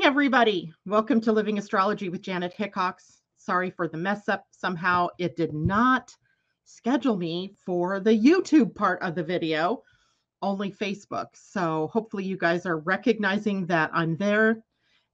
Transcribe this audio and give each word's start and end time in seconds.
morning, 0.00 0.12
everybody. 0.12 0.72
Welcome 0.86 1.20
to 1.20 1.30
Living 1.30 1.58
Astrology 1.58 2.08
with 2.08 2.22
Janet 2.22 2.54
Hickox. 2.54 3.20
Sorry 3.36 3.70
for 3.70 3.86
the 3.86 3.98
mess 3.98 4.30
up. 4.30 4.46
Somehow 4.50 5.08
it 5.18 5.36
did 5.36 5.52
not 5.52 6.10
schedule 6.64 7.18
me 7.18 7.52
for 7.66 8.00
the 8.00 8.18
YouTube 8.18 8.74
part 8.74 9.02
of 9.02 9.14
the 9.14 9.22
video, 9.22 9.82
only 10.40 10.72
Facebook. 10.72 11.26
So 11.34 11.90
hopefully 11.92 12.24
you 12.24 12.38
guys 12.38 12.64
are 12.64 12.78
recognizing 12.78 13.66
that 13.66 13.90
I'm 13.92 14.16
there 14.16 14.62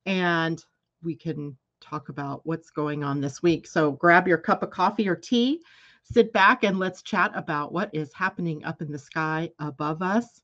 and 0.05 0.65
we 1.03 1.17
can 1.17 1.57
talk 1.81 2.09
about 2.09 2.43
what's 2.45 2.71
going 2.71 3.03
on 3.03 3.21
this 3.21 3.43
week. 3.43 3.67
So 3.67 3.91
grab 3.91 4.29
your 4.29 4.39
cup 4.39 4.63
of 4.63 4.71
coffee 4.71 5.09
or 5.09 5.17
tea, 5.17 5.63
sit 6.05 6.33
back, 6.33 6.63
and 6.63 6.79
let's 6.79 7.03
chat 7.03 7.33
about 7.35 7.73
what 7.73 7.91
is 7.93 8.15
happening 8.15 8.65
up 8.65 8.81
in 8.81 8.93
the 8.93 9.01
sky 9.01 9.51
above 9.59 10.01
us. 10.01 10.43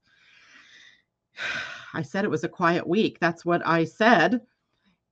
I 1.94 2.02
said 2.02 2.24
it 2.24 2.30
was 2.30 2.44
a 2.44 2.48
quiet 2.48 2.86
week. 2.86 3.18
That's 3.20 3.44
what 3.44 3.66
I 3.66 3.84
said. 3.84 4.40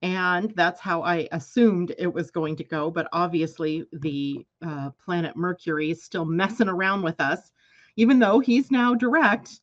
And 0.01 0.51
that's 0.55 0.79
how 0.79 1.03
I 1.03 1.27
assumed 1.31 1.93
it 1.97 2.11
was 2.11 2.31
going 2.31 2.55
to 2.55 2.63
go. 2.63 2.89
But 2.89 3.07
obviously, 3.13 3.85
the 3.93 4.45
uh, 4.65 4.89
planet 5.03 5.35
Mercury 5.35 5.91
is 5.91 6.03
still 6.03 6.25
messing 6.25 6.67
around 6.67 7.03
with 7.03 7.21
us, 7.21 7.51
even 7.97 8.17
though 8.17 8.39
he's 8.39 8.71
now 8.71 8.95
direct, 8.95 9.59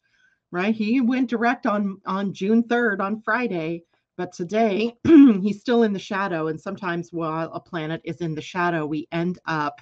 right? 0.53 0.75
He 0.75 1.01
went 1.01 1.29
direct 1.29 1.67
on, 1.67 2.01
on 2.07 2.33
June 2.33 2.63
3rd, 2.63 3.01
on 3.01 3.21
Friday. 3.21 3.83
But 4.17 4.33
today, 4.33 4.97
he's 5.05 5.61
still 5.61 5.83
in 5.83 5.93
the 5.93 5.99
shadow. 5.99 6.47
And 6.49 6.61
sometimes 6.61 7.13
while 7.13 7.51
a 7.53 7.61
planet 7.61 8.01
is 8.05 8.21
in 8.21 8.37
the 8.37 8.43
shadow, 8.43 8.87
we 8.87 9.09
end 9.11 9.41
up 9.47 9.81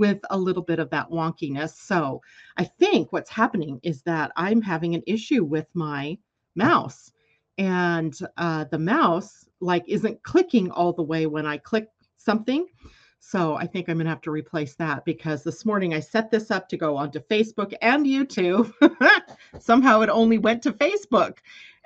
with 0.00 0.18
a 0.30 0.38
little 0.38 0.62
bit 0.62 0.80
of 0.80 0.90
that 0.90 1.10
wonkiness. 1.10 1.76
So 1.76 2.22
I 2.56 2.64
think 2.64 3.12
what's 3.12 3.30
happening 3.30 3.78
is 3.82 4.02
that 4.02 4.32
I'm 4.34 4.62
having 4.62 4.94
an 4.94 5.02
issue 5.06 5.44
with 5.44 5.66
my 5.74 6.18
mouse 6.56 7.12
and 7.58 8.18
uh, 8.38 8.64
the 8.64 8.78
mouse 8.78 9.46
like 9.60 9.84
isn't 9.86 10.22
clicking 10.22 10.70
all 10.70 10.94
the 10.94 11.02
way 11.02 11.26
when 11.26 11.44
I 11.46 11.58
click 11.58 11.88
something. 12.16 12.66
So 13.18 13.54
I 13.56 13.66
think 13.66 13.88
I'm 13.88 13.98
gonna 13.98 14.08
have 14.08 14.22
to 14.22 14.30
replace 14.30 14.74
that 14.76 15.04
because 15.04 15.44
this 15.44 15.66
morning 15.66 15.92
I 15.92 16.00
set 16.00 16.30
this 16.30 16.50
up 16.50 16.70
to 16.70 16.78
go 16.78 16.96
onto 16.96 17.20
Facebook 17.20 17.74
and 17.82 18.06
YouTube. 18.06 18.72
Somehow 19.60 20.00
it 20.00 20.08
only 20.08 20.38
went 20.38 20.62
to 20.62 20.72
Facebook. 20.72 21.36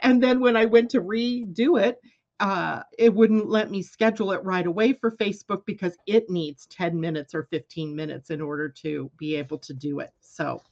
And 0.02 0.22
then 0.22 0.38
when 0.38 0.56
I 0.56 0.66
went 0.66 0.90
to 0.92 1.00
redo 1.00 1.82
it, 1.82 2.00
uh, 2.40 2.82
it 2.98 3.14
wouldn't 3.14 3.48
let 3.48 3.70
me 3.70 3.82
schedule 3.82 4.32
it 4.32 4.42
right 4.44 4.66
away 4.66 4.92
for 4.92 5.12
Facebook 5.12 5.64
because 5.66 5.96
it 6.06 6.28
needs 6.28 6.66
10 6.66 6.98
minutes 6.98 7.34
or 7.34 7.44
15 7.50 7.94
minutes 7.94 8.30
in 8.30 8.40
order 8.40 8.68
to 8.68 9.10
be 9.18 9.36
able 9.36 9.58
to 9.58 9.72
do 9.72 10.00
it. 10.00 10.12
So 10.20 10.62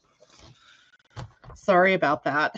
sorry 1.54 1.94
about 1.94 2.24
that 2.24 2.56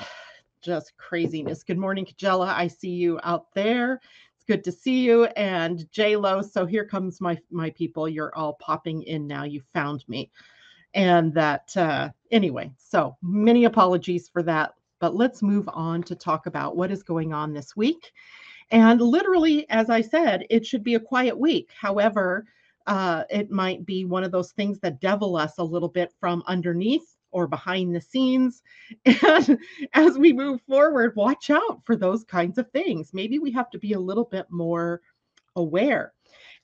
just 0.65 0.97
craziness. 0.97 1.63
Good 1.63 1.77
morning, 1.77 2.07
Kajella. 2.07 2.49
I 2.49 2.69
see 2.69 2.89
you 2.89 3.21
out 3.23 3.53
there. 3.55 4.01
It's 4.37 4.45
good 4.47 4.65
to 4.65 4.73
see 4.73 5.05
you. 5.05 5.25
And 5.37 5.87
J 5.93 6.17
Lo. 6.17 6.41
So 6.41 6.65
here 6.65 6.87
comes 6.87 7.21
my 7.21 7.39
my 7.51 7.71
people. 7.71 8.09
You're 8.09 8.35
all 8.35 8.55
popping 8.55 9.03
in 9.03 9.27
now. 9.27 9.45
You 9.45 9.61
found 9.75 10.09
me. 10.09 10.31
And 10.95 11.35
that 11.35 11.77
uh 11.77 12.09
anyway, 12.31 12.73
so 12.79 13.17
many 13.21 13.67
apologies 13.67 14.29
for 14.29 14.43
that. 14.45 14.73
But 15.01 15.15
let's 15.15 15.43
move 15.43 15.69
on 15.69 16.03
to 16.05 16.15
talk 16.15 16.47
about 16.47 16.77
what 16.77 16.91
is 16.91 17.03
going 17.03 17.35
on 17.35 17.53
this 17.53 17.77
week. 17.77 18.13
And 18.71 19.01
literally, 19.01 19.69
as 19.71 19.91
I 19.91 20.01
said, 20.01 20.47
it 20.51 20.67
should 20.67 20.83
be 20.83 20.95
a 20.95 21.01
quiet 21.01 21.39
week. 21.39 21.71
However, 21.79 22.47
uh, 22.87 23.25
it 23.31 23.51
might 23.51 23.87
be 23.87 24.05
one 24.05 24.25
of 24.25 24.33
those 24.33 24.53
things 24.53 24.79
that 24.81 25.01
devil 25.01 25.37
us 25.37 25.59
a 25.59 25.65
little 25.65 25.89
bit 25.89 26.13
from 26.21 26.43
underneath 26.47 27.17
or 27.31 27.47
behind 27.47 27.95
the 27.95 28.01
scenes. 28.01 28.63
And 29.07 29.59
as 29.93 30.19
we 30.19 30.33
move 30.33 30.61
forward, 30.69 31.17
watch 31.17 31.51
out 31.51 31.83
for 31.85 31.97
those 31.97 32.25
kinds 32.25 32.59
of 32.59 32.71
things. 32.71 33.13
Maybe 33.13 33.39
we 33.39 33.51
have 33.53 33.71
to 33.71 33.79
be 33.79 33.93
a 33.93 34.01
little 34.01 34.25
bit 34.25 34.47
more 34.51 35.01
aware. 35.57 36.13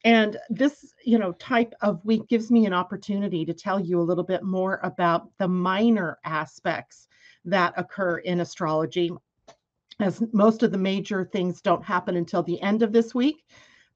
And 0.04 0.38
this, 0.48 0.94
you 1.04 1.18
know, 1.18 1.32
type 1.32 1.74
of 1.82 2.04
week 2.04 2.26
gives 2.28 2.50
me 2.50 2.66
an 2.66 2.72
opportunity 2.72 3.44
to 3.44 3.52
tell 3.52 3.78
you 3.78 4.00
a 4.00 4.02
little 4.02 4.24
bit 4.24 4.42
more 4.42 4.80
about 4.82 5.28
the 5.38 5.48
minor 5.48 6.18
aspects 6.24 7.08
that 7.44 7.74
occur 7.76 8.18
in 8.18 8.40
astrology, 8.40 9.10
as 10.00 10.22
most 10.32 10.62
of 10.62 10.72
the 10.72 10.78
major 10.78 11.24
things 11.24 11.60
don't 11.60 11.84
happen 11.84 12.16
until 12.16 12.42
the 12.42 12.60
end 12.62 12.82
of 12.82 12.92
this 12.92 13.14
week, 13.14 13.44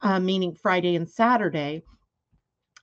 uh, 0.03 0.21
meaning 0.21 0.55
Friday 0.55 0.97
and 0.97 1.09
Saturday. 1.09 1.83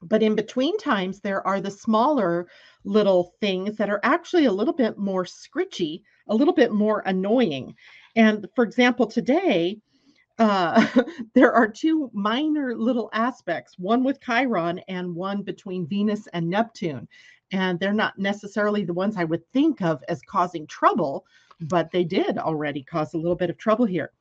But 0.01 0.23
in 0.23 0.35
between 0.35 0.77
times, 0.77 1.19
there 1.19 1.45
are 1.45 1.61
the 1.61 1.69
smaller 1.69 2.47
little 2.83 3.35
things 3.39 3.77
that 3.77 3.89
are 3.89 3.99
actually 4.03 4.45
a 4.45 4.51
little 4.51 4.73
bit 4.73 4.97
more 4.97 5.25
scritchy, 5.25 6.01
a 6.27 6.35
little 6.35 6.53
bit 6.53 6.71
more 6.71 7.03
annoying. 7.05 7.75
And 8.15 8.47
for 8.55 8.63
example, 8.63 9.05
today, 9.05 9.79
uh, 10.39 10.85
there 11.35 11.53
are 11.53 11.67
two 11.67 12.09
minor 12.13 12.75
little 12.75 13.09
aspects, 13.13 13.77
one 13.77 14.03
with 14.03 14.21
Chiron 14.21 14.79
and 14.87 15.15
one 15.15 15.43
between 15.43 15.87
Venus 15.87 16.27
and 16.33 16.49
Neptune. 16.49 17.07
And 17.51 17.79
they're 17.79 17.93
not 17.93 18.17
necessarily 18.17 18.83
the 18.85 18.93
ones 18.93 19.17
I 19.17 19.25
would 19.25 19.45
think 19.51 19.81
of 19.81 20.03
as 20.07 20.21
causing 20.27 20.65
trouble, 20.65 21.25
but 21.61 21.91
they 21.91 22.03
did 22.03 22.37
already 22.37 22.83
cause 22.83 23.13
a 23.13 23.17
little 23.17 23.35
bit 23.35 23.49
of 23.49 23.57
trouble 23.57 23.85
here. 23.85 24.11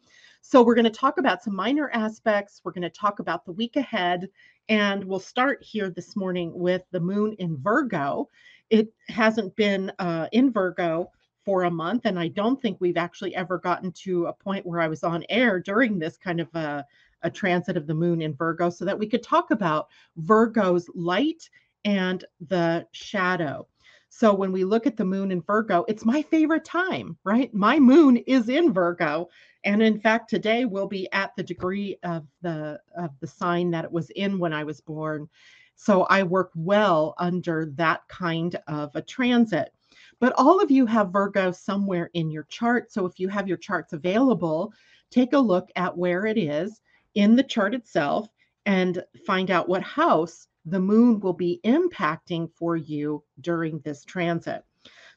So, 0.43 0.63
we're 0.63 0.75
going 0.75 0.85
to 0.85 0.91
talk 0.91 1.19
about 1.19 1.43
some 1.43 1.55
minor 1.55 1.91
aspects. 1.91 2.61
We're 2.65 2.73
going 2.73 2.83
to 2.83 2.91
talk 2.91 3.19
about 3.19 3.45
the 3.45 3.53
week 3.53 3.77
ahead. 3.77 4.29
And 4.69 5.05
we'll 5.05 5.21
start 5.21 5.63
here 5.63 5.91
this 5.91 6.17
morning 6.17 6.53
with 6.55 6.83
the 6.93 7.01
moon 7.01 7.35
in 7.39 7.57
Virgo. 7.57 8.29
It 8.71 8.93
hasn't 9.09 9.55
been 9.57 9.93
uh, 9.99 10.29
in 10.33 10.53
Virgo 10.53 11.11
for 11.45 11.65
a 11.65 11.71
month. 11.71 12.03
And 12.05 12.19
I 12.19 12.29
don't 12.29 12.61
think 12.61 12.81
we've 12.81 12.97
actually 12.97 13.35
ever 13.35 13.59
gotten 13.59 13.93
to 13.93 14.27
a 14.27 14.33
point 14.33 14.65
where 14.65 14.81
I 14.81 14.89
was 14.89 15.03
on 15.03 15.25
air 15.29 15.59
during 15.59 15.99
this 15.99 16.17
kind 16.17 16.41
of 16.41 16.55
a, 16.55 16.85
a 17.23 17.31
transit 17.31 17.77
of 17.77 17.87
the 17.87 17.95
moon 17.95 18.23
in 18.23 18.35
Virgo 18.35 18.71
so 18.71 18.85
that 18.85 18.99
we 18.99 19.09
could 19.09 19.23
talk 19.23 19.51
about 19.51 19.89
Virgo's 20.17 20.89
light 20.95 21.49
and 21.85 22.25
the 22.49 22.87
shadow. 22.93 23.67
So 24.13 24.35
when 24.35 24.51
we 24.51 24.65
look 24.65 24.87
at 24.87 24.97
the 24.97 25.05
moon 25.05 25.31
in 25.31 25.41
Virgo, 25.41 25.85
it's 25.89 26.05
my 26.05 26.21
favorite 26.21 26.65
time, 26.65 27.17
right? 27.25 27.55
My 27.55 27.79
moon 27.79 28.17
is 28.17 28.49
in 28.49 28.73
Virgo. 28.73 29.29
And 29.65 29.81
in 29.83 30.01
fact, 30.01 30.29
today 30.29 30.65
will 30.65 30.89
be 30.89 31.11
at 31.13 31.35
the 31.37 31.45
degree 31.45 31.97
of 32.03 32.27
the 32.43 32.81
of 32.97 33.11
the 33.21 33.27
sign 33.27 33.71
that 33.71 33.85
it 33.85 33.93
was 33.93 34.11
in 34.11 34.39
when 34.39 34.53
I 34.53 34.65
was 34.65 34.81
born. 34.81 35.29
So 35.77 36.03
I 36.05 36.25
work 36.25 36.51
well 36.57 37.15
under 37.19 37.73
that 37.77 38.07
kind 38.09 38.57
of 38.67 38.91
a 38.97 39.03
transit. 39.03 39.73
But 40.19 40.35
all 40.37 40.61
of 40.61 40.71
you 40.71 40.87
have 40.87 41.13
Virgo 41.13 41.53
somewhere 41.53 42.11
in 42.13 42.31
your 42.31 42.45
chart. 42.45 42.93
So 42.93 43.07
if 43.07 43.21
you 43.21 43.29
have 43.29 43.47
your 43.47 43.57
charts 43.57 43.93
available, 43.93 44.73
take 45.11 45.35
a 45.35 45.39
look 45.39 45.71
at 45.77 45.97
where 45.97 46.27
it 46.27 46.37
is 46.37 46.81
in 47.15 47.37
the 47.37 47.45
chart 47.45 47.75
itself 47.75 48.29
and 48.67 49.05
find 49.25 49.51
out 49.51 49.69
what 49.69 49.83
house 49.83 50.49
the 50.65 50.81
moon 50.81 51.21
will 51.21 51.33
be 51.33 51.61
impacting 51.65 52.51
for 52.55 52.77
you 52.77 53.23
during 53.41 53.81
this 53.81 54.05
transit. 54.05 54.65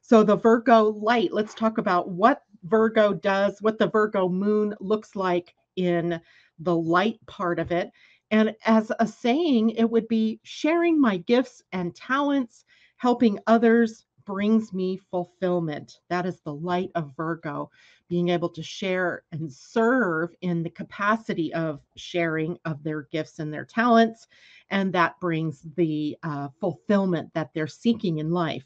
So, 0.01 0.23
the 0.23 0.35
Virgo 0.35 0.83
light, 0.83 1.31
let's 1.31 1.53
talk 1.53 1.77
about 1.77 2.09
what 2.09 2.43
Virgo 2.63 3.13
does, 3.13 3.61
what 3.61 3.77
the 3.77 3.87
Virgo 3.87 4.27
moon 4.27 4.73
looks 4.79 5.15
like 5.15 5.53
in 5.75 6.19
the 6.59 6.75
light 6.75 7.19
part 7.25 7.59
of 7.59 7.71
it. 7.71 7.91
And 8.31 8.55
as 8.65 8.91
a 8.99 9.07
saying, 9.07 9.71
it 9.71 9.89
would 9.89 10.07
be 10.07 10.39
sharing 10.43 10.99
my 10.99 11.17
gifts 11.17 11.61
and 11.71 11.95
talents, 11.95 12.65
helping 12.97 13.39
others 13.47 14.05
brings 14.25 14.73
me 14.73 14.97
fulfillment. 14.97 15.99
That 16.09 16.25
is 16.25 16.41
the 16.41 16.53
light 16.53 16.89
of 16.95 17.15
Virgo, 17.15 17.69
being 18.13 18.29
able 18.29 18.49
to 18.49 18.61
share 18.61 19.23
and 19.31 19.51
serve 19.51 20.29
in 20.41 20.61
the 20.61 20.69
capacity 20.69 21.53
of 21.53 21.79
sharing 21.95 22.57
of 22.65 22.83
their 22.83 23.03
gifts 23.11 23.39
and 23.39 23.53
their 23.53 23.65
talents 23.65 24.27
and 24.73 24.93
that 24.93 25.19
brings 25.19 25.61
the 25.75 26.17
uh, 26.23 26.47
fulfillment 26.59 27.31
that 27.33 27.49
they're 27.53 27.67
seeking 27.67 28.17
in 28.17 28.31
life. 28.31 28.65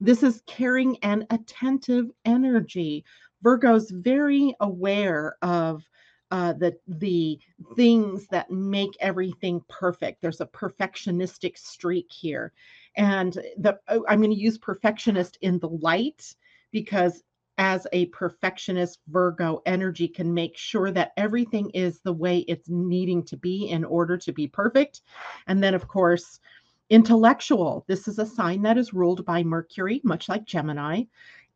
This 0.00 0.22
is 0.22 0.42
caring 0.46 0.96
and 1.02 1.26
attentive 1.30 2.06
energy. 2.24 3.04
Virgo's 3.42 3.90
very 3.90 4.54
aware 4.60 5.36
of 5.42 5.82
uh, 6.30 6.52
the 6.52 6.76
the 6.86 7.36
things 7.74 8.28
that 8.28 8.48
make 8.50 8.96
everything 9.00 9.60
perfect. 9.68 10.22
There's 10.22 10.40
a 10.40 10.46
perfectionistic 10.46 11.58
streak 11.58 12.06
here, 12.10 12.52
and 12.96 13.32
the 13.58 13.76
I'm 13.88 14.20
going 14.20 14.30
to 14.30 14.36
use 14.36 14.56
perfectionist 14.56 15.38
in 15.40 15.58
the 15.58 15.68
light 15.68 16.32
because 16.70 17.24
as 17.60 17.86
a 17.92 18.06
perfectionist 18.06 19.00
Virgo 19.08 19.60
energy 19.66 20.08
can 20.08 20.32
make 20.32 20.56
sure 20.56 20.90
that 20.90 21.12
everything 21.18 21.68
is 21.70 22.00
the 22.00 22.12
way 22.12 22.38
it's 22.48 22.70
needing 22.70 23.22
to 23.22 23.36
be 23.36 23.68
in 23.68 23.84
order 23.84 24.16
to 24.16 24.32
be 24.32 24.48
perfect. 24.48 25.02
And 25.46 25.62
then, 25.62 25.74
of 25.74 25.86
course, 25.86 26.40
intellectual. 26.88 27.84
This 27.86 28.08
is 28.08 28.18
a 28.18 28.24
sign 28.24 28.62
that 28.62 28.78
is 28.78 28.94
ruled 28.94 29.26
by 29.26 29.42
Mercury, 29.42 30.00
much 30.04 30.26
like 30.26 30.46
Gemini. 30.46 31.02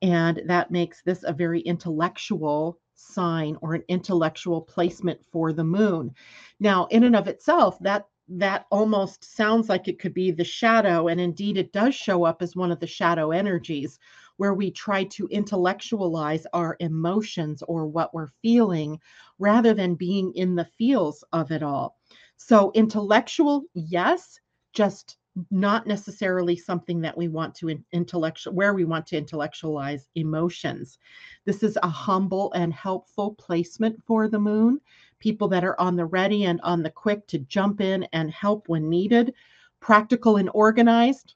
And 0.02 0.42
that 0.44 0.70
makes 0.70 1.00
this 1.00 1.24
a 1.24 1.32
very 1.32 1.62
intellectual 1.62 2.78
sign 2.94 3.56
or 3.62 3.72
an 3.72 3.82
intellectual 3.88 4.60
placement 4.60 5.24
for 5.32 5.54
the 5.54 5.64
moon. 5.64 6.14
Now, 6.60 6.84
in 6.90 7.04
and 7.04 7.16
of 7.16 7.28
itself, 7.28 7.78
that 7.80 8.06
that 8.28 8.66
almost 8.70 9.24
sounds 9.36 9.68
like 9.68 9.88
it 9.88 9.98
could 9.98 10.14
be 10.14 10.30
the 10.30 10.44
shadow. 10.44 11.08
And 11.08 11.20
indeed, 11.20 11.56
it 11.56 11.72
does 11.72 11.94
show 11.94 12.24
up 12.24 12.42
as 12.42 12.56
one 12.56 12.70
of 12.70 12.80
the 12.80 12.86
shadow 12.86 13.30
energies 13.30 13.98
where 14.36 14.54
we 14.54 14.70
try 14.70 15.04
to 15.04 15.26
intellectualize 15.28 16.46
our 16.52 16.76
emotions 16.80 17.62
or 17.68 17.86
what 17.86 18.12
we're 18.14 18.30
feeling 18.42 18.98
rather 19.38 19.74
than 19.74 19.94
being 19.94 20.32
in 20.34 20.54
the 20.54 20.64
feels 20.64 21.24
of 21.32 21.50
it 21.50 21.62
all. 21.62 21.96
So, 22.36 22.72
intellectual, 22.74 23.64
yes, 23.74 24.38
just 24.72 25.16
not 25.50 25.86
necessarily 25.86 26.56
something 26.56 27.00
that 27.00 27.16
we 27.16 27.28
want 27.28 27.54
to 27.56 27.76
intellectual 27.92 28.54
where 28.54 28.72
we 28.74 28.84
want 28.84 29.06
to 29.08 29.16
intellectualize 29.16 30.08
emotions. 30.14 30.98
This 31.44 31.62
is 31.62 31.76
a 31.82 31.88
humble 31.88 32.52
and 32.52 32.72
helpful 32.72 33.34
placement 33.34 34.00
for 34.04 34.28
the 34.28 34.38
moon. 34.38 34.80
People 35.18 35.48
that 35.48 35.64
are 35.64 35.78
on 35.80 35.96
the 35.96 36.06
ready 36.06 36.44
and 36.44 36.60
on 36.62 36.82
the 36.82 36.90
quick 36.90 37.26
to 37.28 37.38
jump 37.38 37.80
in 37.80 38.04
and 38.12 38.30
help 38.30 38.68
when 38.68 38.88
needed, 38.88 39.34
practical 39.80 40.36
and 40.36 40.50
organized 40.54 41.34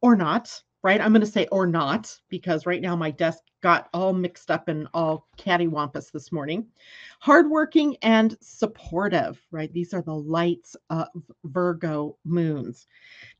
or 0.00 0.14
not 0.14 0.62
right? 0.82 1.00
I'm 1.00 1.12
going 1.12 1.20
to 1.20 1.26
say 1.26 1.46
or 1.52 1.66
not 1.66 2.18
because 2.28 2.66
right 2.66 2.82
now 2.82 2.96
my 2.96 3.10
desk 3.10 3.42
got 3.62 3.88
all 3.94 4.12
mixed 4.12 4.50
up 4.50 4.68
and 4.68 4.88
all 4.92 5.28
cattywampus 5.38 6.10
this 6.10 6.32
morning. 6.32 6.66
Hardworking 7.20 7.96
and 8.02 8.36
supportive, 8.40 9.40
right? 9.52 9.72
These 9.72 9.94
are 9.94 10.02
the 10.02 10.14
lights 10.14 10.76
of 10.90 11.08
Virgo 11.44 12.16
moons. 12.24 12.88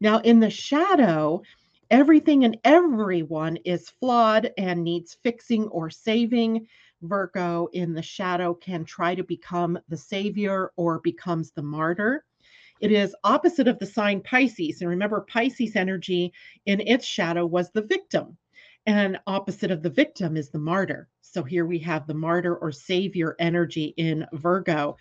Now, 0.01 0.19
in 0.19 0.39
the 0.39 0.51
shadow, 0.51 1.43
everything 1.91 2.45
and 2.45 2.57
everyone 2.65 3.57
is 3.65 3.91
flawed 3.91 4.53
and 4.57 4.85
needs 4.85 5.19
fixing 5.23 5.65
or 5.69 5.91
saving. 5.91 6.67
Virgo 7.03 7.69
in 7.73 7.93
the 7.93 8.03
shadow 8.03 8.55
can 8.55 8.85
try 8.85 9.17
to 9.17 9.25
become 9.25 9.77
the 9.89 9.97
savior 9.97 10.71
or 10.77 11.01
becomes 11.01 11.51
the 11.51 11.63
martyr. 11.63 12.25
It 12.83 12.91
is 12.91 13.15
opposite 13.23 13.69
of 13.69 13.79
the 13.79 13.87
sign 13.87 14.21
Pisces. 14.23 14.81
And 14.81 14.91
remember, 14.91 15.21
Pisces 15.21 15.77
energy 15.77 16.33
in 16.67 16.81
its 16.81 17.07
shadow 17.07 17.47
was 17.47 17.71
the 17.71 17.83
victim. 17.83 18.37
And 18.87 19.21
opposite 19.29 19.71
of 19.71 19.83
the 19.83 19.91
victim 19.91 20.37
is 20.37 20.51
the 20.51 20.59
martyr. 20.59 21.09
So 21.21 21.45
here 21.45 21.65
we 21.65 21.79
have 21.79 22.09
the 22.09 22.15
martyr 22.15 22.57
or 22.57 22.73
savior 22.73 23.37
energy 23.39 23.95
in 23.97 24.27
Virgo. 24.33 24.97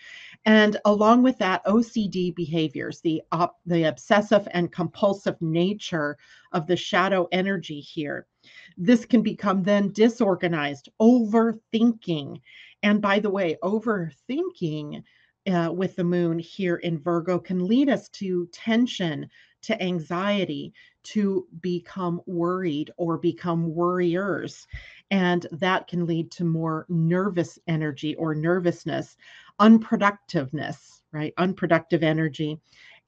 And 0.45 0.77
along 0.85 1.23
with 1.23 1.39
that, 1.39 1.65
OCD 1.65 2.35
behaviors, 2.35 3.01
the, 3.01 3.23
op- 3.31 3.59
the 3.65 3.85
obsessive 3.85 4.47
and 4.51 4.71
compulsive 4.71 5.41
nature 5.41 6.19
of 6.51 6.67
the 6.67 6.77
shadow 6.77 7.27
energy 7.31 7.79
here. 7.79 8.27
This 8.77 9.05
can 9.05 9.23
become 9.23 9.63
then 9.63 9.91
disorganized, 9.91 10.89
overthinking. 11.01 12.39
And 12.83 13.01
by 13.01 13.19
the 13.19 13.31
way, 13.31 13.57
overthinking 13.63 15.03
uh, 15.47 15.71
with 15.71 15.95
the 15.95 16.03
moon 16.03 16.39
here 16.39 16.77
in 16.77 16.99
Virgo 16.99 17.39
can 17.39 17.67
lead 17.67 17.89
us 17.89 18.09
to 18.09 18.47
tension, 18.51 19.29
to 19.63 19.81
anxiety, 19.81 20.73
to 21.03 21.47
become 21.61 22.21
worried 22.25 22.91
or 22.97 23.17
become 23.17 23.73
worriers. 23.73 24.67
And 25.09 25.47
that 25.51 25.87
can 25.87 26.05
lead 26.05 26.31
to 26.31 26.45
more 26.45 26.85
nervous 26.89 27.57
energy 27.67 28.15
or 28.15 28.35
nervousness, 28.35 29.17
unproductiveness, 29.59 31.01
right? 31.11 31.33
Unproductive 31.37 32.03
energy. 32.03 32.59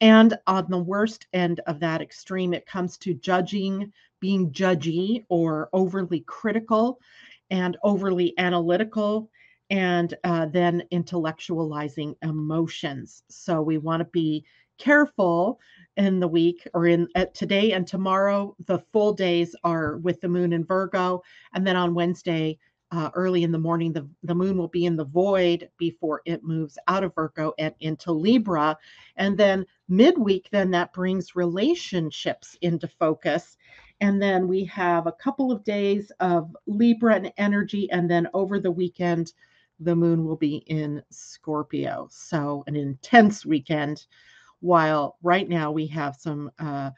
And 0.01 0.37
on 0.47 0.65
the 0.69 0.79
worst 0.79 1.27
end 1.33 1.61
of 1.67 1.79
that 1.79 2.01
extreme, 2.01 2.53
it 2.53 2.65
comes 2.65 2.97
to 2.99 3.13
judging, 3.13 3.93
being 4.19 4.51
judgy 4.51 5.25
or 5.29 5.69
overly 5.71 6.21
critical 6.21 6.99
and 7.51 7.77
overly 7.83 8.33
analytical 8.37 9.29
and 9.69 10.13
uh, 10.23 10.45
then 10.47 10.83
intellectualizing 10.91 12.15
emotions. 12.21 13.23
So 13.29 13.61
we 13.61 13.77
want 13.77 14.01
to 14.01 14.05
be 14.05 14.45
careful 14.77 15.59
in 15.97 16.19
the 16.19 16.27
week 16.27 16.67
or 16.73 16.87
in 16.87 17.07
uh, 17.15 17.25
today 17.33 17.71
and 17.71 17.87
tomorrow. 17.87 18.55
The 18.65 18.79
full 18.91 19.13
days 19.13 19.55
are 19.63 19.97
with 19.97 20.19
the 20.21 20.27
moon 20.27 20.53
in 20.53 20.65
Virgo, 20.65 21.21
and 21.53 21.65
then 21.65 21.75
on 21.75 21.93
Wednesday. 21.93 22.57
Uh, 22.91 23.09
early 23.15 23.41
in 23.41 23.51
the 23.51 23.57
morning, 23.57 23.91
the, 23.91 24.07
the 24.21 24.35
moon 24.35 24.55
will 24.55 24.67
be 24.67 24.85
in 24.85 24.95
the 24.95 25.05
void 25.05 25.67
before 25.79 26.21
it 26.25 26.43
moves 26.43 26.77
out 26.87 27.03
of 27.03 27.15
Virgo 27.15 27.51
and 27.57 27.73
into 27.79 28.11
Libra. 28.11 28.77
And 29.15 29.35
then 29.35 29.65
midweek, 29.89 30.47
then 30.51 30.69
that 30.71 30.93
brings 30.93 31.35
relationships 31.35 32.55
into 32.61 32.87
focus. 32.87 33.57
And 33.99 34.21
then 34.21 34.47
we 34.47 34.63
have 34.65 35.07
a 35.07 35.11
couple 35.11 35.51
of 35.51 35.63
days 35.63 36.11
of 36.19 36.55
Libra 36.67 37.15
and 37.15 37.33
energy. 37.37 37.89
And 37.89 38.07
then 38.07 38.27
over 38.35 38.59
the 38.59 38.69
weekend, 38.69 39.33
the 39.83 39.95
moon 39.95 40.25
will 40.25 40.37
be 40.37 40.57
in 40.67 41.01
Scorpio. 41.11 42.07
So, 42.11 42.63
an 42.67 42.75
intense 42.75 43.45
weekend. 43.45 44.05
While 44.59 45.17
right 45.21 45.47
now 45.49 45.71
we 45.71 45.87
have 45.87 46.15
some 46.15 46.49
uh, 46.57 46.91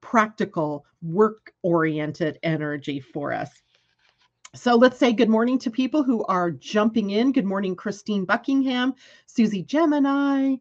practical, 0.00 0.86
work 1.02 1.52
oriented 1.62 2.38
energy 2.42 3.00
for 3.00 3.32
us. 3.32 3.50
So 4.54 4.74
let's 4.74 4.98
say 4.98 5.12
good 5.12 5.28
morning 5.28 5.60
to 5.60 5.70
people 5.70 6.02
who 6.02 6.24
are 6.24 6.50
jumping 6.50 7.10
in. 7.10 7.30
Good 7.30 7.44
morning, 7.44 7.76
Christine 7.76 8.24
Buckingham, 8.24 8.94
Susie 9.26 9.62
Gemini, 9.62 10.56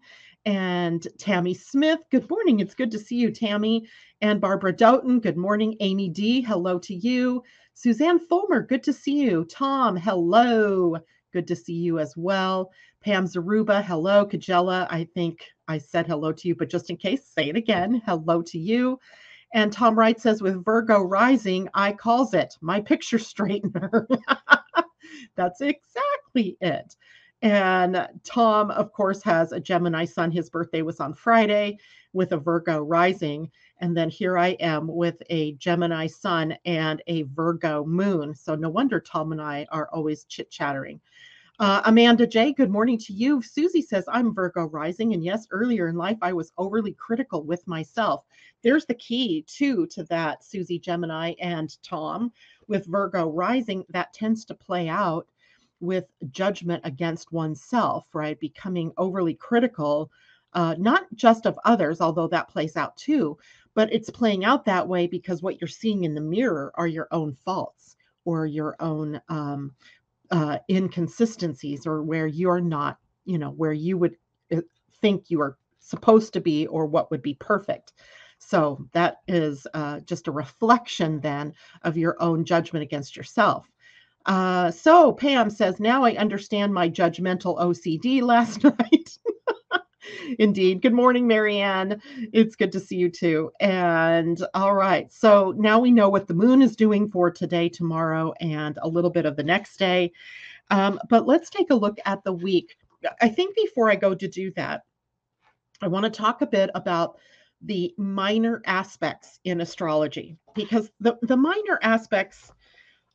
and 0.46 1.08
Tammy 1.18 1.56
Smith. 1.56 2.00
Good 2.12 2.30
morning. 2.30 2.60
It's 2.60 2.76
good 2.76 2.92
to 2.92 3.00
see 3.00 3.16
you, 3.16 3.32
Tammy. 3.32 3.88
And 4.22 4.40
Barbara 4.40 4.74
Doughton. 4.74 5.20
Good 5.20 5.38
morning, 5.38 5.76
Amy 5.80 6.08
D. 6.10 6.42
Hello 6.42 6.78
to 6.80 6.94
you. 6.94 7.42
Suzanne 7.74 8.20
Fulmer. 8.20 8.62
Good 8.62 8.84
to 8.84 8.94
see 8.94 9.22
you. 9.22 9.46
Tom. 9.46 9.96
Hello. 9.96 10.98
Good 11.32 11.48
to 11.48 11.56
see 11.56 11.74
you 11.74 12.00
as 12.00 12.16
well. 12.18 12.72
Pam 13.04 13.26
Zaruba, 13.26 13.84
hello. 13.84 14.26
Kajella, 14.26 14.88
I 14.90 15.08
think 15.14 15.46
I 15.68 15.78
said 15.78 16.08
hello 16.08 16.32
to 16.32 16.48
you, 16.48 16.56
but 16.56 16.70
just 16.70 16.90
in 16.90 16.98
case, 16.98 17.28
say 17.28 17.50
it 17.50 17.56
again. 17.56 18.02
Hello 18.06 18.42
to 18.42 18.58
you. 18.58 19.00
And 19.54 19.72
Tom 19.72 19.98
Wright 19.98 20.20
says, 20.20 20.42
with 20.42 20.64
Virgo 20.64 21.02
rising, 21.02 21.70
I 21.74 21.92
calls 21.94 22.34
it 22.34 22.56
my 22.62 22.82
picture 22.82 23.18
straightener. 23.18 24.06
That's 25.36 25.62
exactly 25.62 26.58
it. 26.62 26.96
And 27.42 28.08
Tom, 28.24 28.70
of 28.72 28.92
course, 28.92 29.24
has 29.24 29.52
a 29.52 29.60
Gemini 29.60 30.06
sun. 30.06 30.32
His 30.32 30.50
birthday 30.50 30.82
was 30.82 31.00
on 31.00 31.14
Friday 31.14 31.78
with 32.12 32.34
a 32.34 32.38
Virgo 32.38 32.80
rising. 32.80 33.50
And 33.80 33.96
then 33.96 34.10
here 34.10 34.38
I 34.38 34.50
am 34.60 34.88
with 34.88 35.22
a 35.30 35.54
Gemini 35.54 36.08
sun 36.08 36.58
and 36.66 37.02
a 37.08 37.24
Virgo 37.24 37.86
moon. 37.86 38.36
So 38.36 38.56
no 38.56 38.70
wonder 38.70 39.00
Tom 39.00 39.32
and 39.32 39.42
I 39.42 39.66
are 39.72 39.90
always 39.94 40.26
chit 40.26 40.52
chattering. 40.52 41.00
Uh, 41.60 41.82
Amanda 41.86 42.26
J, 42.26 42.54
good 42.54 42.70
morning 42.70 42.98
to 43.00 43.12
you. 43.12 43.42
Susie 43.42 43.82
says, 43.82 44.06
I'm 44.08 44.34
Virgo 44.34 44.66
rising. 44.66 45.14
And 45.14 45.24
yes, 45.24 45.46
earlier 45.52 45.90
in 45.90 45.96
life, 45.96 46.18
I 46.22 46.32
was 46.32 46.54
overly 46.58 46.94
critical 46.94 47.44
with 47.44 47.68
myself. 47.68 48.24
There's 48.62 48.86
the 48.86 48.94
key, 48.94 49.44
too, 49.48 49.86
to 49.88 50.04
that, 50.06 50.44
Susie 50.44 50.80
Gemini 50.80 51.34
and 51.42 51.76
Tom. 51.84 52.32
With 52.68 52.86
Virgo 52.86 53.30
rising, 53.30 53.84
that 53.90 54.14
tends 54.14 54.46
to 54.46 54.54
play 54.54 54.88
out 54.88 55.28
with 55.82 56.06
judgment 56.32 56.82
against 56.86 57.32
oneself, 57.32 58.06
right? 58.14 58.40
Becoming 58.40 58.94
overly 58.98 59.34
critical, 59.34 60.12
uh, 60.54 60.76
not 60.78 61.06
just 61.16 61.46
of 61.46 61.60
others, 61.66 62.02
although 62.02 62.28
that 62.28 62.50
plays 62.50 62.76
out 62.76 62.96
too, 62.98 63.38
but 63.74 63.92
it's 63.94 64.10
playing 64.10 64.46
out 64.46 64.66
that 64.66 64.88
way 64.88 65.08
because 65.08 65.42
what 65.42 65.62
you're 65.62 65.68
seeing 65.68 66.04
in 66.04 66.16
the 66.16 66.22
mirror 66.22 66.72
are 66.76 66.88
your 66.88 67.08
own 67.12 67.34
faults 67.34 67.96
or 68.26 68.46
your 68.46 68.76
own 68.80 69.22
um, 69.30 69.72
uh, 70.32 70.58
inconsistencies 70.70 71.86
or 71.86 72.04
where 72.04 72.28
you're 72.28 72.62
not, 72.62 72.98
you 73.26 73.38
know, 73.38 73.52
where 73.52 73.74
you 73.74 73.98
would 73.98 74.16
uh, 74.52 74.62
think 75.02 75.30
you 75.30 75.42
are 75.42 75.58
supposed 75.80 76.34
to 76.34 76.42
be 76.42 76.68
or 76.68 76.86
what 76.86 77.10
would 77.12 77.22
be 77.22 77.36
perfect. 77.36 77.94
So 78.40 78.88
that 78.94 79.18
is 79.28 79.68
uh, 79.74 80.00
just 80.02 80.28
a 80.28 80.32
reflection 80.32 81.20
then 81.20 81.54
of 81.84 81.98
your 81.98 82.16
own 82.22 82.46
judgment 82.46 82.84
against 82.84 83.16
yourself. 83.16 83.68
Uh, 84.26 84.72
so 84.72 85.14
Pam 85.14 85.50
says, 85.50 85.80
now 85.80 86.04
I 86.04 86.16
understand 86.16 86.74
my 86.74 86.90
judgmental 86.90 87.60
OCD 87.60 88.22
last 88.24 88.64
night. 88.64 89.18
Indeed. 90.40 90.82
Good 90.82 90.94
morning, 90.94 91.28
Marianne. 91.28 92.02
It's 92.34 92.56
good 92.56 92.72
to 92.72 92.80
see 92.80 92.96
you 92.96 93.10
too. 93.10 93.52
And 93.60 94.42
all 94.54 94.74
right. 94.74 95.12
So 95.12 95.54
now 95.58 95.80
we 95.80 95.92
know 95.92 96.10
what 96.10 96.28
the 96.28 96.34
moon 96.34 96.62
is 96.62 96.76
doing 96.76 97.10
for 97.10 97.32
today, 97.32 97.70
tomorrow, 97.70 98.34
and 98.40 98.78
a 98.82 98.88
little 98.88 99.10
bit 99.10 99.26
of 99.26 99.36
the 99.36 99.44
next 99.44 99.78
day. 99.78 100.12
Um, 100.72 101.00
but 101.10 101.28
let's 101.28 101.50
take 101.50 101.72
a 101.72 101.76
look 101.76 101.98
at 102.06 102.24
the 102.24 102.34
week. 102.34 102.78
I 103.22 103.30
think 103.30 103.56
before 103.56 103.90
I 103.90 103.96
go 103.96 104.14
to 104.14 104.28
do 104.28 104.52
that, 104.56 104.84
I 105.82 105.88
want 105.88 106.04
to 106.04 106.10
talk 106.10 106.42
a 106.42 106.48
bit 106.48 106.70
about 106.76 107.18
the 107.62 107.94
minor 107.98 108.62
aspects 108.66 109.40
in 109.44 109.62
astrology 109.62 110.38
because 110.56 110.90
the, 111.00 111.18
the 111.24 111.38
minor 111.38 111.80
aspects 111.82 112.52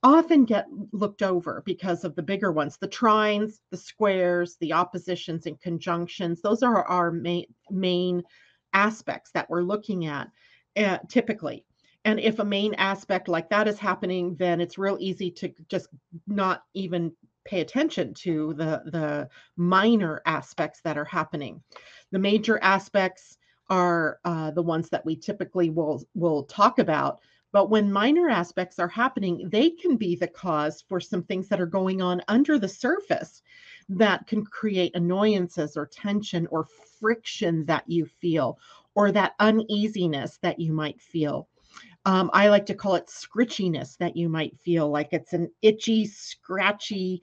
often 0.04 0.44
get 0.44 0.66
looked 0.92 1.22
over 1.22 1.62
because 1.66 2.04
of 2.04 2.14
the 2.14 2.22
bigger 2.22 2.52
ones 2.52 2.76
the 2.76 2.88
trines 2.88 3.60
the 3.70 3.76
squares 3.76 4.56
the 4.60 4.72
oppositions 4.72 5.46
and 5.46 5.60
conjunctions 5.60 6.40
those 6.40 6.62
are 6.62 6.84
our 6.84 7.10
main 7.10 7.46
main 7.70 8.22
aspects 8.74 9.30
that 9.32 9.48
we're 9.50 9.62
looking 9.62 10.06
at 10.06 10.28
uh, 10.76 10.98
typically 11.08 11.64
and 12.04 12.20
if 12.20 12.38
a 12.38 12.44
main 12.44 12.74
aspect 12.74 13.28
like 13.28 13.48
that 13.48 13.66
is 13.66 13.78
happening 13.78 14.36
then 14.38 14.60
it's 14.60 14.78
real 14.78 14.98
easy 15.00 15.30
to 15.30 15.52
just 15.68 15.88
not 16.26 16.62
even 16.74 17.10
pay 17.44 17.60
attention 17.60 18.14
to 18.14 18.54
the 18.54 18.82
the 18.86 19.28
minor 19.56 20.22
aspects 20.26 20.80
that 20.82 20.98
are 20.98 21.04
happening. 21.04 21.62
The 22.12 22.18
major 22.18 22.58
aspects 22.62 23.38
are 23.70 24.18
uh, 24.24 24.50
the 24.50 24.62
ones 24.62 24.88
that 24.90 25.04
we 25.04 25.16
typically 25.16 25.70
will 25.70 26.02
will 26.14 26.44
talk 26.44 26.78
about. 26.78 27.20
But 27.54 27.70
when 27.70 27.92
minor 27.92 28.28
aspects 28.28 28.80
are 28.80 28.88
happening, 28.88 29.48
they 29.48 29.70
can 29.70 29.96
be 29.96 30.16
the 30.16 30.26
cause 30.26 30.82
for 30.88 30.98
some 30.98 31.22
things 31.22 31.48
that 31.48 31.60
are 31.60 31.66
going 31.66 32.02
on 32.02 32.20
under 32.26 32.58
the 32.58 32.68
surface 32.68 33.42
that 33.88 34.26
can 34.26 34.44
create 34.44 34.90
annoyances 34.96 35.76
or 35.76 35.86
tension 35.86 36.48
or 36.48 36.66
friction 36.98 37.64
that 37.66 37.84
you 37.86 38.06
feel 38.06 38.58
or 38.96 39.12
that 39.12 39.36
uneasiness 39.38 40.36
that 40.42 40.58
you 40.58 40.72
might 40.72 41.00
feel. 41.00 41.46
Um, 42.04 42.28
I 42.32 42.48
like 42.48 42.66
to 42.66 42.74
call 42.74 42.96
it 42.96 43.06
scritchiness 43.06 43.96
that 43.98 44.16
you 44.16 44.28
might 44.28 44.58
feel 44.58 44.90
like 44.90 45.12
it's 45.12 45.32
an 45.32 45.48
itchy, 45.62 46.06
scratchy, 46.06 47.22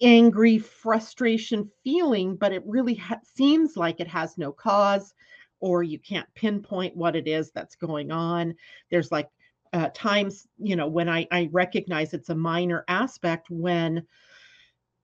angry 0.00 0.58
frustration 0.58 1.70
feeling, 1.84 2.34
but 2.34 2.52
it 2.52 2.64
really 2.66 2.96
ha- 2.96 3.20
seems 3.22 3.76
like 3.76 4.00
it 4.00 4.08
has 4.08 4.36
no 4.36 4.50
cause 4.50 5.14
or 5.60 5.84
you 5.84 6.00
can't 6.00 6.26
pinpoint 6.34 6.96
what 6.96 7.14
it 7.14 7.28
is 7.28 7.52
that's 7.52 7.76
going 7.76 8.10
on. 8.10 8.52
There's 8.90 9.12
like 9.12 9.28
uh, 9.72 9.88
times, 9.94 10.46
you 10.58 10.76
know, 10.76 10.86
when 10.86 11.08
I, 11.08 11.26
I 11.30 11.48
recognize 11.52 12.12
it's 12.12 12.28
a 12.28 12.34
minor 12.34 12.84
aspect 12.88 13.48
when 13.50 14.06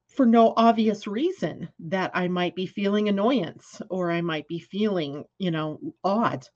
for 0.09 0.27
no 0.27 0.53
obvious 0.57 1.07
reason 1.07 1.69
that 1.79 2.11
I 2.15 2.29
might 2.29 2.55
be 2.55 2.67
feeling 2.67 3.09
annoyance 3.09 3.81
or 3.89 4.11
I 4.11 4.21
might 4.21 4.49
be 4.49 4.59
feeling, 4.59 5.25
you 5.39 5.51
know, 5.51 5.79
odd 6.03 6.47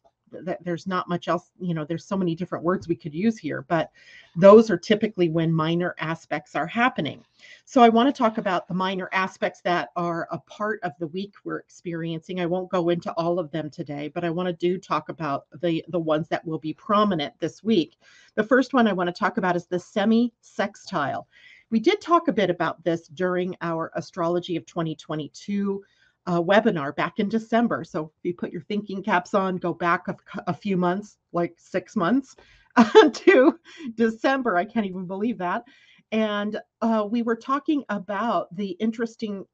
that 0.43 0.63
there's 0.65 0.87
not 0.87 1.09
much 1.09 1.29
else 1.29 1.51
you 1.61 1.75
know 1.75 1.85
there's 1.85 2.05
so 2.05 2.17
many 2.17 2.35
different 2.35 2.65
words 2.65 2.89
we 2.89 2.97
could 2.97 3.15
use 3.15 3.39
here 3.39 3.65
but 3.69 3.91
those 4.37 4.71
are 4.71 4.79
typically 4.79 5.29
when 5.29 5.53
minor 5.53 5.95
aspects 5.99 6.55
are 6.55 6.67
happening. 6.67 7.23
So 7.65 7.83
i 7.83 7.89
want 7.89 8.15
to 8.15 8.19
talk 8.19 8.39
about 8.39 8.67
the 8.67 8.75
minor 8.75 9.09
aspects 9.13 9.61
that 9.63 9.91
are 9.97 10.29
a 10.31 10.39
part 10.39 10.81
of 10.83 10.93
the 10.99 11.09
week 11.09 11.35
we're 11.45 11.59
experiencing. 11.59 12.41
I 12.41 12.47
won't 12.47 12.71
go 12.71 12.89
into 12.89 13.13
all 13.13 13.39
of 13.39 13.51
them 13.51 13.71
today 13.71 14.11
but 14.15 14.25
i 14.25 14.31
want 14.31 14.47
to 14.47 14.53
do 14.53 14.79
talk 14.79 15.09
about 15.09 15.47
the 15.61 15.85
the 15.89 15.99
ones 15.99 16.29
that 16.29 16.45
will 16.47 16.59
be 16.59 16.73
prominent 16.73 17.35
this 17.41 17.63
week. 17.63 17.97
The 18.35 18.45
first 18.45 18.73
one 18.73 18.89
i 18.89 18.93
want 18.93 19.09
to 19.09 19.19
talk 19.19 19.37
about 19.39 19.57
is 19.57 19.67
the 19.67 19.79
semi 19.79 20.33
sextile 20.41 21.27
we 21.73 21.81
did 21.81 22.03
talk 22.03 22.29
a 22.29 22.33
bit 22.33 22.51
about 22.51 22.85
this 22.85 23.09
during 23.09 23.57
our 23.63 23.91
astrology 23.95 24.57
of 24.57 24.67
2022 24.67 25.83
uh, 26.27 26.41
webinar 26.41 26.95
back 26.95 27.19
in 27.19 27.29
December. 27.29 27.85
So 27.85 28.13
if 28.17 28.25
you 28.25 28.35
put 28.35 28.53
your 28.53 28.63
thinking 28.63 29.03
caps 29.03 29.35
on, 29.35 29.57
go 29.57 29.75
back 29.75 30.09
a, 30.09 30.17
a 30.47 30.55
few 30.55 30.77
months, 30.77 31.19
like 31.33 31.55
six 31.59 31.97
months 31.97 32.37
to 33.13 33.59
December. 33.95 34.57
I 34.57 34.65
can't 34.65 34.87
even 34.87 35.07
believe 35.07 35.39
that. 35.39 35.65
And 36.13 36.61
uh, 36.83 37.07
we 37.11 37.23
were 37.23 37.37
talking 37.37 37.85
about 37.89 38.55
the 38.55 38.71
interesting 38.73 39.45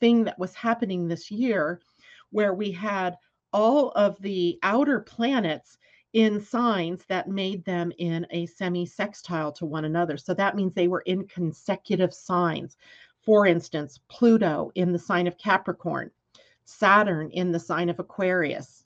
thing 0.00 0.24
that 0.24 0.38
was 0.38 0.54
happening 0.54 1.06
this 1.06 1.30
year, 1.30 1.80
where 2.30 2.54
we 2.54 2.70
had 2.72 3.16
all 3.52 3.90
of 3.92 4.20
the 4.20 4.58
outer 4.62 5.00
planets 5.00 5.78
in 6.14 6.40
signs 6.40 7.04
that 7.08 7.28
made 7.28 7.64
them 7.64 7.92
in 7.98 8.26
a 8.30 8.46
semi 8.46 8.84
sextile 8.86 9.52
to 9.52 9.66
one 9.66 9.84
another. 9.84 10.16
So 10.16 10.34
that 10.34 10.56
means 10.56 10.74
they 10.74 10.88
were 10.88 11.02
in 11.02 11.26
consecutive 11.26 12.12
signs. 12.14 12.76
For 13.22 13.46
instance, 13.46 14.00
Pluto 14.08 14.70
in 14.74 14.92
the 14.92 14.98
sign 14.98 15.26
of 15.26 15.36
Capricorn, 15.38 16.10
Saturn 16.68 17.30
in 17.30 17.50
the 17.50 17.58
sign 17.58 17.88
of 17.88 17.98
Aquarius. 17.98 18.84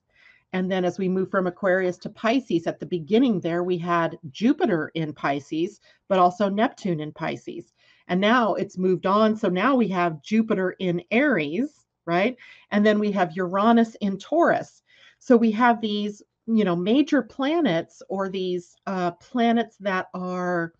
And 0.52 0.70
then 0.70 0.84
as 0.84 0.98
we 0.98 1.08
move 1.08 1.30
from 1.30 1.46
Aquarius 1.46 1.98
to 1.98 2.10
Pisces, 2.10 2.66
at 2.66 2.78
the 2.78 2.86
beginning 2.86 3.40
there, 3.40 3.64
we 3.64 3.78
had 3.78 4.18
Jupiter 4.30 4.92
in 4.94 5.12
Pisces, 5.12 5.80
but 6.08 6.18
also 6.18 6.48
Neptune 6.48 7.00
in 7.00 7.12
Pisces. 7.12 7.72
And 8.08 8.20
now 8.20 8.54
it's 8.54 8.78
moved 8.78 9.06
on. 9.06 9.34
So 9.36 9.48
now 9.48 9.74
we 9.74 9.88
have 9.88 10.22
Jupiter 10.22 10.76
in 10.78 11.02
Aries, 11.10 11.86
right? 12.04 12.36
And 12.70 12.84
then 12.84 12.98
we 12.98 13.10
have 13.12 13.36
Uranus 13.36 13.96
in 13.96 14.18
Taurus. 14.18 14.82
So 15.18 15.36
we 15.36 15.50
have 15.52 15.80
these, 15.80 16.22
you 16.46 16.64
know, 16.64 16.76
major 16.76 17.22
planets 17.22 18.02
or 18.08 18.28
these 18.28 18.76
uh, 18.86 19.12
planets 19.12 19.76
that 19.78 20.08
are 20.14 20.74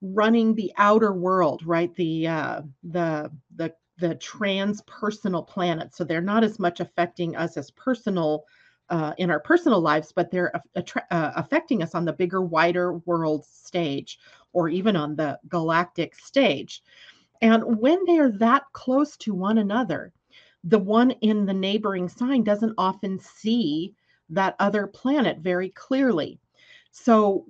running 0.00 0.54
the 0.54 0.72
outer 0.76 1.12
world, 1.12 1.62
right? 1.66 1.94
The 1.94 2.26
uh, 2.26 2.62
the 2.82 3.30
the 3.56 3.74
the 4.02 4.16
transpersonal 4.16 5.46
planets. 5.46 5.96
So 5.96 6.02
they're 6.02 6.20
not 6.20 6.42
as 6.42 6.58
much 6.58 6.80
affecting 6.80 7.36
us 7.36 7.56
as 7.56 7.70
personal 7.70 8.44
uh, 8.90 9.14
in 9.16 9.30
our 9.30 9.38
personal 9.38 9.80
lives, 9.80 10.12
but 10.12 10.28
they're 10.30 10.52
uh, 10.74 11.30
affecting 11.36 11.84
us 11.84 11.94
on 11.94 12.04
the 12.04 12.12
bigger, 12.12 12.42
wider 12.42 12.94
world 13.06 13.46
stage 13.46 14.18
or 14.52 14.68
even 14.68 14.96
on 14.96 15.14
the 15.14 15.38
galactic 15.48 16.16
stage. 16.16 16.82
And 17.40 17.78
when 17.78 18.04
they 18.04 18.18
are 18.18 18.32
that 18.32 18.64
close 18.72 19.16
to 19.18 19.34
one 19.34 19.58
another, 19.58 20.12
the 20.64 20.80
one 20.80 21.12
in 21.22 21.46
the 21.46 21.54
neighboring 21.54 22.08
sign 22.08 22.42
doesn't 22.42 22.74
often 22.76 23.20
see 23.20 23.94
that 24.30 24.56
other 24.58 24.88
planet 24.88 25.38
very 25.38 25.68
clearly. 25.70 26.40
So 26.90 27.46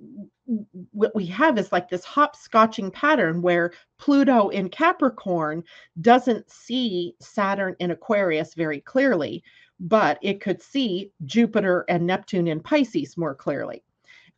what 0.91 1.15
we 1.15 1.25
have 1.27 1.57
is 1.57 1.71
like 1.71 1.89
this 1.89 2.05
hopscotching 2.05 2.91
pattern 2.91 3.41
where 3.41 3.73
Pluto 3.97 4.49
in 4.49 4.69
Capricorn 4.69 5.63
doesn't 6.01 6.49
see 6.49 7.15
Saturn 7.21 7.75
in 7.79 7.91
Aquarius 7.91 8.53
very 8.53 8.81
clearly, 8.81 9.43
but 9.79 10.19
it 10.21 10.41
could 10.41 10.61
see 10.61 11.11
Jupiter 11.25 11.85
and 11.87 12.05
Neptune 12.05 12.47
in 12.47 12.59
Pisces 12.59 13.17
more 13.17 13.35
clearly. 13.35 13.83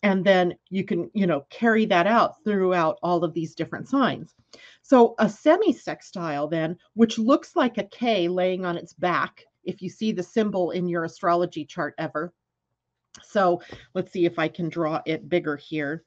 And 0.03 0.23
then 0.23 0.55
you 0.69 0.83
can, 0.83 1.09
you 1.15 1.25
know, 1.25 1.45
carry 1.49 1.85
that 1.87 2.05
out 2.05 2.43
throughout 2.43 2.99
all 3.01 3.23
of 3.23 3.33
these 3.33 3.55
different 3.55 3.87
signs. 3.87 4.35
So 4.83 5.15
a 5.17 5.27
semi-sextile 5.27 6.47
then, 6.47 6.77
which 6.93 7.17
looks 7.17 7.55
like 7.55 7.79
a 7.79 7.85
K 7.85 8.27
laying 8.27 8.65
on 8.65 8.77
its 8.77 8.93
back, 8.93 9.45
if 9.63 9.81
you 9.81 9.89
see 9.89 10.11
the 10.11 10.21
symbol 10.21 10.69
in 10.71 10.87
your 10.87 11.05
astrology 11.05 11.65
chart 11.65 11.95
ever, 11.97 12.31
so 13.23 13.61
let's 13.93 14.11
see 14.11 14.25
if 14.25 14.39
I 14.39 14.47
can 14.47 14.69
draw 14.69 15.01
it 15.05 15.29
bigger 15.29 15.55
here 15.55 16.03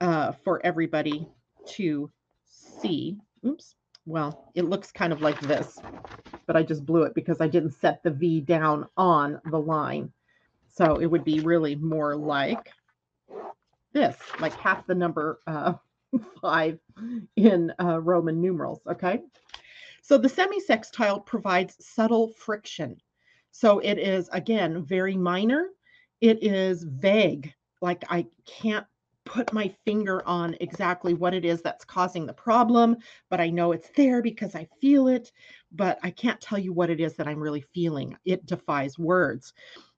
uh, 0.00 0.32
for 0.44 0.64
everybody 0.64 1.28
to 1.70 2.10
see. 2.46 3.18
Oops. 3.46 3.74
Well, 4.06 4.50
it 4.54 4.64
looks 4.64 4.90
kind 4.90 5.12
of 5.12 5.20
like 5.20 5.38
this, 5.40 5.78
but 6.46 6.56
I 6.56 6.62
just 6.62 6.86
blew 6.86 7.02
it 7.02 7.14
because 7.14 7.40
I 7.40 7.48
didn't 7.48 7.72
set 7.72 8.02
the 8.02 8.10
V 8.10 8.40
down 8.40 8.86
on 8.96 9.40
the 9.50 9.58
line. 9.58 10.10
So 10.74 10.96
it 10.96 11.06
would 11.06 11.24
be 11.24 11.40
really 11.40 11.74
more 11.74 12.16
like 12.16 12.72
this, 13.92 14.16
like 14.40 14.54
half 14.54 14.86
the 14.86 14.94
number 14.94 15.40
uh, 15.46 15.74
five 16.40 16.78
in 17.36 17.72
uh, 17.80 18.00
Roman 18.00 18.40
numerals. 18.40 18.80
Okay. 18.88 19.20
So 20.02 20.16
the 20.16 20.28
semi-sextile 20.28 21.20
provides 21.20 21.76
subtle 21.84 22.28
friction. 22.28 22.96
So 23.50 23.80
it 23.80 23.98
is, 23.98 24.30
again, 24.32 24.84
very 24.84 25.16
minor, 25.16 25.66
it 26.20 26.42
is 26.42 26.82
vague. 26.82 27.52
Like 27.80 28.04
I 28.08 28.26
can't 28.46 28.86
put 29.24 29.52
my 29.52 29.72
finger 29.84 30.26
on 30.26 30.56
exactly 30.60 31.12
what 31.12 31.34
it 31.34 31.44
is 31.44 31.60
that's 31.60 31.84
causing 31.84 32.24
the 32.26 32.32
problem, 32.32 32.96
but 33.28 33.40
I 33.40 33.50
know 33.50 33.72
it's 33.72 33.90
there 33.94 34.22
because 34.22 34.54
I 34.54 34.66
feel 34.80 35.06
it, 35.08 35.30
but 35.70 35.98
I 36.02 36.10
can't 36.10 36.40
tell 36.40 36.58
you 36.58 36.72
what 36.72 36.88
it 36.90 36.98
is 36.98 37.14
that 37.16 37.28
I'm 37.28 37.38
really 37.40 37.60
feeling. 37.74 38.16
It 38.24 38.46
defies 38.46 38.98
words. 38.98 39.52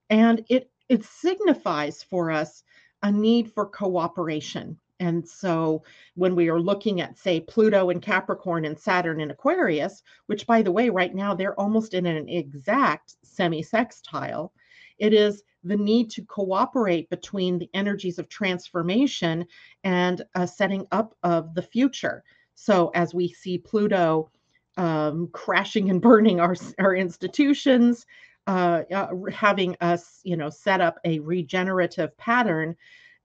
And 0.09 0.43
it 0.49 0.69
it 0.89 1.05
signifies 1.05 2.03
for 2.03 2.31
us 2.31 2.63
a 3.03 3.11
need 3.11 3.53
for 3.53 3.65
cooperation. 3.65 4.77
And 4.99 5.27
so 5.27 5.83
when 6.15 6.35
we 6.35 6.49
are 6.49 6.59
looking 6.59 7.01
at, 7.01 7.17
say, 7.17 7.39
Pluto 7.39 7.89
and 7.89 8.01
Capricorn 8.01 8.65
and 8.65 8.77
Saturn 8.77 9.21
and 9.21 9.31
Aquarius, 9.31 10.03
which 10.27 10.45
by 10.45 10.61
the 10.61 10.71
way, 10.71 10.89
right 10.89 11.15
now 11.15 11.33
they're 11.33 11.59
almost 11.59 11.93
in 11.93 12.05
an 12.05 12.27
exact 12.27 13.15
semi 13.23 13.63
sextile, 13.63 14.53
it 15.01 15.13
is 15.13 15.43
the 15.63 15.75
need 15.75 16.09
to 16.11 16.23
cooperate 16.23 17.09
between 17.09 17.57
the 17.57 17.69
energies 17.73 18.19
of 18.19 18.29
transformation 18.29 19.45
and 19.83 20.21
a 20.35 20.47
setting 20.47 20.85
up 20.91 21.15
of 21.23 21.53
the 21.55 21.61
future. 21.61 22.23
So, 22.53 22.91
as 22.93 23.13
we 23.13 23.27
see 23.27 23.57
Pluto 23.57 24.29
um, 24.77 25.29
crashing 25.33 25.89
and 25.89 26.01
burning 26.09 26.39
our, 26.39 26.55
our 26.79 26.95
institutions, 26.95 28.05
uh, 28.45 28.83
uh, 28.93 29.07
having 29.31 29.75
us, 29.81 30.21
you 30.23 30.37
know, 30.37 30.49
set 30.49 30.81
up 30.81 30.99
a 31.03 31.19
regenerative 31.19 32.15
pattern, 32.17 32.75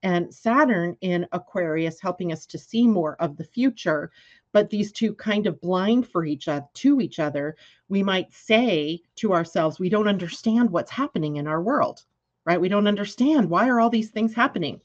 and 0.02 0.32
Saturn 0.32 0.96
in 1.02 1.26
Aquarius 1.32 2.00
helping 2.00 2.32
us 2.32 2.46
to 2.46 2.58
see 2.58 2.86
more 2.86 3.16
of 3.20 3.36
the 3.36 3.44
future. 3.44 4.10
But 4.56 4.70
these 4.70 4.90
two 4.90 5.12
kind 5.12 5.46
of 5.46 5.60
blind 5.60 6.08
for 6.08 6.24
each 6.24 6.48
other 6.48 6.64
to 6.76 7.02
each 7.02 7.18
other. 7.18 7.56
We 7.90 8.02
might 8.02 8.32
say 8.32 9.02
to 9.16 9.34
ourselves, 9.34 9.78
we 9.78 9.90
don't 9.90 10.08
understand 10.08 10.70
what's 10.70 10.90
happening 10.90 11.36
in 11.36 11.46
our 11.46 11.60
world 11.60 12.06
right? 12.46 12.60
We 12.60 12.68
don't 12.68 12.86
understand 12.86 13.50
why 13.50 13.68
are 13.68 13.80
all 13.80 13.90
these 13.90 14.10
things 14.10 14.32
happening. 14.32 14.80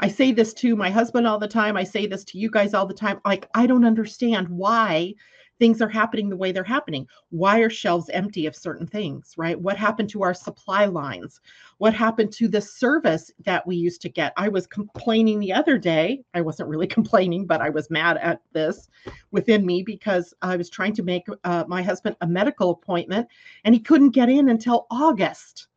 I 0.00 0.08
say 0.08 0.32
this 0.32 0.52
to 0.54 0.76
my 0.76 0.90
husband 0.90 1.26
all 1.26 1.38
the 1.38 1.48
time. 1.48 1.76
I 1.76 1.82
say 1.82 2.06
this 2.06 2.24
to 2.24 2.38
you 2.38 2.50
guys 2.50 2.74
all 2.74 2.86
the 2.86 2.92
time. 2.92 3.20
Like, 3.24 3.48
I 3.54 3.66
don't 3.66 3.86
understand 3.86 4.48
why 4.50 5.14
things 5.58 5.80
are 5.80 5.88
happening 5.88 6.28
the 6.28 6.36
way 6.36 6.52
they're 6.52 6.64
happening. 6.64 7.06
Why 7.30 7.60
are 7.60 7.70
shelves 7.70 8.10
empty 8.10 8.46
of 8.46 8.54
certain 8.54 8.86
things, 8.86 9.34
right? 9.36 9.58
What 9.58 9.76
happened 9.76 10.10
to 10.10 10.22
our 10.22 10.34
supply 10.34 10.84
lines? 10.84 11.40
What 11.78 11.94
happened 11.94 12.32
to 12.34 12.48
the 12.48 12.60
service 12.60 13.30
that 13.44 13.66
we 13.66 13.76
used 13.76 14.02
to 14.02 14.08
get? 14.08 14.32
I 14.36 14.48
was 14.48 14.66
complaining 14.66 15.40
the 15.40 15.52
other 15.52 15.78
day. 15.78 16.22
I 16.34 16.40
wasn't 16.40 16.68
really 16.68 16.86
complaining, 16.98 17.46
but 17.46 17.60
I 17.60 17.70
was 17.70 17.90
mad 17.90 18.18
at 18.18 18.40
this. 18.52 18.88
within 19.30 19.64
me 19.64 19.82
because 19.82 20.34
I 20.42 20.56
was 20.56 20.70
trying 20.70 20.94
to 20.94 21.02
make 21.02 21.26
uh, 21.44 21.64
my 21.66 21.82
husband 21.82 22.16
a 22.20 22.26
medical 22.26 22.70
appointment 22.70 23.28
and 23.64 23.74
he 23.74 23.80
couldn't 23.80 24.10
get 24.10 24.28
in 24.28 24.48
until 24.48 24.86
August. 24.90 25.68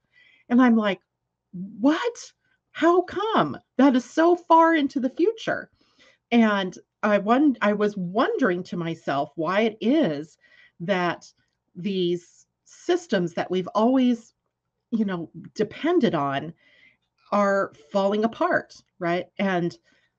And 0.50 0.62
I'm 0.62 0.76
like, 0.76 1.00
what? 1.80 2.32
How 2.72 3.02
come? 3.02 3.58
That 3.78 3.96
is 3.96 4.06
so 4.06 4.36
far 4.36 4.76
into 4.76 5.00
the 5.00 5.10
future. 5.10 5.70
And 6.32 6.78
I 7.04 7.18
I 7.62 7.74
was 7.74 7.98
wondering 7.98 8.64
to 8.64 8.78
myself 8.78 9.32
why 9.36 9.62
it 9.62 9.78
is 9.82 10.38
that 10.82 11.32
these 11.76 12.46
systems 12.66 13.34
that 13.36 13.52
we've 13.52 13.70
always, 13.76 14.34
you 14.92 15.06
know, 15.06 15.30
depended 15.56 16.16
on 16.16 16.54
are 17.32 17.74
falling 17.92 18.24
apart, 18.26 18.76
right? 19.00 19.28
And 19.40 19.78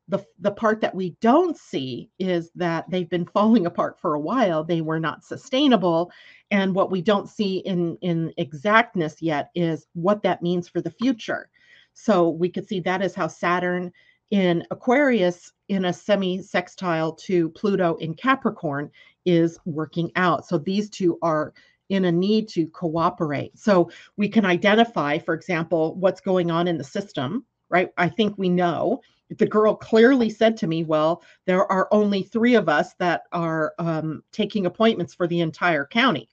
the 0.09 0.25
the 0.41 0.51
part 0.51 0.81
that 0.81 0.95
we 0.95 1.17
don't 1.21 1.57
see 1.57 2.11
is 2.19 2.51
that 2.57 2.91
they've 2.91 3.09
been 3.09 3.27
falling 3.27 3.67
apart 3.67 3.99
for 4.01 4.15
a 4.15 4.21
while 4.21 4.65
they 4.65 4.81
were 4.81 5.01
not 5.01 5.25
sustainable 5.25 6.11
and 6.51 6.75
what 6.75 6.91
we 6.91 7.01
don't 7.01 7.29
see 7.29 7.59
in 7.59 7.97
in 8.03 8.33
exactness 8.37 9.23
yet 9.23 9.51
is 9.55 9.87
what 9.95 10.23
that 10.23 10.43
means 10.43 10.69
for 10.69 10.81
the 10.81 10.91
future 10.91 11.49
so 11.95 12.29
we 12.29 12.49
could 12.49 12.69
see 12.69 12.81
that 12.81 13.03
as 13.03 13.15
how 13.15 13.29
saturn 13.29 13.93
in 14.31 14.65
aquarius 14.71 15.53
in 15.69 15.87
a 15.87 15.93
semi 15.93 16.41
sextile 16.41 17.13
to 17.13 17.49
pluto 17.51 17.97
in 17.97 18.15
capricorn 18.15 18.91
is 19.25 19.59
working 19.65 20.11
out 20.17 20.47
so 20.47 20.59
these 20.59 20.91
two 20.91 21.19
are 21.23 21.53
in 21.89 22.05
a 22.05 22.13
need 22.13 22.49
to 22.49 22.67
cooperate 22.69 23.57
so 23.59 23.91
we 24.17 24.29
can 24.29 24.45
identify 24.45 25.19
for 25.19 25.35
example 25.35 25.97
what's 25.97 26.21
going 26.21 26.51
on 26.51 26.69
in 26.69 26.79
the 26.79 26.85
system 26.85 27.45
right 27.69 27.91
i 27.97 28.09
think 28.09 28.37
we 28.39 28.49
know 28.49 29.01
the 29.39 29.47
girl 29.47 29.75
clearly 29.75 30.29
said 30.29 30.59
to 30.59 30.67
me, 30.67 30.85
Well, 30.85 31.23
there 31.47 31.65
are 31.71 31.89
only 31.93 32.23
three 32.23 32.55
of 32.55 32.69
us 32.69 32.93
that 32.95 33.23
are 33.33 33.75
um, 33.79 34.23
taking 34.33 34.67
appointments 34.67 35.15
for 35.15 35.27
the 35.27 35.41
entire 35.41 35.87
county. 35.87 36.29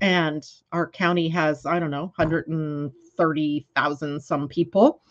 And 0.00 0.44
our 0.72 0.90
county 0.90 1.28
has, 1.28 1.64
I 1.66 1.78
don't 1.78 1.92
know, 1.92 2.12
130,000 2.16 4.20
some 4.20 4.48
people. 4.48 5.02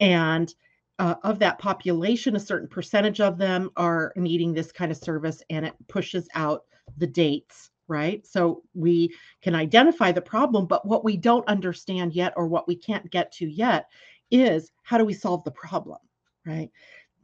And 0.00 0.52
uh, 0.98 1.16
of 1.22 1.38
that 1.40 1.58
population, 1.58 2.36
a 2.36 2.40
certain 2.40 2.68
percentage 2.68 3.20
of 3.20 3.38
them 3.38 3.70
are 3.76 4.12
needing 4.16 4.52
this 4.52 4.72
kind 4.72 4.90
of 4.92 4.98
service, 4.98 5.42
and 5.50 5.66
it 5.66 5.74
pushes 5.88 6.28
out 6.34 6.64
the 6.98 7.06
dates, 7.06 7.70
right? 7.88 8.26
So 8.26 8.62
we 8.74 9.14
can 9.42 9.54
identify 9.54 10.12
the 10.12 10.22
problem, 10.22 10.66
but 10.66 10.86
what 10.86 11.04
we 11.04 11.16
don't 11.16 11.46
understand 11.48 12.14
yet, 12.14 12.32
or 12.36 12.46
what 12.46 12.68
we 12.68 12.76
can't 12.76 13.10
get 13.10 13.32
to 13.32 13.46
yet, 13.46 13.86
is 14.30 14.70
how 14.82 14.98
do 14.98 15.04
we 15.04 15.14
solve 15.14 15.44
the 15.44 15.50
problem? 15.50 15.98
right? 16.46 16.70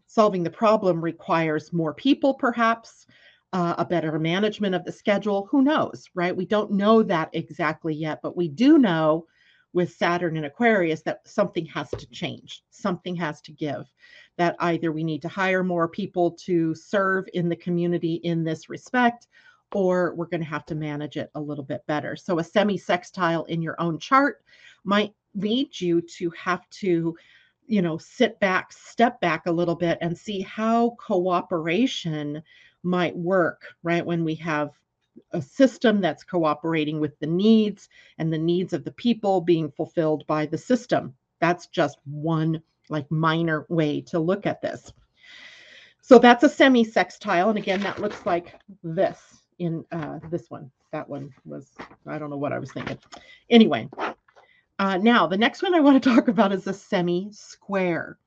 Solving 0.06 0.42
the 0.42 0.50
problem 0.50 1.00
requires 1.00 1.72
more 1.72 1.94
people, 1.94 2.34
perhaps, 2.34 3.06
uh, 3.52 3.74
a 3.78 3.84
better 3.84 4.18
management 4.18 4.74
of 4.74 4.84
the 4.84 4.92
schedule. 4.92 5.48
Who 5.50 5.62
knows, 5.62 6.04
right? 6.14 6.36
We 6.36 6.46
don't 6.46 6.72
know 6.72 7.02
that 7.02 7.30
exactly 7.32 7.94
yet, 7.94 8.20
but 8.22 8.36
we 8.36 8.48
do 8.48 8.78
know 8.78 9.26
with 9.72 9.92
Saturn 9.92 10.36
and 10.36 10.46
Aquarius 10.46 11.02
that 11.02 11.26
something 11.26 11.66
has 11.66 11.90
to 11.90 12.06
change, 12.10 12.62
something 12.70 13.14
has 13.16 13.40
to 13.42 13.52
give. 13.52 13.86
That 14.36 14.56
either 14.60 14.92
we 14.92 15.04
need 15.04 15.22
to 15.22 15.28
hire 15.28 15.64
more 15.64 15.88
people 15.88 16.32
to 16.44 16.74
serve 16.74 17.28
in 17.34 17.48
the 17.48 17.56
community 17.56 18.14
in 18.14 18.44
this 18.44 18.68
respect, 18.68 19.26
or 19.74 20.14
we're 20.14 20.26
going 20.26 20.40
to 20.40 20.46
have 20.46 20.64
to 20.66 20.74
manage 20.74 21.16
it 21.16 21.30
a 21.34 21.40
little 21.40 21.64
bit 21.64 21.84
better. 21.86 22.16
So, 22.16 22.38
a 22.38 22.44
semi 22.44 22.78
sextile 22.78 23.44
in 23.44 23.62
your 23.62 23.80
own 23.80 23.98
chart 23.98 24.42
might 24.84 25.12
lead 25.34 25.78
you 25.80 26.00
to 26.00 26.30
have 26.30 26.68
to 26.70 27.16
you 27.66 27.82
know 27.82 27.98
sit 27.98 28.40
back 28.40 28.72
step 28.72 29.20
back 29.20 29.46
a 29.46 29.52
little 29.52 29.74
bit 29.74 29.98
and 30.00 30.16
see 30.16 30.40
how 30.40 30.96
cooperation 30.98 32.42
might 32.82 33.14
work 33.14 33.66
right 33.82 34.04
when 34.04 34.24
we 34.24 34.34
have 34.34 34.70
a 35.32 35.42
system 35.42 36.00
that's 36.00 36.24
cooperating 36.24 37.00
with 37.00 37.18
the 37.20 37.26
needs 37.26 37.88
and 38.18 38.32
the 38.32 38.38
needs 38.38 38.72
of 38.72 38.84
the 38.84 38.92
people 38.92 39.40
being 39.40 39.70
fulfilled 39.70 40.26
by 40.26 40.46
the 40.46 40.58
system 40.58 41.14
that's 41.40 41.66
just 41.66 41.98
one 42.04 42.60
like 42.88 43.10
minor 43.10 43.66
way 43.68 44.00
to 44.00 44.18
look 44.18 44.46
at 44.46 44.62
this 44.62 44.92
so 46.00 46.18
that's 46.18 46.44
a 46.44 46.48
semi 46.48 46.84
sextile 46.84 47.48
and 47.50 47.58
again 47.58 47.80
that 47.80 48.00
looks 48.00 48.24
like 48.26 48.60
this 48.82 49.42
in 49.58 49.84
uh, 49.92 50.18
this 50.30 50.50
one 50.50 50.70
that 50.92 51.08
one 51.08 51.30
was 51.44 51.72
i 52.06 52.18
don't 52.18 52.30
know 52.30 52.36
what 52.36 52.52
i 52.52 52.58
was 52.58 52.72
thinking 52.72 52.98
anyway 53.50 53.88
uh, 54.78 54.96
now, 54.96 55.26
the 55.26 55.36
next 55.36 55.62
one 55.62 55.74
I 55.74 55.80
want 55.80 56.02
to 56.02 56.10
talk 56.14 56.28
about 56.28 56.52
is 56.52 56.66
a 56.66 56.72
semi 56.72 57.30
square. 57.32 58.18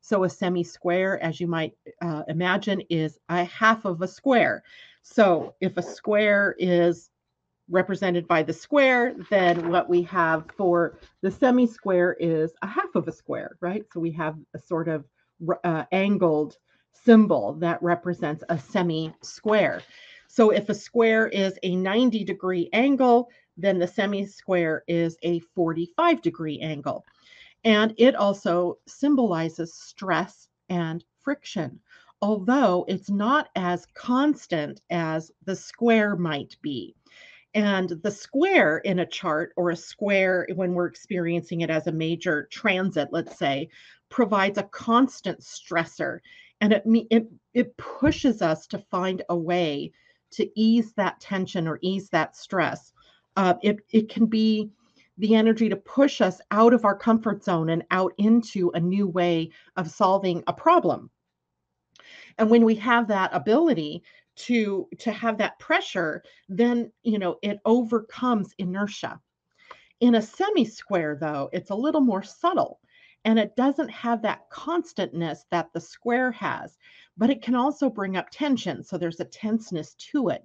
So, 0.00 0.24
a 0.24 0.28
semi 0.28 0.62
square, 0.62 1.22
as 1.22 1.40
you 1.40 1.46
might 1.46 1.74
uh, 2.02 2.22
imagine, 2.28 2.82
is 2.90 3.18
a 3.28 3.44
half 3.44 3.84
of 3.86 4.02
a 4.02 4.08
square. 4.08 4.62
So, 5.06 5.54
if 5.60 5.76
a 5.76 5.82
square 5.82 6.56
is 6.58 7.10
represented 7.68 8.26
by 8.26 8.42
the 8.42 8.52
square, 8.52 9.14
then 9.30 9.68
what 9.68 9.88
we 9.88 10.02
have 10.02 10.46
for 10.56 10.98
the 11.20 11.30
semi 11.30 11.66
square 11.66 12.16
is 12.18 12.52
a 12.62 12.66
half 12.66 12.94
of 12.94 13.06
a 13.06 13.12
square, 13.12 13.56
right? 13.60 13.84
So, 13.92 14.00
we 14.00 14.12
have 14.12 14.36
a 14.54 14.58
sort 14.58 14.88
of 14.88 15.04
uh, 15.62 15.84
angled 15.92 16.56
symbol 16.92 17.52
that 17.60 17.82
represents 17.82 18.42
a 18.48 18.58
semi 18.58 19.14
square. 19.22 19.82
So, 20.26 20.50
if 20.50 20.70
a 20.70 20.74
square 20.74 21.28
is 21.28 21.58
a 21.62 21.76
90 21.76 22.24
degree 22.24 22.70
angle, 22.72 23.28
then 23.56 23.78
the 23.78 23.86
semi-square 23.86 24.84
is 24.88 25.16
a 25.22 25.38
45 25.54 26.22
degree 26.22 26.58
angle. 26.60 27.04
And 27.62 27.94
it 27.98 28.14
also 28.14 28.78
symbolizes 28.86 29.74
stress 29.74 30.48
and 30.68 31.04
friction, 31.22 31.80
although 32.24 32.86
it's 32.88 33.10
not 33.10 33.50
as 33.54 33.86
constant 33.94 34.80
as 34.88 35.30
the 35.44 35.54
square 35.54 36.16
might 36.16 36.56
be. 36.62 36.96
And 37.54 37.90
the 38.02 38.10
square 38.10 38.78
in 38.78 38.98
a 39.00 39.06
chart 39.06 39.52
or 39.56 39.70
a 39.70 39.76
square, 39.76 40.48
when 40.54 40.72
we're 40.72 40.86
experiencing 40.86 41.60
it 41.60 41.70
as 41.70 41.86
a 41.86 41.92
major 41.92 42.48
transit, 42.50 43.08
let's 43.12 43.38
say, 43.38 43.68
provides 44.08 44.58
a 44.58 44.64
constant 44.64 45.40
stressor. 45.40 46.18
And 46.60 46.72
it, 46.72 46.82
it, 47.10 47.28
it 47.52 47.76
pushes 47.76 48.40
us 48.42 48.66
to 48.68 48.78
find 48.90 49.22
a 49.28 49.36
way 49.36 49.92
to 50.32 50.48
ease 50.58 50.94
that 50.94 51.20
tension 51.20 51.68
or 51.68 51.78
ease 51.82 52.08
that 52.08 52.36
stress 52.36 52.92
uh, 53.36 53.54
it, 53.62 53.78
it 53.90 54.08
can 54.08 54.26
be 54.26 54.70
the 55.18 55.34
energy 55.34 55.68
to 55.68 55.76
push 55.76 56.20
us 56.20 56.40
out 56.50 56.74
of 56.74 56.84
our 56.84 56.96
comfort 56.96 57.44
zone 57.44 57.70
and 57.70 57.84
out 57.90 58.12
into 58.18 58.70
a 58.74 58.80
new 58.80 59.06
way 59.06 59.50
of 59.76 59.90
solving 59.90 60.42
a 60.46 60.52
problem. 60.52 61.10
And 62.38 62.50
when 62.50 62.64
we 62.64 62.74
have 62.76 63.08
that 63.08 63.30
ability 63.32 64.02
to 64.36 64.88
to 64.98 65.12
have 65.12 65.38
that 65.38 65.58
pressure, 65.58 66.22
then 66.48 66.92
you 67.02 67.18
know 67.18 67.38
it 67.42 67.60
overcomes 67.64 68.54
inertia. 68.58 69.20
In 70.00 70.16
a 70.16 70.22
semi 70.22 70.64
square, 70.64 71.16
though, 71.20 71.48
it's 71.52 71.70
a 71.70 71.74
little 71.74 72.00
more 72.00 72.22
subtle 72.22 72.80
and 73.24 73.38
it 73.38 73.56
doesn't 73.56 73.88
have 73.88 74.20
that 74.22 74.48
constantness 74.50 75.46
that 75.50 75.72
the 75.72 75.80
square 75.80 76.30
has, 76.32 76.76
but 77.16 77.30
it 77.30 77.42
can 77.42 77.54
also 77.54 77.88
bring 77.88 78.16
up 78.16 78.28
tension. 78.30 78.82
So 78.82 78.98
there's 78.98 79.20
a 79.20 79.24
tenseness 79.24 79.94
to 80.12 80.28
it. 80.28 80.44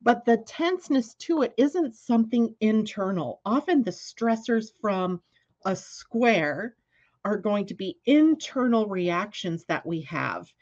But 0.00 0.24
the 0.24 0.38
tenseness 0.38 1.14
to 1.14 1.42
it 1.42 1.54
isn't 1.56 1.96
something 1.96 2.54
internal. 2.60 3.40
Often 3.44 3.82
the 3.82 3.90
stressors 3.90 4.72
from 4.80 5.20
a 5.64 5.74
square 5.74 6.76
are 7.24 7.36
going 7.36 7.66
to 7.66 7.74
be 7.74 7.98
internal 8.06 8.86
reactions 8.86 9.64
that 9.64 9.86
we 9.86 10.02
have 10.02 10.52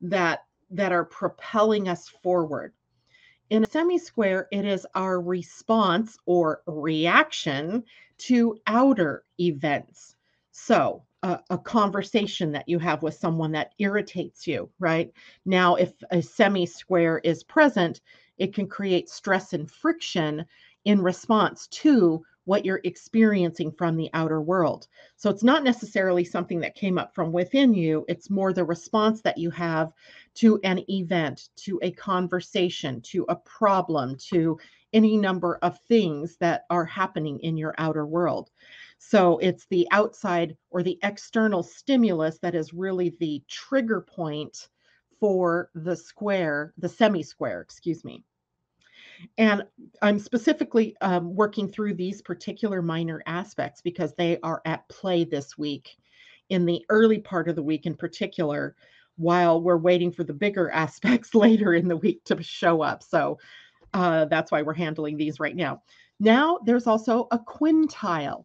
that 0.00 0.44
that 0.70 0.92
are 0.92 1.04
propelling 1.04 1.88
us 1.88 2.08
forward. 2.08 2.72
In 3.50 3.64
a 3.64 3.68
semi-square, 3.68 4.46
it 4.52 4.64
is 4.64 4.86
our 4.94 5.20
response 5.20 6.16
or 6.26 6.62
reaction 6.66 7.82
to 8.18 8.56
outer 8.66 9.24
events. 9.40 10.14
So, 10.52 11.02
a, 11.22 11.40
a, 11.50 11.58
conversation 11.58 12.52
that 12.52 12.68
you 12.68 12.78
have 12.78 13.02
with 13.02 13.14
someone 13.14 13.52
that 13.52 13.74
irritates 13.78 14.46
you, 14.46 14.70
right? 14.78 15.12
Now, 15.44 15.74
if 15.74 15.92
a 16.10 16.22
semi 16.22 16.64
square 16.64 17.18
is 17.24 17.42
present, 17.42 18.00
it 18.38 18.54
can 18.54 18.68
create 18.68 19.10
stress 19.10 19.52
and 19.52 19.70
friction 19.70 20.46
in 20.84 21.02
response 21.02 21.66
to 21.68 22.24
what 22.44 22.64
you're 22.64 22.80
experiencing 22.84 23.70
from 23.72 23.96
the 23.96 24.10
outer 24.14 24.40
world. 24.40 24.86
So 25.16 25.30
it's 25.30 25.44
not 25.44 25.62
necessarily 25.62 26.24
something 26.24 26.60
that 26.60 26.74
came 26.74 26.98
up 26.98 27.14
from 27.14 27.32
within 27.32 27.74
you, 27.74 28.04
it's 28.08 28.30
more 28.30 28.52
the 28.52 28.64
response 28.64 29.20
that 29.22 29.38
you 29.38 29.50
have 29.50 29.92
to 30.36 30.58
an 30.64 30.84
event, 30.90 31.48
to 31.56 31.78
a 31.82 31.90
conversation, 31.92 33.00
to 33.02 33.24
a 33.28 33.36
problem, 33.36 34.16
to 34.30 34.58
any 34.92 35.16
number 35.16 35.58
of 35.62 35.78
things 35.88 36.36
that 36.38 36.64
are 36.70 36.84
happening 36.84 37.38
in 37.40 37.56
your 37.56 37.74
outer 37.78 38.06
world. 38.06 38.50
So 38.98 39.38
it's 39.38 39.66
the 39.66 39.86
outside 39.90 40.56
or 40.70 40.82
the 40.82 40.98
external 41.02 41.62
stimulus 41.62 42.38
that 42.38 42.54
is 42.54 42.74
really 42.74 43.16
the 43.20 43.42
trigger 43.48 44.00
point 44.00 44.68
for 45.18 45.70
the 45.74 45.96
square, 45.96 46.72
the 46.78 46.88
semi 46.88 47.22
square, 47.22 47.60
excuse 47.60 48.04
me. 48.04 48.24
And 49.38 49.64
I'm 50.02 50.18
specifically 50.18 50.96
um, 51.00 51.34
working 51.34 51.68
through 51.68 51.94
these 51.94 52.22
particular 52.22 52.82
minor 52.82 53.22
aspects 53.26 53.80
because 53.80 54.14
they 54.14 54.38
are 54.42 54.62
at 54.64 54.88
play 54.88 55.24
this 55.24 55.56
week. 55.58 55.96
In 56.48 56.66
the 56.66 56.84
early 56.88 57.18
part 57.18 57.48
of 57.48 57.54
the 57.54 57.62
week, 57.62 57.86
in 57.86 57.94
particular, 57.94 58.74
while 59.16 59.60
we're 59.60 59.76
waiting 59.76 60.10
for 60.10 60.24
the 60.24 60.32
bigger 60.32 60.70
aspects 60.72 61.34
later 61.34 61.74
in 61.74 61.88
the 61.88 61.96
week 61.96 62.24
to 62.24 62.42
show 62.42 62.82
up. 62.82 63.02
So 63.02 63.38
uh, 63.92 64.24
that's 64.26 64.50
why 64.50 64.62
we're 64.62 64.74
handling 64.74 65.16
these 65.16 65.40
right 65.40 65.56
now. 65.56 65.82
Now, 66.18 66.58
there's 66.64 66.86
also 66.86 67.28
a 67.30 67.38
quintile. 67.38 68.44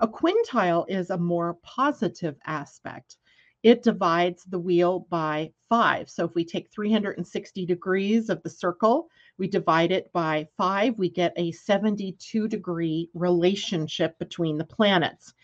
A 0.00 0.08
quintile 0.08 0.84
is 0.88 1.10
a 1.10 1.18
more 1.18 1.54
positive 1.62 2.36
aspect. 2.46 3.16
It 3.62 3.84
divides 3.84 4.44
the 4.44 4.58
wheel 4.58 5.06
by 5.08 5.52
five. 5.68 6.10
So 6.10 6.24
if 6.24 6.34
we 6.34 6.44
take 6.44 6.70
360 6.72 7.64
degrees 7.64 8.28
of 8.28 8.42
the 8.42 8.50
circle, 8.50 9.08
we 9.38 9.48
divide 9.48 9.92
it 9.92 10.12
by 10.12 10.48
five, 10.56 10.98
we 10.98 11.08
get 11.08 11.32
a 11.36 11.52
72 11.52 12.48
degree 12.48 13.10
relationship 13.14 14.18
between 14.18 14.58
the 14.58 14.64
planets. 14.64 15.34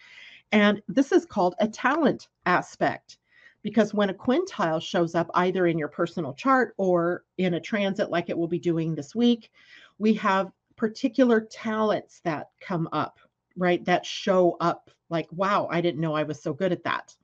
And 0.53 0.83
this 0.88 1.12
is 1.12 1.27
called 1.27 1.55
a 1.61 1.68
talent 1.68 2.29
aspect 2.46 3.18
because 3.62 3.92
when 3.92 4.11
a 4.11 4.14
quintile 4.14 4.81
shows 4.81 5.14
up 5.14 5.31
either 5.35 5.66
in 5.66 5.79
your 5.79 5.88
personal 5.88 6.33
chart 6.33 6.74
or 6.79 7.24
in 7.38 7.55
a 7.55 7.61
transit 7.61 8.11
like 8.11 8.31
it 8.31 8.38
will 8.38 8.48
be 8.48 8.59
doing 8.59 8.94
this 8.94 9.14
week, 9.14 9.51
we 9.98 10.14
have 10.14 10.53
particular 10.77 11.40
talents 11.40 12.20
that 12.24 12.51
come 12.61 12.88
up, 12.92 13.18
right? 13.57 13.85
That 13.85 14.07
show 14.07 14.57
up 14.61 14.90
like, 15.11 15.29
wow, 15.33 15.68
I 15.70 15.81
didn't 15.81 16.01
know 16.01 16.14
I 16.14 16.22
was 16.22 16.40
so 16.40 16.53
good 16.53 16.72
at 16.72 16.85
that. 16.85 17.14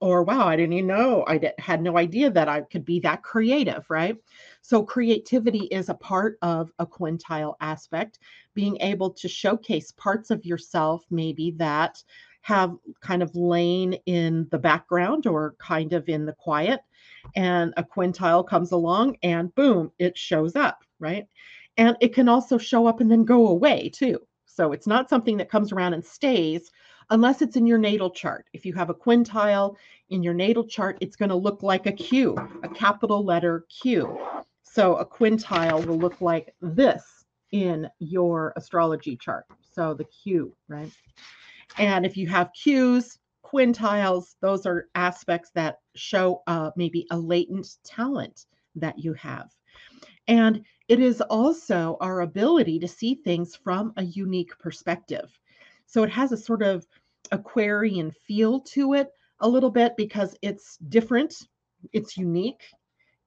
Or 0.00 0.22
wow, 0.24 0.46
I 0.46 0.56
didn't 0.56 0.74
even 0.74 0.88
know, 0.88 1.24
I 1.26 1.52
had 1.58 1.80
no 1.80 1.96
idea 1.96 2.30
that 2.30 2.48
I 2.48 2.60
could 2.60 2.84
be 2.84 3.00
that 3.00 3.22
creative, 3.22 3.86
right? 3.88 4.16
So, 4.60 4.82
creativity 4.82 5.64
is 5.70 5.88
a 5.88 5.94
part 5.94 6.38
of 6.42 6.70
a 6.78 6.86
quintile 6.86 7.54
aspect, 7.60 8.18
being 8.52 8.76
able 8.82 9.10
to 9.10 9.28
showcase 9.28 9.92
parts 9.92 10.30
of 10.30 10.44
yourself, 10.44 11.06
maybe 11.10 11.52
that 11.52 12.02
have 12.42 12.76
kind 13.00 13.24
of 13.24 13.34
lain 13.34 13.94
in 14.06 14.46
the 14.50 14.58
background 14.58 15.26
or 15.26 15.56
kind 15.58 15.92
of 15.92 16.08
in 16.08 16.26
the 16.26 16.32
quiet. 16.34 16.80
And 17.34 17.74
a 17.76 17.82
quintile 17.82 18.46
comes 18.46 18.70
along 18.70 19.16
and 19.22 19.52
boom, 19.54 19.90
it 19.98 20.16
shows 20.16 20.54
up, 20.54 20.84
right? 21.00 21.26
And 21.76 21.96
it 22.00 22.14
can 22.14 22.28
also 22.28 22.56
show 22.56 22.86
up 22.86 23.00
and 23.00 23.10
then 23.10 23.24
go 23.24 23.48
away 23.48 23.88
too. 23.88 24.20
So 24.44 24.72
it's 24.72 24.86
not 24.86 25.10
something 25.10 25.36
that 25.38 25.50
comes 25.50 25.72
around 25.72 25.94
and 25.94 26.04
stays 26.04 26.70
unless 27.10 27.42
it's 27.42 27.56
in 27.56 27.66
your 27.66 27.78
natal 27.78 28.10
chart. 28.10 28.46
If 28.52 28.66
you 28.66 28.74
have 28.74 28.90
a 28.90 28.94
quintile 28.94 29.76
in 30.10 30.22
your 30.22 30.34
natal 30.34 30.64
chart, 30.64 30.98
it's 31.00 31.16
going 31.16 31.28
to 31.28 31.36
look 31.36 31.62
like 31.62 31.86
a 31.86 31.92
Q, 31.92 32.36
a 32.62 32.68
capital 32.68 33.24
letter 33.24 33.64
Q. 33.68 34.18
So 34.62 34.96
a 34.96 35.06
quintile 35.06 35.84
will 35.86 35.98
look 35.98 36.20
like 36.20 36.54
this 36.60 37.24
in 37.52 37.88
your 37.98 38.52
astrology 38.56 39.16
chart. 39.16 39.46
So 39.72 39.94
the 39.94 40.04
Q, 40.04 40.54
right? 40.68 40.90
And 41.78 42.04
if 42.04 42.16
you 42.16 42.26
have 42.28 42.50
Qs, 42.52 43.18
quintiles, 43.44 44.36
those 44.40 44.66
are 44.66 44.88
aspects 44.94 45.50
that 45.54 45.78
show 45.94 46.42
uh, 46.46 46.70
maybe 46.76 47.06
a 47.10 47.18
latent 47.18 47.68
talent 47.84 48.46
that 48.74 48.98
you 48.98 49.14
have. 49.14 49.48
And 50.28 50.64
it 50.88 51.00
is 51.00 51.20
also 51.20 51.96
our 52.00 52.20
ability 52.20 52.78
to 52.80 52.88
see 52.88 53.14
things 53.14 53.54
from 53.54 53.92
a 53.96 54.02
unique 54.04 54.58
perspective. 54.58 55.30
So 55.86 56.02
it 56.02 56.10
has 56.10 56.32
a 56.32 56.36
sort 56.36 56.62
of 56.62 56.86
Aquarian 57.32 58.10
feel 58.10 58.60
to 58.60 58.94
it 58.94 59.10
a 59.40 59.48
little 59.48 59.70
bit 59.70 59.96
because 59.96 60.36
it's 60.42 60.76
different, 60.88 61.34
it's 61.92 62.16
unique, 62.16 62.62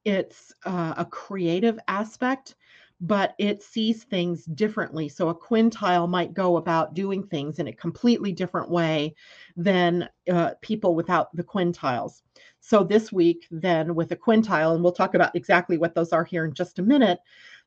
it's 0.05 0.53
uh, 0.65 0.93
a 0.97 1.05
creative 1.05 1.79
aspect, 1.87 2.55
but 3.01 3.33
it 3.37 3.63
sees 3.63 4.03
things 4.03 4.45
differently. 4.45 5.07
So 5.07 5.29
a 5.29 5.35
quintile 5.35 6.09
might 6.09 6.33
go 6.33 6.57
about 6.57 6.93
doing 6.93 7.23
things 7.23 7.59
in 7.59 7.67
a 7.67 7.73
completely 7.73 8.33
different 8.33 8.69
way 8.69 9.15
than 9.55 10.09
uh, 10.31 10.51
people 10.61 10.95
without 10.95 11.33
the 11.35 11.43
quintiles. 11.43 12.21
So 12.59 12.83
this 12.83 13.11
week, 13.11 13.47
then 13.51 13.95
with 13.95 14.11
a 14.11 14.17
quintile, 14.17 14.73
and 14.73 14.83
we'll 14.83 14.91
talk 14.91 15.15
about 15.15 15.35
exactly 15.35 15.77
what 15.77 15.95
those 15.95 16.11
are 16.11 16.25
here 16.25 16.43
in 16.43 16.53
just 16.53 16.79
a 16.79 16.83
minute, 16.83 17.19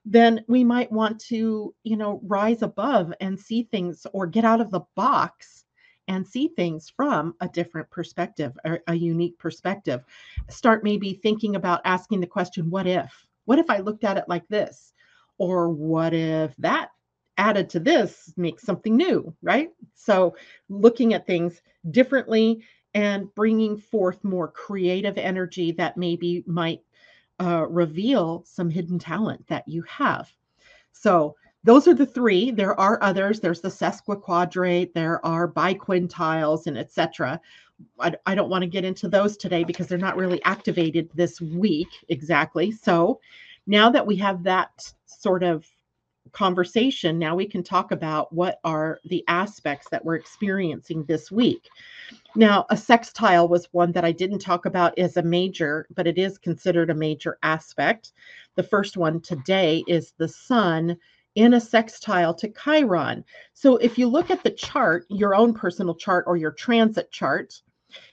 then 0.05 0.45
we 0.49 0.65
might 0.65 0.91
want 0.91 1.21
to, 1.21 1.75
you 1.85 1.97
know, 1.97 2.21
rise 2.25 2.63
above 2.63 3.13
and 3.21 3.39
see 3.39 3.65
things 3.71 4.07
or 4.13 4.27
get 4.27 4.45
out 4.45 4.61
of 4.61 4.71
the 4.71 4.81
box 4.97 5.65
and 6.09 6.27
see 6.27 6.49
things 6.49 6.91
from 6.95 7.35
a 7.41 7.49
different 7.49 7.89
perspective, 7.91 8.53
a, 8.65 8.79
a 8.89 8.95
unique 8.95 9.39
perspective. 9.39 10.03
Start 10.51 10.83
maybe 10.83 11.15
thinking 11.15 11.57
about 11.57 11.81
asking 11.85 12.21
the 12.21 12.27
question, 12.27 12.69
what 12.69 12.87
if? 12.87 13.27
What 13.45 13.59
if 13.59 13.71
I 13.71 13.79
looked 13.79 14.05
at 14.05 14.17
it 14.17 14.25
like 14.29 14.47
this? 14.49 14.93
Or 15.39 15.71
what 15.71 16.13
if 16.13 16.55
that 16.57 16.91
added 17.39 17.71
to 17.71 17.81
this 17.81 18.33
makes 18.37 18.65
something 18.65 18.97
new, 18.97 19.35
right? 19.43 19.71
So 19.95 20.35
looking 20.69 21.15
at 21.15 21.27
things 21.27 21.63
differently 21.91 22.63
and 22.95 23.35
bringing 23.35 23.77
forth 23.77 24.23
more 24.23 24.49
creative 24.49 25.17
energy 25.17 25.73
that 25.73 25.97
maybe 25.97 26.45
might 26.47 26.83
uh, 27.41 27.67
reveal 27.69 28.45
some 28.47 28.71
hidden 28.71 28.99
talent 28.99 29.47
that 29.49 29.67
you 29.67 29.83
have. 29.83 30.31
So 30.93 31.35
those 31.65 31.87
are 31.87 31.95
the 31.95 32.07
three. 32.07 32.51
There 32.51 32.79
are 32.79 33.03
others. 33.03 33.41
There's 33.41 33.61
the 33.61 33.69
sesquiquadrate. 33.69 34.93
There 34.95 35.25
are 35.25 35.51
biquintiles 35.51 36.67
and 36.67 36.77
etc. 36.77 37.41
I, 38.01 38.15
I 38.27 38.35
don't 38.35 38.51
want 38.51 38.63
to 38.63 38.69
get 38.69 38.85
into 38.85 39.09
those 39.09 39.37
today 39.37 39.65
because 39.65 39.87
they're 39.87 39.99
not 39.99 40.17
really 40.17 40.43
activated 40.45 41.09
this 41.15 41.41
week 41.41 41.89
exactly. 42.09 42.71
So 42.73 43.21
now 43.67 43.91
that 43.91 44.07
we 44.07 44.17
have 44.17 44.43
that 44.43 44.93
sort 45.07 45.43
of 45.43 45.67
conversation, 46.31 47.19
now 47.19 47.35
we 47.35 47.47
can 47.47 47.63
talk 47.63 47.91
about 47.91 48.33
what 48.33 48.61
are 48.65 49.01
the 49.05 49.25
aspects 49.29 49.89
that 49.91 50.05
we're 50.05 50.15
experiencing 50.15 51.05
this 51.05 51.31
week. 51.31 51.69
Now, 52.37 52.67
a 52.71 52.77
sextile 52.77 53.49
was 53.49 53.69
one 53.73 53.93
that 53.93 54.05
I 54.05 54.13
didn't 54.13 54.39
talk 54.39 54.67
about 54.67 54.99
as 54.99 55.17
a 55.17 55.23
major, 55.23 55.87
but 55.95 56.07
it 56.07 56.19
is 56.19 56.39
considered 56.39 56.91
a 56.91 56.95
major 56.95 57.39
aspect. 57.43 58.13
The 58.55 58.63
first 58.63 58.97
one 58.97 59.21
today 59.21 59.85
is 59.87 60.13
the 60.17 60.29
sun 60.29 60.97
in 61.35 61.55
a 61.55 61.61
sextile 61.61 62.35
to 62.35 62.49
Chiron. 62.49 63.25
So 63.55 63.77
if 63.79 63.99
you 63.99 64.07
look 64.07 64.31
at 64.31 64.43
the 64.45 64.51
chart, 64.51 65.07
your 65.09 65.35
own 65.35 65.55
personal 65.55 65.95
chart 65.95 66.25
or 66.27 66.37
your 66.37 66.53
transit 66.53 67.11
chart, 67.11 67.61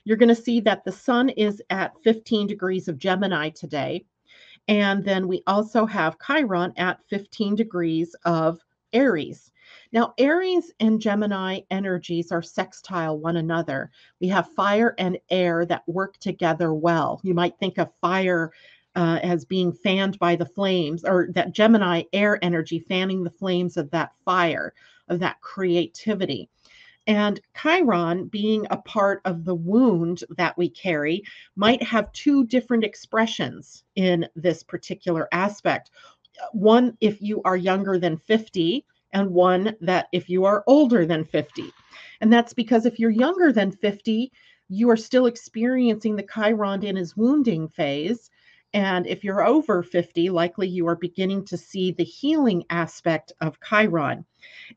you're 0.04 0.16
going 0.16 0.28
to 0.28 0.34
see 0.34 0.60
that 0.60 0.84
the 0.84 0.92
sun 0.92 1.28
is 1.30 1.62
at 1.70 1.94
15 2.02 2.46
degrees 2.46 2.88
of 2.88 2.98
Gemini 2.98 3.50
today. 3.50 4.04
And 4.68 5.04
then 5.04 5.26
we 5.26 5.42
also 5.46 5.86
have 5.86 6.18
Chiron 6.24 6.72
at 6.76 7.00
15 7.08 7.54
degrees 7.56 8.14
of 8.24 8.60
Aries. 8.92 9.50
Now, 9.92 10.14
Aries 10.18 10.72
and 10.80 11.00
Gemini 11.00 11.60
energies 11.70 12.30
are 12.32 12.42
sextile 12.42 13.18
one 13.18 13.36
another. 13.36 13.90
We 14.20 14.28
have 14.28 14.52
fire 14.52 14.94
and 14.98 15.18
air 15.30 15.64
that 15.66 15.86
work 15.88 16.16
together 16.18 16.72
well. 16.74 17.20
You 17.24 17.34
might 17.34 17.58
think 17.58 17.78
of 17.78 17.92
fire 18.00 18.52
uh, 18.96 19.20
as 19.22 19.44
being 19.44 19.72
fanned 19.72 20.18
by 20.18 20.36
the 20.36 20.46
flames, 20.46 21.04
or 21.04 21.28
that 21.34 21.52
Gemini 21.52 22.02
air 22.12 22.38
energy 22.42 22.80
fanning 22.80 23.22
the 23.22 23.30
flames 23.30 23.76
of 23.76 23.90
that 23.90 24.12
fire, 24.24 24.74
of 25.08 25.20
that 25.20 25.40
creativity. 25.40 26.48
And 27.06 27.40
Chiron, 27.60 28.28
being 28.28 28.66
a 28.70 28.76
part 28.76 29.20
of 29.24 29.44
the 29.44 29.54
wound 29.54 30.22
that 30.36 30.56
we 30.56 30.68
carry, 30.68 31.22
might 31.56 31.82
have 31.82 32.12
two 32.12 32.44
different 32.46 32.84
expressions 32.84 33.84
in 33.96 34.28
this 34.36 34.62
particular 34.62 35.28
aspect. 35.32 35.90
One, 36.52 36.96
if 37.00 37.20
you 37.20 37.42
are 37.44 37.56
younger 37.56 37.98
than 37.98 38.16
50, 38.16 38.84
and 39.12 39.30
one 39.30 39.76
that 39.80 40.08
if 40.12 40.28
you 40.28 40.44
are 40.44 40.64
older 40.66 41.04
than 41.04 41.24
50. 41.24 41.64
And 42.20 42.32
that's 42.32 42.52
because 42.52 42.86
if 42.86 42.98
you're 42.98 43.10
younger 43.10 43.52
than 43.52 43.72
50, 43.72 44.30
you 44.68 44.90
are 44.90 44.96
still 44.96 45.26
experiencing 45.26 46.16
the 46.16 46.26
Chiron 46.32 46.84
in 46.84 46.96
his 46.96 47.16
wounding 47.16 47.68
phase. 47.68 48.30
And 48.72 49.06
if 49.06 49.24
you're 49.24 49.44
over 49.44 49.82
50, 49.82 50.30
likely 50.30 50.68
you 50.68 50.86
are 50.86 50.96
beginning 50.96 51.44
to 51.46 51.56
see 51.56 51.90
the 51.90 52.04
healing 52.04 52.64
aspect 52.70 53.32
of 53.40 53.58
Chiron. 53.60 54.24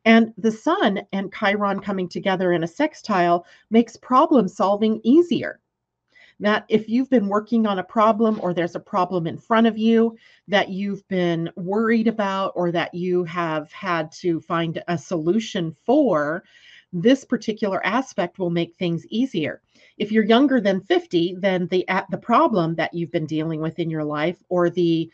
And 0.04 0.34
the 0.38 0.52
sun 0.52 1.02
and 1.12 1.34
Chiron 1.34 1.80
coming 1.80 2.10
together 2.10 2.54
in 2.54 2.64
a 2.64 2.68
sextile 2.68 3.46
makes 3.70 3.96
problem 3.96 4.48
solving 4.48 5.00
easier. 5.04 5.60
That 6.40 6.66
if 6.68 6.90
you've 6.90 7.12
been 7.12 7.28
working 7.28 7.68
on 7.68 7.78
a 7.78 7.84
problem 7.84 8.40
or 8.42 8.54
there's 8.54 8.76
a 8.76 8.80
problem 8.80 9.28
in 9.28 9.38
front 9.38 9.68
of 9.68 9.78
you 9.78 10.18
that 10.48 10.70
you've 10.70 11.08
been 11.08 11.52
worried 11.56 12.08
about 12.08 12.54
or 12.56 12.72
that 12.72 12.94
you 12.96 13.24
have 13.26 13.72
had 13.72 14.12
to 14.14 14.40
find 14.40 14.82
a 14.88 14.98
solution 14.98 15.76
for, 15.86 16.44
this 16.92 17.24
particular 17.24 17.86
aspect 17.86 18.40
will 18.40 18.50
make 18.50 18.76
things 18.76 19.06
easier. 19.08 19.62
If 19.98 20.12
you're 20.12 20.24
younger 20.24 20.60
than 20.60 20.82
50, 20.82 21.38
then 21.40 21.68
the 21.68 21.86
the 22.10 22.18
problem 22.18 22.76
that 22.76 22.94
you've 22.94 23.12
been 23.12 23.26
dealing 23.26 23.62
with 23.62 23.80
in 23.80 23.90
your 23.90 24.04
life 24.04 24.38
or 24.50 24.70
the 24.70 25.12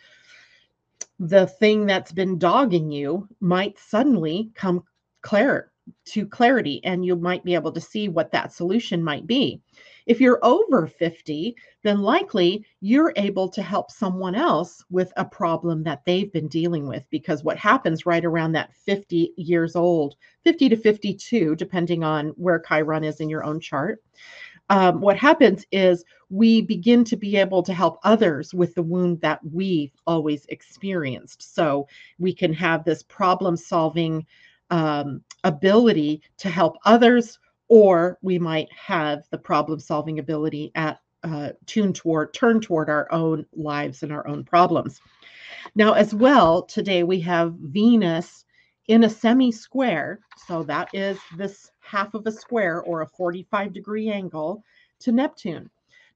the 1.19 1.47
thing 1.47 1.85
that's 1.85 2.13
been 2.13 2.37
dogging 2.37 2.91
you 2.91 3.27
might 3.41 3.77
suddenly 3.77 4.51
come 4.55 4.83
clear 5.21 5.71
to 6.05 6.25
clarity 6.25 6.81
and 6.83 7.05
you 7.05 7.15
might 7.15 7.43
be 7.43 7.55
able 7.55 7.71
to 7.71 7.81
see 7.81 8.07
what 8.07 8.31
that 8.31 8.53
solution 8.53 9.03
might 9.03 9.27
be. 9.27 9.61
If 10.05 10.19
you're 10.19 10.39
over 10.43 10.87
50, 10.87 11.55
then 11.83 12.01
likely 12.01 12.65
you're 12.81 13.13
able 13.15 13.49
to 13.49 13.61
help 13.61 13.91
someone 13.91 14.33
else 14.33 14.83
with 14.89 15.11
a 15.17 15.25
problem 15.25 15.83
that 15.83 16.03
they've 16.05 16.31
been 16.31 16.47
dealing 16.47 16.87
with 16.87 17.03
because 17.09 17.43
what 17.43 17.57
happens 17.57 18.05
right 18.05 18.25
around 18.25 18.53
that 18.53 18.73
50 18.73 19.33
years 19.37 19.75
old, 19.75 20.15
50 20.43 20.69
to 20.69 20.75
52 20.75 21.55
depending 21.55 22.03
on 22.03 22.29
where 22.29 22.59
Chiron 22.59 23.03
is 23.03 23.19
in 23.19 23.29
your 23.29 23.43
own 23.43 23.59
chart, 23.59 24.01
um, 24.69 25.01
what 25.01 25.17
happens 25.17 25.65
is 25.71 26.03
we 26.29 26.61
begin 26.61 27.03
to 27.05 27.17
be 27.17 27.37
able 27.37 27.63
to 27.63 27.73
help 27.73 27.99
others 28.03 28.53
with 28.53 28.75
the 28.75 28.83
wound 28.83 29.19
that 29.21 29.39
we've 29.51 29.93
always 30.05 30.45
experienced. 30.47 31.53
So 31.55 31.87
we 32.19 32.33
can 32.33 32.53
have 32.53 32.83
this 32.83 33.03
problem 33.03 33.57
solving 33.57 34.25
um, 34.69 35.23
ability 35.43 36.21
to 36.37 36.49
help 36.49 36.77
others, 36.85 37.39
or 37.67 38.19
we 38.21 38.37
might 38.37 38.67
have 38.71 39.23
the 39.31 39.37
problem 39.37 39.79
solving 39.79 40.19
ability 40.19 40.71
at 40.75 40.99
uh, 41.23 41.49
toward 41.93 42.33
turn 42.33 42.61
toward 42.61 42.89
our 42.89 43.11
own 43.11 43.45
lives 43.53 44.03
and 44.03 44.11
our 44.11 44.25
own 44.27 44.43
problems. 44.43 45.01
Now, 45.75 45.93
as 45.93 46.13
well, 46.13 46.63
today 46.63 47.03
we 47.03 47.19
have 47.21 47.55
Venus 47.55 48.45
in 48.87 49.03
a 49.03 49.09
semi 49.09 49.51
square. 49.51 50.19
So 50.47 50.63
that 50.63 50.89
is 50.93 51.19
this 51.37 51.71
half 51.89 52.13
of 52.13 52.27
a 52.27 52.31
square 52.31 52.81
or 52.83 53.01
a 53.01 53.07
45 53.07 53.73
degree 53.73 54.09
angle 54.09 54.63
to 54.99 55.11
Neptune. 55.11 55.69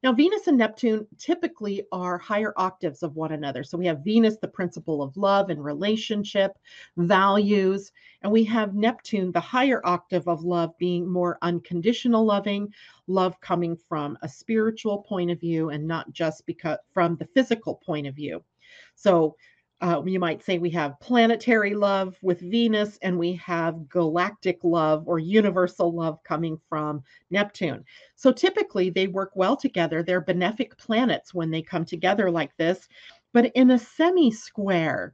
Now, 0.04 0.12
Venus 0.12 0.48
and 0.48 0.58
Neptune 0.58 1.06
typically 1.16 1.82
are 1.90 2.18
higher 2.18 2.52
octaves 2.58 3.02
of 3.02 3.16
one 3.16 3.32
another. 3.32 3.64
So 3.64 3.78
we 3.78 3.86
have 3.86 4.04
Venus, 4.04 4.36
the 4.36 4.46
principle 4.46 5.02
of 5.02 5.16
love 5.16 5.48
and 5.48 5.64
relationship, 5.64 6.58
values, 6.98 7.90
and 8.20 8.30
we 8.30 8.44
have 8.44 8.74
Neptune, 8.74 9.32
the 9.32 9.40
higher 9.40 9.80
octave 9.86 10.28
of 10.28 10.44
love, 10.44 10.76
being 10.78 11.10
more 11.10 11.38
unconditional 11.40 12.22
loving, 12.22 12.70
love 13.06 13.40
coming 13.40 13.78
from 13.88 14.18
a 14.20 14.28
spiritual 14.28 14.98
point 14.98 15.30
of 15.30 15.40
view 15.40 15.70
and 15.70 15.88
not 15.88 16.12
just 16.12 16.44
because 16.44 16.78
from 16.92 17.16
the 17.16 17.28
physical 17.34 17.76
point 17.76 18.06
of 18.06 18.14
view. 18.14 18.44
So 18.94 19.36
uh, 19.80 20.02
you 20.06 20.18
might 20.18 20.42
say 20.42 20.58
we 20.58 20.70
have 20.70 20.98
planetary 21.00 21.74
love 21.74 22.16
with 22.22 22.40
Venus 22.40 22.98
and 23.02 23.18
we 23.18 23.34
have 23.34 23.88
galactic 23.88 24.58
love 24.62 25.04
or 25.06 25.18
universal 25.18 25.92
love 25.92 26.22
coming 26.22 26.58
from 26.68 27.02
Neptune. 27.30 27.84
So 28.14 28.32
typically 28.32 28.90
they 28.90 29.08
work 29.08 29.32
well 29.34 29.56
together. 29.56 30.02
They're 30.02 30.24
benefic 30.24 30.78
planets 30.78 31.34
when 31.34 31.50
they 31.50 31.60
come 31.60 31.84
together 31.84 32.30
like 32.30 32.56
this. 32.56 32.88
But 33.32 33.52
in 33.54 33.72
a 33.72 33.78
semi 33.78 34.30
square, 34.30 35.12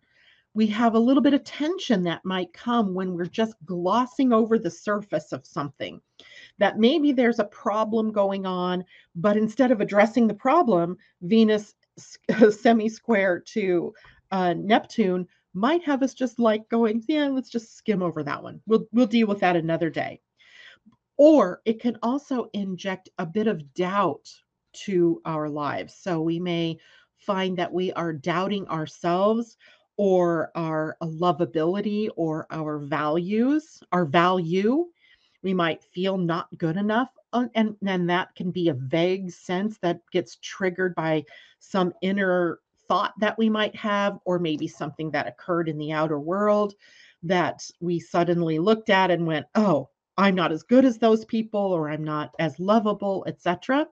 we 0.53 0.67
have 0.67 0.95
a 0.95 0.99
little 0.99 1.23
bit 1.23 1.35
of 1.35 1.45
tension 1.45 2.03
that 2.05 2.25
might 2.25 2.53
come 2.53 2.93
when 2.93 3.15
we're 3.15 3.27
just 3.27 3.55
glossing 3.65 4.33
over 4.33 4.59
the 4.59 4.71
surface 4.71 5.33
of 5.33 5.47
something. 5.47 6.01
That 6.59 6.79
maybe 6.79 7.13
there's 7.13 7.39
a 7.39 7.45
problem 7.45 8.13
going 8.13 8.47
on, 8.47 8.85
but 9.15 9.37
instead 9.37 9.71
of 9.71 9.81
addressing 9.81 10.27
the 10.27 10.35
problem, 10.35 10.97
Venus 11.23 11.75
semi 12.51 12.89
square 12.89 13.41
to 13.55 13.95
uh, 14.31 14.55
Neptune 14.55 15.27
might 15.55 15.85
have 15.85 16.03
us 16.03 16.15
just 16.15 16.39
like 16.39 16.69
going, 16.69 17.03
yeah, 17.09 17.29
let's 17.29 17.51
just 17.51 17.77
skim 17.77 18.03
over 18.03 18.23
that 18.23 18.43
one. 18.43 18.61
We'll 18.67 18.87
we'll 18.93 19.07
deal 19.07 19.27
with 19.27 19.41
that 19.41 19.57
another 19.57 19.91
day. 19.91 20.21
Or 21.17 21.61
it 21.65 21.81
can 21.81 21.99
also 22.03 22.49
inject 22.55 23.11
a 23.19 23.27
bit 23.27 23.47
of 23.47 23.75
doubt 23.75 24.29
to 24.73 25.21
our 25.25 25.49
lives. 25.49 25.95
So 25.95 26.21
we 26.21 26.39
may 26.39 26.79
find 27.19 27.57
that 27.59 27.73
we 27.73 27.93
are 27.93 28.13
doubting 28.13 28.67
ourselves 28.69 29.57
or 29.97 30.51
our 30.55 30.97
lovability 31.03 32.09
or 32.17 32.47
our 32.51 32.79
values, 32.79 33.83
our 33.93 34.07
value. 34.07 34.87
We 35.43 35.53
might 35.53 35.83
feel 35.83 36.17
not 36.17 36.47
good 36.57 36.77
enough. 36.77 37.11
And 37.33 37.77
then 37.83 38.07
that 38.07 38.35
can 38.35 38.51
be 38.51 38.69
a 38.69 38.75
vague 38.75 39.31
sense 39.31 39.79
that 39.79 40.01
gets 40.11 40.37
triggered 40.37 40.95
by 40.95 41.25
some 41.59 41.93
inner 42.01 42.61
thought 42.91 43.15
that 43.21 43.39
we 43.39 43.49
might 43.49 43.77
have, 43.77 44.19
or 44.25 44.41
maybe 44.41 44.67
something 44.67 45.13
that 45.13 45.29
occurred 45.29 45.69
in 45.69 45.79
the 45.79 45.93
outer 45.93 46.19
world 46.19 46.75
that 47.23 47.63
we 47.81 48.01
suddenly 48.01 48.59
looked 48.59 48.91
at 48.91 49.13
and 49.13 49.25
went, 49.25 49.47
oh, 49.55 49.89
I'm 50.19 50.35
not 50.35 50.51
as 50.51 50.65
good 50.65 50.85
as 50.85 50.99
those 50.99 51.25
people, 51.25 51.61
or 51.61 51.89
I'm 51.89 52.03
not 52.03 52.35
as 52.41 52.59
lovable, 52.59 53.25
etc. 53.29 53.87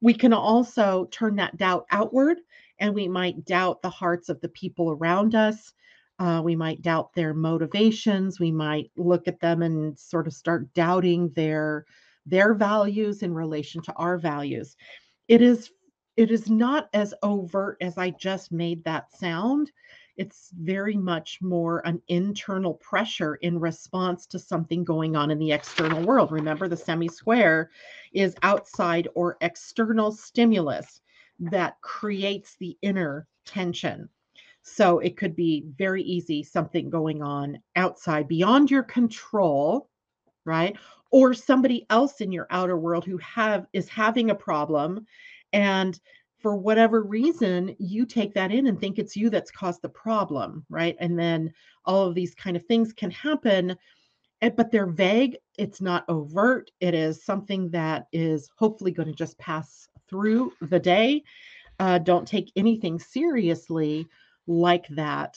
We 0.00 0.14
can 0.14 0.32
also 0.32 1.08
turn 1.10 1.36
that 1.36 1.58
doubt 1.58 1.84
outward 1.90 2.38
and 2.78 2.94
we 2.94 3.06
might 3.06 3.44
doubt 3.44 3.82
the 3.82 3.90
hearts 3.90 4.30
of 4.30 4.40
the 4.40 4.48
people 4.48 4.90
around 4.90 5.34
us. 5.34 5.74
Uh, 6.18 6.40
we 6.42 6.56
might 6.56 6.80
doubt 6.80 7.12
their 7.14 7.34
motivations. 7.34 8.40
We 8.40 8.50
might 8.50 8.90
look 8.96 9.28
at 9.28 9.40
them 9.40 9.60
and 9.60 9.98
sort 9.98 10.26
of 10.26 10.32
start 10.32 10.72
doubting 10.72 11.30
their 11.36 11.84
their 12.24 12.54
values 12.54 13.22
in 13.22 13.34
relation 13.34 13.82
to 13.82 13.92
our 13.94 14.16
values. 14.16 14.76
It 15.28 15.42
is 15.42 15.70
it 16.16 16.30
is 16.30 16.50
not 16.50 16.88
as 16.92 17.14
overt 17.22 17.78
as 17.80 17.96
I 17.96 18.10
just 18.10 18.52
made 18.52 18.84
that 18.84 19.12
sound. 19.16 19.72
It's 20.16 20.50
very 20.60 20.96
much 20.96 21.40
more 21.40 21.80
an 21.86 22.02
internal 22.08 22.74
pressure 22.74 23.36
in 23.36 23.58
response 23.58 24.26
to 24.26 24.38
something 24.38 24.84
going 24.84 25.16
on 25.16 25.30
in 25.30 25.38
the 25.38 25.52
external 25.52 26.02
world. 26.02 26.30
Remember, 26.30 26.68
the 26.68 26.76
semi 26.76 27.08
square 27.08 27.70
is 28.12 28.34
outside 28.42 29.08
or 29.14 29.38
external 29.40 30.12
stimulus 30.12 31.00
that 31.40 31.80
creates 31.80 32.56
the 32.60 32.76
inner 32.82 33.26
tension. 33.46 34.08
So 34.62 34.98
it 34.98 35.16
could 35.16 35.34
be 35.34 35.64
very 35.76 36.02
easy 36.02 36.42
something 36.42 36.90
going 36.90 37.22
on 37.22 37.58
outside 37.74 38.28
beyond 38.28 38.70
your 38.70 38.84
control, 38.84 39.88
right? 40.44 40.76
Or 41.10 41.34
somebody 41.34 41.86
else 41.90 42.20
in 42.20 42.30
your 42.30 42.46
outer 42.50 42.78
world 42.78 43.04
who 43.04 43.16
have 43.18 43.66
is 43.72 43.88
having 43.88 44.30
a 44.30 44.34
problem 44.34 45.06
and 45.52 45.98
for 46.42 46.56
whatever 46.56 47.02
reason, 47.02 47.74
you 47.78 48.04
take 48.04 48.34
that 48.34 48.50
in 48.50 48.66
and 48.66 48.78
think 48.80 48.98
it's 48.98 49.16
you 49.16 49.30
that's 49.30 49.50
caused 49.50 49.80
the 49.80 49.88
problem, 49.88 50.66
right? 50.68 50.96
And 50.98 51.16
then 51.16 51.52
all 51.84 52.06
of 52.06 52.14
these 52.14 52.34
kind 52.34 52.56
of 52.56 52.66
things 52.66 52.92
can 52.92 53.12
happen, 53.12 53.76
eh, 54.42 54.50
but 54.50 54.72
they're 54.72 54.86
vague. 54.86 55.36
It's 55.56 55.80
not 55.80 56.04
overt. 56.08 56.70
It 56.80 56.94
is 56.94 57.24
something 57.24 57.70
that 57.70 58.08
is 58.12 58.50
hopefully 58.56 58.90
going 58.90 59.08
to 59.08 59.14
just 59.14 59.38
pass 59.38 59.88
through 60.08 60.52
the 60.60 60.80
day. 60.80 61.22
Uh, 61.78 61.98
don't 61.98 62.26
take 62.26 62.52
anything 62.56 62.98
seriously 62.98 64.06
like 64.46 64.88
that. 64.88 65.36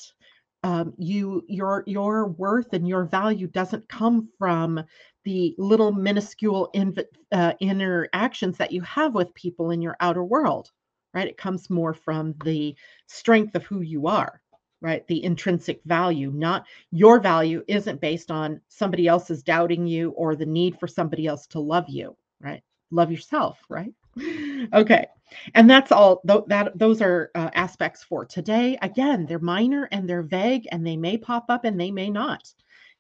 Um, 0.64 0.94
you 0.98 1.46
your 1.48 1.84
your 1.86 2.28
worth 2.30 2.74
and 2.74 2.88
your 2.88 3.06
value 3.06 3.46
doesn't 3.46 3.88
come 3.88 4.30
from 4.40 4.84
the 5.26 5.56
little 5.58 5.92
minuscule 5.92 6.70
inv- 6.76 7.06
uh, 7.32 7.54
interactions 7.60 8.58
that 8.58 8.72
you 8.72 8.82
have 8.82 9.14
with 9.14 9.34
people 9.36 9.72
in 9.72 9.82
your 9.82 9.98
outer 10.00 10.24
world 10.24 10.72
right? 11.14 11.28
It 11.30 11.38
comes 11.38 11.70
more 11.70 11.94
from 11.94 12.36
the 12.44 12.76
strength 13.08 13.56
of 13.56 13.66
who 13.66 13.82
you 13.82 14.08
are 14.08 14.42
right? 14.82 15.08
The 15.08 15.24
intrinsic 15.24 15.82
value 15.86 16.32
not 16.32 16.66
your 16.92 17.20
value 17.20 17.64
isn't 17.68 18.02
based 18.02 18.32
on 18.32 18.62
somebody 18.70 19.08
else's 19.08 19.44
doubting 19.44 19.88
you 19.88 20.12
or 20.12 20.36
the 20.36 20.46
need 20.46 20.80
for 20.80 20.88
somebody 20.88 21.28
else 21.28 21.48
to 21.48 21.60
love 21.60 21.86
you 21.90 22.16
right? 22.42 22.64
Love 22.92 23.12
yourself 23.12 23.60
right? 23.70 23.94
Okay 24.74 25.08
and 25.56 25.70
that's 25.70 25.92
all 25.92 26.22
th- 26.28 26.44
that 26.48 26.78
those 26.78 27.02
are 27.02 27.32
uh, 27.36 27.50
aspects 27.54 28.04
for 28.04 28.26
today. 28.26 28.78
Again 28.82 29.26
they're 29.26 29.40
minor 29.40 29.88
and 29.92 30.10
they're 30.10 30.24
vague 30.24 30.68
and 30.72 30.86
they 30.86 30.98
may 30.98 31.18
pop 31.18 31.46
up 31.50 31.66
and 31.66 31.80
they 31.80 31.92
may 31.92 32.10
not. 32.10 32.48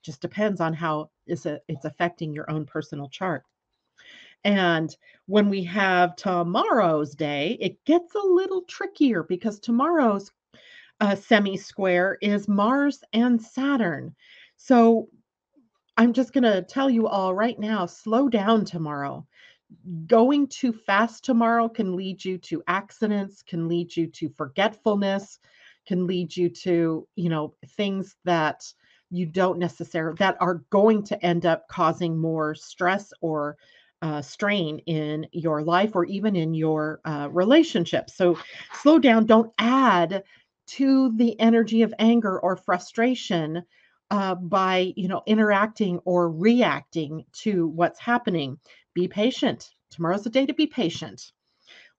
Just 0.04 0.22
depends 0.22 0.62
on 0.62 0.74
how 0.74 1.10
it's, 1.28 1.46
a, 1.46 1.60
it's 1.68 1.86
affecting 1.86 2.34
your 2.34 2.50
own 2.50 2.66
personal 2.66 3.10
chart. 3.10 3.44
And 4.44 4.96
when 5.26 5.50
we 5.50 5.64
have 5.64 6.16
tomorrow's 6.16 7.16
day 7.16 7.58
it 7.60 7.84
gets 7.86 8.14
a 8.16 8.28
little 8.28 8.62
trickier 8.64 9.24
because 9.24 9.60
tomorrow's 9.60 10.32
uh, 11.02 11.16
semi 11.16 11.58
square 11.58 12.18
is 12.22 12.48
mars 12.48 13.04
and 13.14 13.42
saturn. 13.42 14.16
So 14.58 15.10
i'm 15.98 16.14
just 16.14 16.34
going 16.34 16.44
to 16.44 16.62
tell 16.62 16.90
you 16.90 17.08
all 17.08 17.34
right 17.34 17.58
now 17.58 17.86
slow 17.86 18.30
down 18.30 18.66
tomorrow. 18.66 19.26
Going 20.06 20.48
too 20.48 20.72
fast 20.72 21.26
tomorrow 21.26 21.68
can 21.68 21.96
lead 21.96 22.24
you 22.24 22.38
to 22.40 22.64
accidents, 22.68 23.42
can 23.42 23.68
lead 23.68 23.96
you 23.96 24.08
to 24.08 24.30
forgetfulness, 24.30 25.40
can 25.88 26.06
lead 26.06 26.36
you 26.36 26.50
to, 26.50 27.08
you 27.16 27.30
know, 27.30 27.56
things 27.70 28.16
that 28.26 28.64
you 29.16 29.26
don't 29.26 29.60
necessarily 29.60 30.16
that 30.20 30.38
are 30.40 30.64
going 30.70 31.04
to 31.04 31.26
end 31.26 31.46
up 31.46 31.68
causing 31.68 32.18
more 32.18 32.56
stress 32.56 33.14
or 33.22 33.58
uh, 34.02 34.22
strain 34.22 34.80
in 34.80 35.26
your 35.32 35.64
life 35.64 35.96
or 35.96 36.06
even 36.06 36.36
in 36.36 36.54
your 36.54 37.00
uh, 37.06 37.28
relationship. 37.32 38.10
So 38.10 38.38
slow 38.74 39.00
down. 39.00 39.26
Don't 39.26 39.52
add 39.58 40.24
to 40.68 41.16
the 41.16 41.40
energy 41.40 41.82
of 41.82 41.94
anger 42.00 42.40
or 42.40 42.56
frustration 42.56 43.64
uh, 44.12 44.36
by 44.36 44.94
you 44.96 45.08
know 45.08 45.24
interacting 45.26 46.00
or 46.06 46.30
reacting 46.30 47.26
to 47.34 47.68
what's 47.68 48.00
happening 48.00 48.60
be 48.94 49.08
patient. 49.08 49.72
Tomorrow's 49.92 50.24
the 50.24 50.30
day 50.30 50.46
to 50.46 50.54
be 50.54 50.68
patient. 50.68 51.32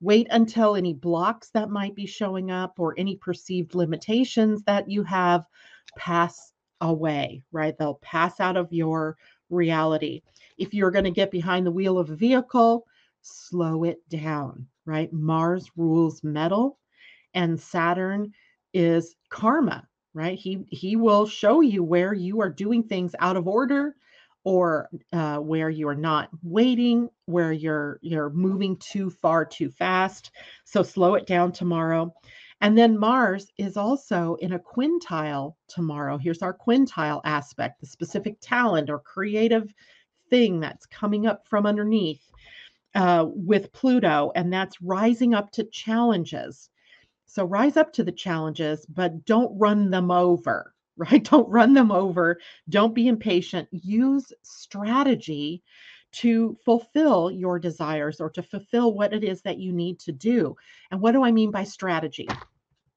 Wait 0.01 0.27
until 0.31 0.77
any 0.77 0.93
blocks 0.93 1.51
that 1.51 1.71
might 1.71 1.95
be 1.95 2.07
showing 2.07 2.51
up 2.51 2.75
or 2.79 2.95
any 2.99 3.17
perceived 3.17 3.75
limitations 3.75 4.63
that 4.65 4.91
you 4.91 5.03
have 5.03 5.45
pass 5.97 6.53
away, 6.81 7.43
right? 7.53 7.77
They'll 7.79 8.01
pass 8.03 8.41
out 8.41 8.57
of 8.57 8.73
your 8.73 9.17
reality. 9.51 10.23
If 10.59 10.75
you're 10.75 10.91
going 10.91 11.05
to 11.05 11.11
get 11.11 11.31
behind 11.31 11.67
the 11.67 11.73
wheel 11.73 11.99
of 11.99 12.11
a 12.11 12.17
vehicle, 12.17 12.87
slow 13.23 13.85
it 13.85 14.07
down, 14.09 14.67
right? 14.85 15.13
Mars 15.13 15.71
rules 15.77 16.23
metal 16.23 16.79
and 17.35 17.61
Saturn 17.61 18.33
is 18.73 19.15
karma, 19.29 19.87
right? 20.15 20.39
He 20.39 20.65
he 20.71 20.97
will 20.97 21.27
show 21.27 21.61
you 21.61 21.83
where 21.83 22.15
you 22.15 22.41
are 22.41 22.51
doing 22.51 22.83
things 22.83 23.15
out 23.19 23.37
of 23.37 23.47
order 23.47 23.95
or 24.45 24.89
uh, 25.13 25.39
where 25.39 25.69
you 25.69 25.89
are 25.89 25.95
not 25.97 26.29
waiting, 26.43 27.09
where 27.27 27.53
you're 27.53 27.99
you're 28.03 28.31
moving 28.31 28.77
too 28.77 29.11
far 29.11 29.45
too 29.45 29.71
fast. 29.71 30.31
So 30.65 30.83
slow 30.83 31.15
it 31.15 31.27
down 31.27 31.53
tomorrow. 31.53 32.15
And 32.61 32.77
then 32.77 32.99
Mars 32.99 33.53
is 33.59 33.77
also 33.77 34.37
in 34.37 34.53
a 34.53 34.59
quintile 34.59 35.57
tomorrow. 35.69 36.17
Here's 36.17 36.43
our 36.43 36.57
quintile 36.57 37.21
aspect, 37.25 37.81
the 37.81 37.87
specific 37.87 38.39
talent 38.41 38.89
or 38.89 38.99
creative 38.99 39.73
thing 40.31 40.61
that's 40.61 40.87
coming 40.87 41.27
up 41.27 41.47
from 41.47 41.67
underneath 41.67 42.23
uh, 42.95 43.27
with 43.29 43.73
Pluto, 43.73 44.33
and 44.35 44.51
that's 44.53 44.81
rising 44.81 45.35
up 45.35 45.51
to 45.53 45.65
challenges. 45.65 46.71
So 47.27 47.45
rise 47.45 47.77
up 47.77 47.93
to 47.95 48.05
the 48.05 48.13
challenges, 48.13 48.87
but 48.87 49.27
don't 49.27 49.57
run 49.59 49.91
them 49.91 50.11
over, 50.11 50.75
right? 50.97 51.23
Don't 51.23 51.49
run 51.51 51.75
them 51.75 51.93
over. 51.93 52.39
Don't 52.71 52.95
be 52.95 53.07
impatient. 53.07 53.69
Use 53.71 54.33
strategy 54.43 55.63
to 56.17 56.57
fulfill 56.65 57.31
your 57.31 57.59
desires 57.59 58.21
or 58.21 58.31
to 58.31 58.43
fulfill 58.43 58.95
what 58.95 59.13
it 59.13 59.23
is 59.23 59.43
that 59.43 59.59
you 59.59 59.71
need 59.71 59.99
to 60.01 60.13
do. 60.13 60.57
And 60.91 61.01
what 61.01 61.13
do 61.13 61.23
I 61.23 61.31
mean 61.31 61.51
by 61.51 61.65
strategy? 61.65 62.27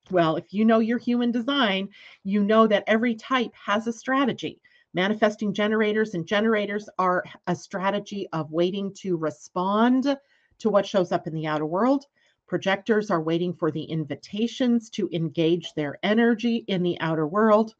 Well, 0.10 0.38
if 0.38 0.54
you 0.54 0.64
know 0.64 0.80
your 0.80 0.98
human 0.98 1.32
design, 1.32 1.90
you 2.24 2.44
know 2.44 2.66
that 2.68 2.86
every 2.88 3.16
type 3.16 3.54
has 3.54 3.88
a 3.88 3.94
strategy. 3.94 4.62
Manifesting 4.94 5.54
generators 5.54 6.14
and 6.14 6.26
generators 6.26 6.90
are 6.98 7.26
a 7.46 7.56
strategy 7.56 8.28
of 8.32 8.52
waiting 8.52 8.94
to 9.00 9.18
respond 9.18 10.18
to 10.60 10.70
what 10.70 10.88
shows 10.88 11.12
up 11.12 11.28
in 11.28 11.34
the 11.34 11.46
outer 11.46 11.66
world. 11.66 12.06
Projectors 12.48 13.12
are 13.12 13.22
waiting 13.22 13.54
for 13.54 13.70
the 13.70 13.84
invitations 13.84 14.90
to 14.92 15.10
engage 15.12 15.74
their 15.74 16.00
energy 16.04 16.64
in 16.68 16.84
the 16.84 17.00
outer 17.02 17.28
world. 17.28 17.76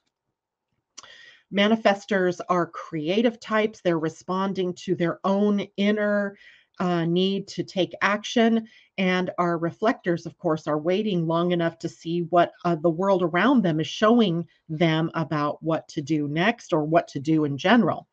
Manifestors 1.54 2.40
are 2.50 2.68
creative 2.68 3.40
types. 3.40 3.82
They're 3.82 4.00
responding 4.00 4.74
to 4.86 4.96
their 4.96 5.20
own 5.24 5.62
inner 5.78 6.38
uh, 6.80 7.06
need 7.06 7.48
to 7.48 7.64
take 7.64 7.94
action. 8.02 8.68
And 8.98 9.32
our 9.38 9.58
reflectors, 9.58 10.26
of 10.26 10.38
course, 10.38 10.68
are 10.68 10.80
waiting 10.80 11.28
long 11.28 11.52
enough 11.52 11.78
to 11.80 11.90
see 11.90 12.22
what 12.24 12.52
uh, 12.66 12.76
the 12.76 12.90
world 12.90 13.24
around 13.24 13.64
them 13.64 13.80
is 13.80 13.88
showing 13.88 14.48
them 14.70 15.12
about 15.14 15.62
what 15.62 15.88
to 15.90 16.02
do 16.02 16.28
next 16.28 16.74
or 16.74 16.84
what 16.84 17.08
to 17.10 17.20
do 17.20 17.46
in 17.46 17.58
general. 17.58 18.08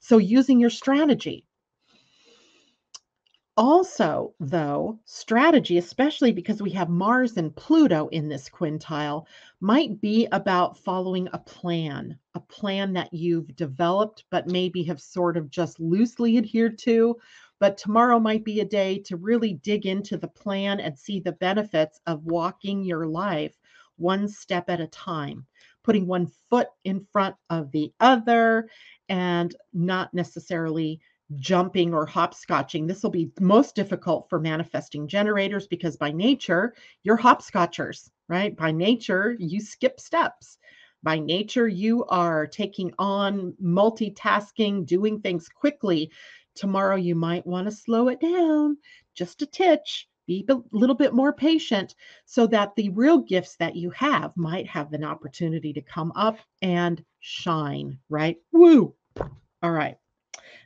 So, 0.00 0.18
using 0.18 0.60
your 0.60 0.70
strategy. 0.70 1.44
Also, 3.58 4.34
though, 4.40 4.98
strategy, 5.04 5.76
especially 5.78 6.32
because 6.32 6.60
we 6.62 6.70
have 6.70 6.88
Mars 6.90 7.36
and 7.38 7.54
Pluto 7.56 8.08
in 8.08 8.28
this 8.28 8.48
quintile, 8.50 9.26
might 9.60 10.00
be 10.00 10.26
about 10.32 10.76
following 10.78 11.28
a 11.32 11.38
plan, 11.38 12.18
a 12.34 12.40
plan 12.40 12.92
that 12.94 13.12
you've 13.14 13.54
developed, 13.56 14.24
but 14.30 14.46
maybe 14.46 14.82
have 14.84 15.00
sort 15.00 15.36
of 15.38 15.50
just 15.50 15.78
loosely 15.80 16.36
adhered 16.38 16.78
to, 16.78 17.16
but 17.58 17.76
tomorrow 17.78 18.18
might 18.18 18.44
be 18.44 18.60
a 18.60 18.64
day 18.64 18.98
to 19.00 19.16
really 19.16 19.54
dig 19.54 19.86
into 19.86 20.16
the 20.18 20.28
plan 20.28 20.78
and 20.80 20.98
see 20.98 21.18
the 21.20 21.32
benefits 21.32 22.00
of 22.06 22.24
walking 22.24 22.82
your 22.84 23.06
life 23.06 23.58
one 23.96 24.28
step 24.28 24.68
at 24.68 24.80
a 24.80 24.86
time, 24.88 25.46
putting 25.82 26.06
one 26.06 26.26
foot 26.50 26.68
in 26.84 27.00
front 27.12 27.36
of 27.48 27.70
the 27.72 27.92
other 28.00 28.68
and 29.08 29.56
not 29.72 30.12
necessarily 30.12 31.00
jumping 31.34 31.92
or 31.92 32.06
hopscotching. 32.06 32.86
This 32.86 33.02
will 33.02 33.10
be 33.10 33.32
most 33.40 33.74
difficult 33.74 34.28
for 34.30 34.38
manifesting 34.38 35.08
generators 35.08 35.66
because 35.66 35.96
by 35.96 36.12
nature, 36.12 36.74
you're 37.02 37.18
hopscotchers, 37.18 38.10
right? 38.28 38.56
By 38.56 38.70
nature, 38.70 39.36
you 39.38 39.60
skip 39.60 39.98
steps. 39.98 40.58
By 41.02 41.18
nature, 41.18 41.68
you 41.68 42.04
are 42.06 42.46
taking 42.46 42.92
on 42.98 43.54
multitasking, 43.62 44.86
doing 44.86 45.20
things 45.20 45.48
quickly 45.48 46.10
tomorrow 46.54 46.96
you 46.96 47.14
might 47.14 47.46
want 47.46 47.68
to 47.68 47.70
slow 47.70 48.08
it 48.08 48.18
down 48.18 48.78
just 49.14 49.42
a 49.42 49.46
titch 49.46 50.08
be 50.26 50.44
a 50.48 50.56
little 50.72 50.96
bit 50.96 51.14
more 51.14 51.32
patient 51.32 51.94
so 52.24 52.46
that 52.48 52.74
the 52.74 52.88
real 52.90 53.18
gifts 53.18 53.56
that 53.56 53.76
you 53.76 53.90
have 53.90 54.36
might 54.36 54.66
have 54.66 54.92
an 54.92 55.04
opportunity 55.04 55.72
to 55.72 55.80
come 55.80 56.12
up 56.16 56.36
and 56.62 57.04
shine, 57.20 57.96
right? 58.08 58.36
Woo! 58.52 58.92
All 59.62 59.70
right. 59.70 59.96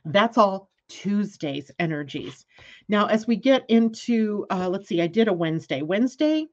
That's 0.05 0.37
all 0.37 0.69
Tuesday's 0.87 1.71
energies. 1.79 2.45
Now, 2.89 3.07
as 3.07 3.27
we 3.27 3.35
get 3.35 3.63
into, 3.69 4.45
uh, 4.49 4.69
let's 4.69 4.87
see, 4.87 5.01
I 5.01 5.07
did 5.07 5.27
a 5.27 5.33
Wednesday. 5.33 5.81
Wednesday 5.81 6.47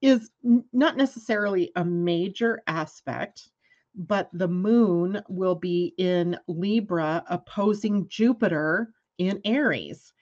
is 0.00 0.30
not 0.72 0.96
necessarily 0.96 1.72
a 1.76 1.84
major 1.84 2.62
aspect 2.66 3.50
but 3.94 4.28
the 4.32 4.48
moon 4.48 5.20
will 5.28 5.54
be 5.54 5.94
in 5.98 6.38
Libra 6.46 7.24
opposing 7.28 8.08
Jupiter 8.08 8.92
in 9.18 9.40
Aries. 9.44 10.12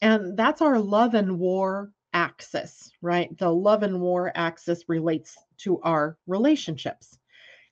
And 0.00 0.36
that's 0.36 0.62
our 0.62 0.78
love 0.78 1.14
and 1.14 1.38
war 1.38 1.92
axis, 2.12 2.90
right? 3.02 3.36
The 3.38 3.50
love 3.50 3.82
and 3.82 4.00
war 4.00 4.32
axis 4.34 4.84
relates 4.88 5.36
to 5.58 5.80
our 5.80 6.16
relationships 6.26 7.18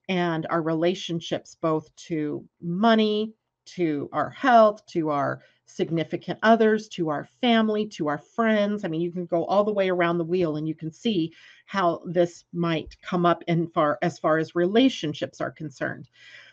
and 0.09 0.47
our 0.51 0.63
relationships 0.63 1.57
both 1.61 1.95
to 1.97 2.47
money, 2.61 3.33
to 3.67 4.09
our 4.13 4.31
health, 4.31 4.85
to 4.87 5.11
our 5.11 5.43
significant 5.67 6.39
others, 6.43 6.89
to 6.89 7.09
our 7.09 7.29
family, 7.41 7.87
to 7.87 8.09
our 8.09 8.19
friends. 8.19 8.85
I 8.85 8.89
mean, 8.89 9.01
you 9.01 9.11
can 9.11 9.27
go 9.27 9.45
all 9.45 9.65
the 9.65 9.73
way 9.73 9.89
around 9.89 10.19
the 10.19 10.25
wheel 10.25 10.57
and 10.57 10.69
you 10.69 10.75
can 10.75 10.93
see 10.93 11.33
how 11.67 12.03
this 12.05 12.45
might 12.53 12.97
come 13.03 13.25
up 13.25 13.43
in 13.49 13.69
far 13.69 13.99
as 14.03 14.19
far 14.19 14.39
as 14.39 14.55
relationships 14.55 15.41
are 15.41 15.51
concerned. 15.51 16.09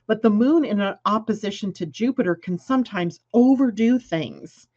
But 0.07 0.21
the 0.21 0.29
moon 0.29 0.65
in 0.65 0.81
opposition 1.05 1.73
to 1.73 1.85
Jupiter 1.85 2.35
can 2.35 2.57
sometimes 2.57 3.19
overdo 3.33 3.99
things, 3.99 4.67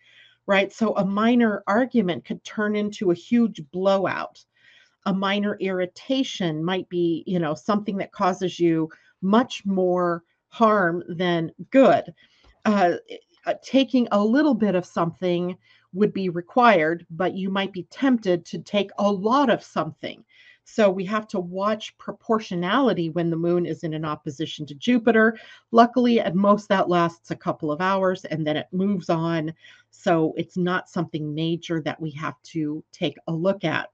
right? 0.47 0.73
So 0.73 0.95
a 0.97 1.05
minor 1.05 1.63
argument 1.67 2.25
could 2.25 2.45
turn 2.45 2.77
into 2.77 3.11
a 3.11 3.17
huge 3.17 3.63
blowout. 3.71 4.45
A 5.07 5.15
minor 5.15 5.57
irritation 5.61 6.65
might 6.65 6.89
be, 6.89 7.25
you 7.27 7.39
know, 7.39 7.55
something 7.55 7.97
that 7.99 8.13
causes 8.13 8.59
you 8.59 8.91
much 9.23 9.65
more 9.65 10.25
harm 10.55 11.03
than 11.09 11.51
good. 11.71 12.15
Uh, 12.65 12.93
uh, 13.45 13.55
taking 13.63 14.07
a 14.13 14.25
little 14.25 14.55
bit 14.55 14.77
of 14.77 14.87
something 14.87 15.57
would 15.93 16.13
be 16.13 16.29
required, 16.29 17.05
but 17.11 17.35
you 17.35 17.51
might 17.51 17.73
be 17.73 17.83
tempted 17.91 18.45
to 18.47 18.59
take 18.61 18.91
a 18.99 19.11
lot 19.11 19.51
of 19.51 19.65
something. 19.65 20.25
So 20.65 20.89
we 20.89 21.05
have 21.07 21.27
to 21.29 21.41
watch 21.41 21.97
proportionality 21.99 23.11
when 23.11 23.31
the 23.31 23.37
moon 23.37 23.67
is 23.67 23.83
in 23.83 23.95
an 23.95 24.05
opposition 24.05 24.65
to 24.67 24.75
Jupiter. 24.75 25.37
Luckily, 25.73 26.21
at 26.21 26.37
most, 26.37 26.69
that 26.69 26.89
lasts 26.89 27.33
a 27.33 27.37
couple 27.37 27.71
of 27.71 27.81
hours 27.81 28.25
and 28.25 28.47
then 28.47 28.57
it 28.57 28.69
moves 28.73 29.11
on. 29.11 29.53
So 29.91 30.35
it's 30.37 30.57
not 30.57 30.89
something 30.89 31.35
major 31.35 31.83
that 31.83 32.01
we 32.01 32.13
have 32.13 32.41
to 32.55 32.83
take 32.93 33.17
a 33.27 33.33
look 33.33 33.65
at. 33.65 33.91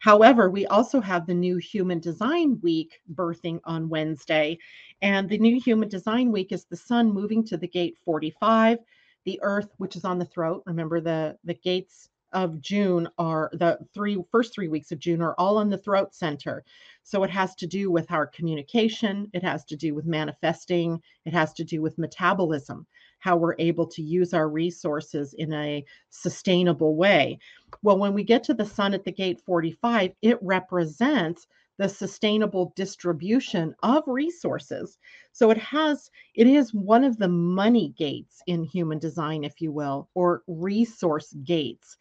However, 0.00 0.50
we 0.50 0.66
also 0.66 1.00
have 1.00 1.26
the 1.26 1.34
new 1.34 1.56
Human 1.56 2.00
Design 2.00 2.60
Week 2.62 3.00
birthing 3.14 3.60
on 3.64 3.88
Wednesday. 3.88 4.58
And 5.02 5.28
the 5.28 5.38
new 5.38 5.60
Human 5.60 5.88
Design 5.88 6.32
Week 6.32 6.52
is 6.52 6.64
the 6.64 6.76
sun 6.76 7.12
moving 7.12 7.44
to 7.44 7.56
the 7.56 7.68
gate 7.68 7.96
45, 8.04 8.78
the 9.24 9.40
earth, 9.42 9.72
which 9.78 9.96
is 9.96 10.04
on 10.04 10.18
the 10.18 10.24
throat. 10.24 10.62
Remember, 10.66 11.00
the, 11.00 11.38
the 11.44 11.54
gates 11.54 12.08
of 12.32 12.60
June 12.60 13.08
are 13.18 13.50
the 13.54 13.78
three 13.94 14.22
first 14.30 14.52
three 14.52 14.68
weeks 14.68 14.92
of 14.92 14.98
June 14.98 15.22
are 15.22 15.34
all 15.38 15.58
on 15.58 15.70
the 15.70 15.78
throat 15.78 16.14
center. 16.14 16.64
So 17.02 17.22
it 17.22 17.30
has 17.30 17.54
to 17.56 17.66
do 17.66 17.90
with 17.90 18.10
our 18.10 18.26
communication, 18.26 19.30
it 19.32 19.42
has 19.42 19.64
to 19.66 19.76
do 19.76 19.94
with 19.94 20.06
manifesting, 20.06 21.00
it 21.24 21.32
has 21.32 21.52
to 21.54 21.64
do 21.64 21.80
with 21.80 21.98
metabolism, 21.98 22.86
how 23.18 23.36
we're 23.36 23.56
able 23.58 23.86
to 23.86 24.02
use 24.02 24.34
our 24.34 24.48
resources 24.48 25.34
in 25.34 25.52
a 25.52 25.84
sustainable 26.10 26.96
way. 26.96 27.38
Well, 27.82 27.98
when 27.98 28.14
we 28.14 28.24
get 28.24 28.44
to 28.44 28.54
the 28.54 28.66
sun 28.66 28.94
at 28.94 29.04
the 29.04 29.12
gate 29.12 29.40
45, 29.44 30.12
it 30.22 30.38
represents 30.42 31.46
the 31.78 31.88
sustainable 31.88 32.72
distribution 32.76 33.74
of 33.82 34.02
resources. 34.06 34.98
So 35.32 35.50
it 35.50 35.58
has, 35.58 36.10
it 36.34 36.46
is 36.46 36.72
one 36.72 37.04
of 37.04 37.18
the 37.18 37.28
money 37.28 37.92
gates 37.98 38.40
in 38.46 38.64
human 38.64 38.98
design, 38.98 39.44
if 39.44 39.60
you 39.60 39.72
will, 39.72 40.08
or 40.14 40.42
resource 40.46 41.34
gates. 41.44 41.96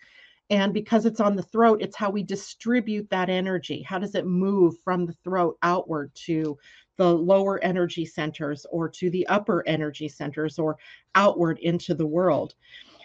And 0.49 0.73
because 0.73 1.05
it's 1.05 1.19
on 1.19 1.35
the 1.35 1.43
throat, 1.43 1.81
it's 1.81 1.95
how 1.95 2.11
we 2.11 2.21
distribute 2.21 3.09
that 3.09 3.29
energy. 3.29 3.81
How 3.81 3.97
does 3.97 4.13
it 4.13 4.27
move 4.27 4.75
from 4.83 5.05
the 5.05 5.15
throat 5.23 5.57
outward 5.63 6.11
to 6.25 6.57
the 6.97 7.13
lower 7.13 7.63
energy 7.63 8.05
centers 8.05 8.65
or 8.71 8.89
to 8.89 9.09
the 9.09 9.25
upper 9.27 9.63
energy 9.67 10.07
centers 10.07 10.59
or 10.59 10.77
outward 11.15 11.59
into 11.59 11.93
the 11.93 12.05
world? 12.05 12.55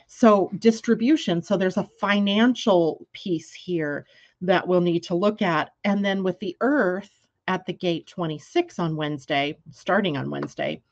So, 0.07 0.51
distribution. 0.59 1.43
So, 1.43 1.57
there's 1.57 1.77
a 1.77 1.89
financial 2.01 3.07
piece 3.13 3.53
here 3.53 4.07
that 4.41 4.67
we'll 4.67 4.81
need 4.81 5.03
to 5.05 5.15
look 5.15 5.43
at. 5.43 5.71
And 5.85 6.05
then 6.05 6.23
with 6.23 6.39
the 6.41 6.57
earth 6.61 7.11
at 7.47 7.67
the 7.67 7.73
gate 7.73 8.07
26 8.07 8.79
on 8.79 8.97
Wednesday, 8.97 9.59
starting 9.71 10.17
on 10.17 10.31
Wednesday, 10.31 10.83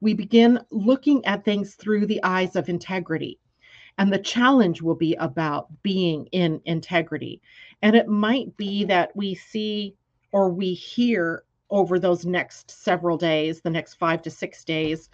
we 0.00 0.14
begin 0.14 0.60
looking 0.70 1.24
at 1.24 1.44
things 1.44 1.74
through 1.74 2.06
the 2.06 2.22
eyes 2.22 2.56
of 2.56 2.68
integrity. 2.68 3.38
And 3.98 4.12
the 4.12 4.18
challenge 4.18 4.82
will 4.82 4.94
be 4.94 5.14
about 5.16 5.68
being 5.82 6.26
in 6.32 6.60
integrity. 6.64 7.40
And 7.82 7.94
it 7.94 8.08
might 8.08 8.56
be 8.56 8.84
that 8.84 9.14
we 9.14 9.34
see 9.34 9.94
or 10.32 10.48
we 10.48 10.72
hear 10.72 11.44
over 11.72 11.98
those 11.98 12.24
next 12.24 12.70
several 12.70 13.16
days, 13.16 13.60
the 13.60 13.70
next 13.70 13.94
five 13.94 14.22
to 14.22 14.30
six 14.30 14.62
days, 14.62 15.10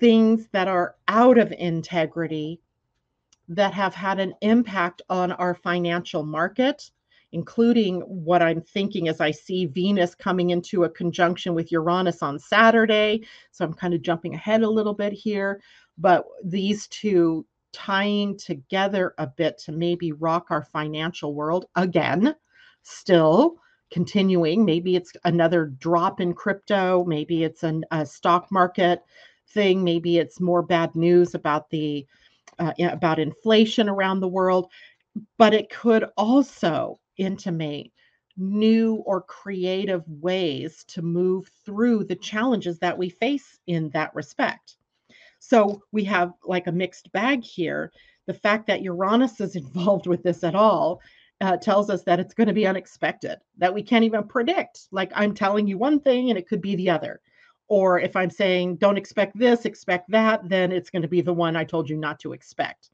things 0.00 0.48
that 0.52 0.68
are 0.68 0.96
out 1.08 1.38
of 1.38 1.52
integrity 1.52 2.60
that 3.48 3.72
have 3.72 3.94
had 3.94 4.18
an 4.18 4.34
impact 4.40 5.00
on 5.08 5.32
our 5.32 5.54
financial 5.54 6.24
market, 6.24 6.90
including 7.30 8.00
what 8.00 8.42
I'm 8.42 8.60
thinking 8.60 9.08
as 9.08 9.20
I 9.20 9.30
see 9.30 9.66
Venus 9.66 10.14
coming 10.14 10.50
into 10.50 10.84
a 10.84 10.90
conjunction 10.90 11.54
with 11.54 11.72
Uranus 11.72 12.22
on 12.22 12.38
Saturday. 12.38 13.24
So 13.52 13.64
I'm 13.64 13.72
kind 13.72 13.94
of 13.94 14.02
jumping 14.02 14.34
ahead 14.34 14.62
a 14.62 14.70
little 14.70 14.94
bit 14.94 15.12
here, 15.12 15.62
but 15.98 16.24
these 16.44 16.88
two 16.88 17.46
tying 17.72 18.36
together 18.36 19.14
a 19.18 19.26
bit 19.26 19.56
to 19.58 19.72
maybe 19.72 20.12
rock 20.12 20.46
our 20.50 20.64
financial 20.64 21.34
world 21.34 21.66
again, 21.76 22.34
still 22.82 23.56
continuing. 23.92 24.64
Maybe 24.64 24.96
it's 24.96 25.12
another 25.24 25.66
drop 25.66 26.20
in 26.20 26.34
crypto, 26.34 27.04
maybe 27.04 27.44
it's 27.44 27.62
an, 27.62 27.84
a 27.90 28.04
stock 28.06 28.50
market 28.50 29.02
thing, 29.50 29.84
maybe 29.84 30.18
it's 30.18 30.40
more 30.40 30.62
bad 30.62 30.96
news 30.96 31.34
about 31.34 31.70
the 31.70 32.06
uh, 32.58 32.72
about 32.80 33.18
inflation 33.18 33.88
around 33.88 34.20
the 34.20 34.28
world, 34.28 34.70
but 35.38 35.54
it 35.54 35.70
could 35.70 36.04
also 36.16 36.98
intimate 37.16 37.90
new 38.36 38.96
or 39.06 39.22
creative 39.22 40.02
ways 40.08 40.84
to 40.88 41.02
move 41.02 41.50
through 41.64 42.04
the 42.04 42.16
challenges 42.16 42.78
that 42.78 42.96
we 42.96 43.08
face 43.08 43.58
in 43.66 43.90
that 43.90 44.14
respect. 44.14 44.76
So 45.38 45.82
we 45.92 46.04
have 46.04 46.32
like 46.44 46.66
a 46.66 46.72
mixed 46.72 47.12
bag 47.12 47.42
here. 47.42 47.92
The 48.26 48.34
fact 48.34 48.66
that 48.68 48.82
Uranus 48.82 49.40
is 49.40 49.56
involved 49.56 50.06
with 50.06 50.22
this 50.22 50.44
at 50.44 50.54
all 50.54 51.00
uh, 51.42 51.56
tells 51.56 51.90
us 51.90 52.04
that 52.04 52.20
it's 52.20 52.34
going 52.34 52.46
to 52.46 52.54
be 52.54 52.66
unexpected, 52.66 53.38
that 53.58 53.74
we 53.74 53.82
can't 53.82 54.04
even 54.04 54.22
predict. 54.22 54.86
Like 54.92 55.10
I'm 55.14 55.34
telling 55.34 55.66
you 55.66 55.76
one 55.76 55.98
thing 56.00 56.30
and 56.30 56.38
it 56.38 56.48
could 56.48 56.62
be 56.62 56.76
the 56.76 56.88
other. 56.88 57.20
Or 57.68 57.98
if 57.98 58.14
I'm 58.14 58.30
saying, 58.30 58.76
don't 58.76 58.96
expect 58.96 59.36
this, 59.36 59.64
expect 59.64 60.10
that, 60.10 60.48
then 60.48 60.70
it's 60.70 60.90
going 60.90 61.02
to 61.02 61.08
be 61.08 61.20
the 61.20 61.32
one 61.32 61.56
I 61.56 61.64
told 61.64 61.90
you 61.90 61.96
not 61.96 62.20
to 62.20 62.32
expect. 62.32 62.90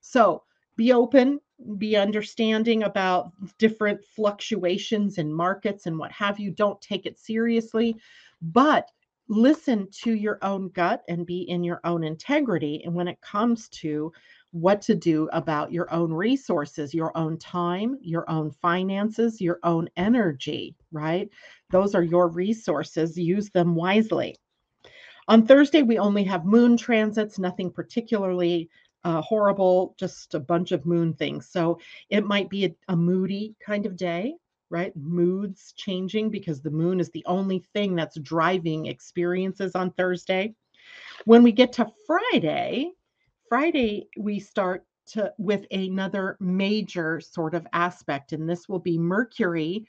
So 0.00 0.44
be 0.76 0.92
open, 0.92 1.40
be 1.78 1.96
understanding 1.96 2.84
about 2.84 3.32
different 3.58 4.04
fluctuations 4.04 5.18
in 5.18 5.32
markets 5.32 5.86
and 5.86 5.98
what 5.98 6.12
have 6.12 6.38
you. 6.38 6.52
Don't 6.52 6.80
take 6.80 7.04
it 7.04 7.18
seriously, 7.18 7.96
but 8.40 8.90
listen 9.28 9.88
to 9.90 10.12
your 10.12 10.38
own 10.42 10.68
gut 10.68 11.02
and 11.08 11.26
be 11.26 11.42
in 11.42 11.64
your 11.64 11.80
own 11.84 12.04
integrity. 12.04 12.82
And 12.84 12.94
when 12.94 13.08
it 13.08 13.20
comes 13.20 13.68
to 13.70 14.12
what 14.52 14.80
to 14.82 14.94
do 14.94 15.28
about 15.32 15.72
your 15.72 15.92
own 15.92 16.12
resources, 16.12 16.94
your 16.94 17.16
own 17.16 17.38
time, 17.38 17.98
your 18.00 18.28
own 18.30 18.50
finances, 18.50 19.40
your 19.40 19.58
own 19.62 19.88
energy, 19.96 20.74
right? 20.90 21.28
Those 21.70 21.94
are 21.94 22.02
your 22.02 22.28
resources. 22.28 23.18
Use 23.18 23.50
them 23.50 23.74
wisely. 23.74 24.36
On 25.28 25.46
Thursday, 25.46 25.82
we 25.82 25.98
only 25.98 26.24
have 26.24 26.46
moon 26.46 26.76
transits, 26.76 27.38
nothing 27.38 27.70
particularly 27.70 28.70
uh, 29.04 29.20
horrible, 29.20 29.94
just 29.98 30.34
a 30.34 30.40
bunch 30.40 30.72
of 30.72 30.86
moon 30.86 31.12
things. 31.12 31.48
So 31.50 31.78
it 32.08 32.24
might 32.24 32.48
be 32.48 32.64
a, 32.64 32.74
a 32.88 32.96
moody 32.96 33.54
kind 33.60 33.86
of 33.86 33.96
day 33.96 34.34
right? 34.70 34.94
Moods 34.96 35.72
changing 35.76 36.30
because 36.30 36.60
the 36.60 36.70
moon 36.70 37.00
is 37.00 37.10
the 37.10 37.24
only 37.26 37.64
thing 37.72 37.94
that's 37.94 38.18
driving 38.20 38.86
experiences 38.86 39.74
on 39.74 39.90
Thursday. 39.92 40.54
When 41.24 41.42
we 41.42 41.52
get 41.52 41.72
to 41.74 41.90
Friday, 42.06 42.92
Friday 43.48 44.08
we 44.18 44.40
start 44.40 44.84
to 45.06 45.32
with 45.38 45.64
another 45.70 46.36
major 46.38 47.18
sort 47.20 47.54
of 47.54 47.66
aspect 47.72 48.32
and 48.32 48.48
this 48.48 48.68
will 48.68 48.78
be 48.78 48.98
Mercury 48.98 49.86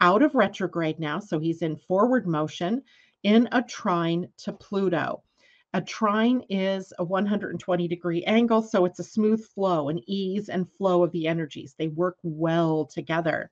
out 0.00 0.22
of 0.22 0.34
retrograde 0.34 0.98
now, 0.98 1.18
so 1.18 1.38
he's 1.38 1.60
in 1.62 1.76
forward 1.76 2.26
motion 2.26 2.82
in 3.22 3.48
a 3.52 3.62
trine 3.62 4.28
to 4.38 4.52
Pluto. 4.52 5.22
A 5.74 5.82
trine 5.82 6.44
is 6.48 6.92
a 6.98 7.04
120 7.04 7.88
degree 7.88 8.22
angle, 8.24 8.62
so 8.62 8.84
it's 8.86 9.00
a 9.00 9.04
smooth 9.04 9.44
flow, 9.44 9.88
an 9.88 10.00
ease 10.06 10.48
and 10.48 10.70
flow 10.78 11.02
of 11.02 11.12
the 11.12 11.26
energies. 11.26 11.74
They 11.76 11.88
work 11.88 12.16
well 12.22 12.86
together. 12.86 13.50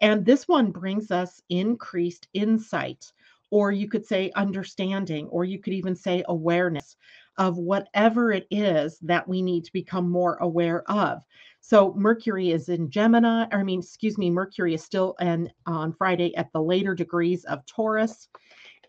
And 0.00 0.24
this 0.24 0.48
one 0.48 0.72
brings 0.72 1.10
us 1.10 1.42
increased 1.48 2.28
insight, 2.32 3.12
or 3.50 3.70
you 3.70 3.88
could 3.88 4.06
say 4.06 4.32
understanding, 4.34 5.28
or 5.28 5.44
you 5.44 5.60
could 5.60 5.74
even 5.74 5.94
say 5.94 6.24
awareness 6.26 6.96
of 7.40 7.56
whatever 7.56 8.30
it 8.30 8.46
is 8.50 8.98
that 9.00 9.26
we 9.26 9.40
need 9.40 9.64
to 9.64 9.72
become 9.72 10.08
more 10.08 10.36
aware 10.36 10.88
of. 10.90 11.22
So 11.60 11.94
Mercury 11.94 12.50
is 12.50 12.68
in 12.68 12.90
Gemini, 12.90 13.46
I 13.50 13.62
mean, 13.62 13.80
excuse 13.80 14.18
me, 14.18 14.30
Mercury 14.30 14.74
is 14.74 14.84
still 14.84 15.16
in 15.20 15.50
on 15.66 15.92
Friday 15.94 16.36
at 16.36 16.52
the 16.52 16.62
later 16.62 16.94
degrees 16.94 17.44
of 17.46 17.64
Taurus. 17.64 18.28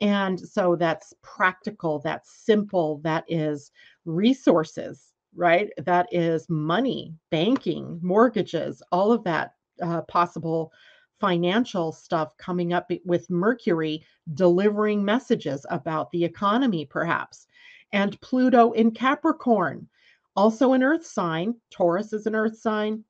And 0.02 0.38
so 0.38 0.76
that's 0.76 1.14
practical, 1.22 1.99
that's 1.99 2.43
simple, 2.45 2.99
that 3.04 3.24
is 3.30 3.72
resources, 4.04 5.14
right? 5.34 5.70
That 5.78 6.08
is 6.12 6.49
money, 6.49 7.16
banking, 7.30 7.99
mortgages, 8.04 8.84
all 8.91 9.14
of 9.14 9.24
that 9.24 9.54
uh, 9.82 10.02
possible 10.02 10.74
financial 11.22 11.91
stuff 11.93 12.36
coming 12.38 12.74
up 12.74 12.91
with 13.06 13.30
Mercury 13.30 14.04
delivering 14.34 15.06
messages 15.06 15.66
about 15.70 16.12
the 16.12 16.26
economy, 16.26 16.86
perhaps. 16.86 17.47
And 17.94 18.20
Pluto 18.22 18.72
in 18.72 18.92
Capricorn, 18.92 19.88
also 20.36 20.74
an 20.74 20.84
earth 20.84 21.06
sign. 21.06 21.56
Taurus 21.70 22.14
is 22.14 22.26
an 22.26 22.36
earth 22.36 22.58
sign, 22.58 23.04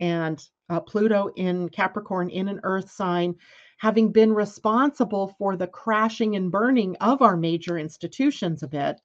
and 0.00 0.42
uh, 0.68 0.80
Pluto 0.80 1.30
in 1.36 1.68
Capricorn 1.68 2.30
in 2.30 2.48
an 2.48 2.60
earth 2.64 2.90
sign, 2.90 3.36
having 3.78 4.10
been 4.10 4.32
responsible 4.32 5.34
for 5.38 5.56
the 5.56 5.66
crashing 5.66 6.36
and 6.36 6.50
burning 6.50 6.96
of 6.96 7.22
our 7.22 7.36
major 7.36 7.78
institutions 7.78 8.62
a 8.62 8.68
bit. 8.68 9.00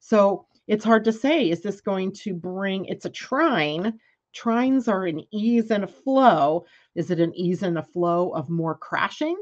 So 0.00 0.46
it's 0.66 0.84
hard 0.84 1.04
to 1.04 1.12
say, 1.12 1.50
is 1.50 1.62
this 1.62 1.80
going 1.80 2.12
to 2.12 2.34
bring, 2.34 2.86
it's 2.86 3.04
a 3.04 3.10
trine 3.10 3.98
trines 4.34 4.88
are 4.88 5.04
an 5.04 5.22
ease 5.30 5.70
and 5.70 5.84
a 5.84 5.88
flow. 5.88 6.64
Is 6.94 7.10
it 7.10 7.20
an 7.20 7.34
ease 7.34 7.62
and 7.62 7.78
a 7.78 7.82
flow 7.82 8.30
of 8.30 8.48
more 8.48 8.74
crashing? 8.74 9.36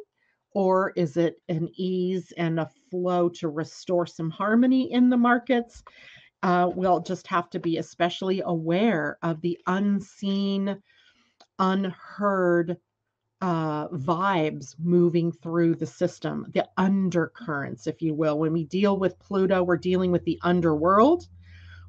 Or 0.53 0.93
is 0.97 1.17
it 1.17 1.41
an 1.49 1.69
ease 1.75 2.33
and 2.37 2.59
a 2.59 2.71
flow 2.91 3.29
to 3.31 3.49
restore 3.49 4.07
some 4.07 4.31
harmony 4.31 4.93
in 4.93 5.11
the 5.11 5.17
markets? 5.17 5.83
Uh, 6.43 6.71
we'll 6.75 7.01
just 7.01 7.27
have 7.27 7.51
to 7.51 7.61
be 7.61 7.77
especially 7.79 8.43
aware 8.45 9.19
of 9.23 9.41
the 9.43 9.59
unseen, 9.67 10.81
unheard 11.59 12.79
uh, 13.43 13.89
vibes 13.89 14.75
moving 14.79 15.33
through 15.33 15.75
the 15.75 15.87
system, 15.87 16.47
the 16.55 16.69
undercurrents, 16.77 17.87
if 17.87 18.03
you 18.03 18.15
will. 18.15 18.39
When 18.39 18.53
we 18.53 18.65
deal 18.65 18.99
with 18.99 19.19
Pluto, 19.19 19.63
we're 19.63 19.77
dealing 19.77 20.11
with 20.13 20.25
the 20.25 20.39
underworld. 20.43 21.27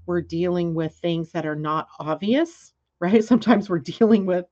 We're 0.05 0.21
dealing 0.21 0.73
with 0.73 0.95
things 0.95 1.31
that 1.31 1.45
are 1.45 1.55
not 1.55 1.87
obvious 1.99 2.73
right? 3.01 3.23
Sometimes 3.23 3.67
we're 3.67 3.79
dealing 3.79 4.27
with 4.27 4.45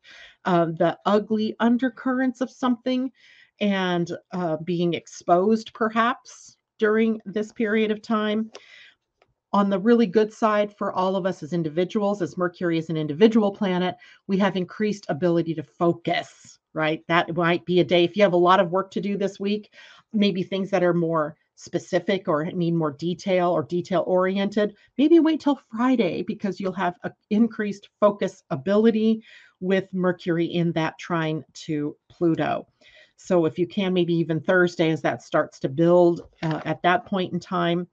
uh, 0.43 0.65
the 0.65 0.97
ugly 1.05 1.55
undercurrents 1.59 2.41
of 2.41 2.49
something 2.49 3.11
and 3.61 4.11
uh, 4.31 4.57
being 4.57 4.93
exposed 4.93 5.73
perhaps 5.73 6.57
during 6.77 7.19
this 7.25 7.51
period 7.51 7.91
of 7.91 8.01
time. 8.01 8.51
On 9.51 9.69
the 9.69 9.79
really 9.79 10.05
good 10.05 10.31
side 10.31 10.75
for 10.77 10.93
all 10.93 11.15
of 11.15 11.25
us 11.25 11.41
as 11.41 11.53
individuals, 11.53 12.21
as 12.21 12.37
Mercury 12.37 12.77
is 12.77 12.89
an 12.89 12.97
individual 12.97 13.51
planet, 13.51 13.95
we 14.27 14.37
have 14.37 14.55
increased 14.55 15.07
ability 15.09 15.55
to 15.55 15.63
focus, 15.63 16.59
right? 16.73 17.03
That 17.07 17.35
might 17.35 17.65
be 17.65 17.79
a 17.79 17.83
day 17.83 18.03
if 18.03 18.15
you 18.15 18.21
have 18.21 18.33
a 18.33 18.37
lot 18.37 18.59
of 18.59 18.69
work 18.69 18.91
to 18.91 19.01
do 19.01 19.17
this 19.17 19.39
week, 19.39 19.73
maybe 20.13 20.43
things 20.43 20.69
that 20.69 20.83
are 20.83 20.93
more 20.93 21.35
specific 21.55 22.27
or 22.27 22.45
need 22.45 22.73
more 22.73 22.91
detail 22.91 23.49
or 23.49 23.63
detail 23.63 24.03
oriented, 24.07 24.75
maybe 24.97 25.19
wait 25.19 25.41
till 25.41 25.59
Friday 25.75 26.23
because 26.23 26.59
you'll 26.59 26.71
have 26.71 26.95
an 27.03 27.11
increased 27.31 27.89
focus 27.99 28.43
ability 28.49 29.21
with 29.59 29.91
Mercury 29.91 30.45
in 30.45 30.71
that 30.71 30.97
trine 30.99 31.43
to 31.53 31.97
Pluto. 32.09 32.65
So 33.21 33.45
if 33.45 33.59
you 33.59 33.67
can, 33.67 33.93
maybe 33.93 34.13
even 34.15 34.39
Thursday 34.39 34.89
as 34.91 35.01
that 35.01 35.21
starts 35.21 35.59
to 35.59 35.69
build 35.69 36.21
uh, 36.41 36.61
at 36.63 36.81
that 36.83 37.05
point 37.05 37.33
in 37.33 37.39
time, 37.39 37.87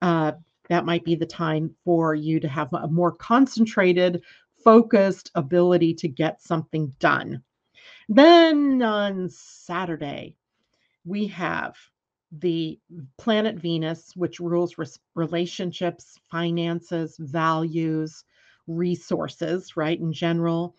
uh, 0.00 0.32
that 0.68 0.86
might 0.86 1.04
be 1.04 1.14
the 1.14 1.26
time 1.26 1.74
for 1.84 2.14
you 2.14 2.40
to 2.40 2.48
have 2.48 2.72
a 2.72 2.88
more 2.88 3.12
concentrated, 3.12 4.22
focused 4.64 5.30
ability 5.34 5.92
to 5.94 6.08
get 6.08 6.42
something 6.42 6.92
done. 6.98 7.42
Then 8.08 8.82
on 8.82 9.28
Saturday, 9.28 10.36
we 11.04 11.26
have 11.28 11.76
the 12.32 12.80
planet 13.18 13.56
Venus, 13.56 14.12
which 14.16 14.40
rules 14.40 14.78
res- 14.78 14.98
relationships, 15.14 16.18
finances, 16.30 17.16
values, 17.18 18.24
resources, 18.66 19.76
right, 19.76 20.00
in 20.00 20.12
general, 20.14 20.74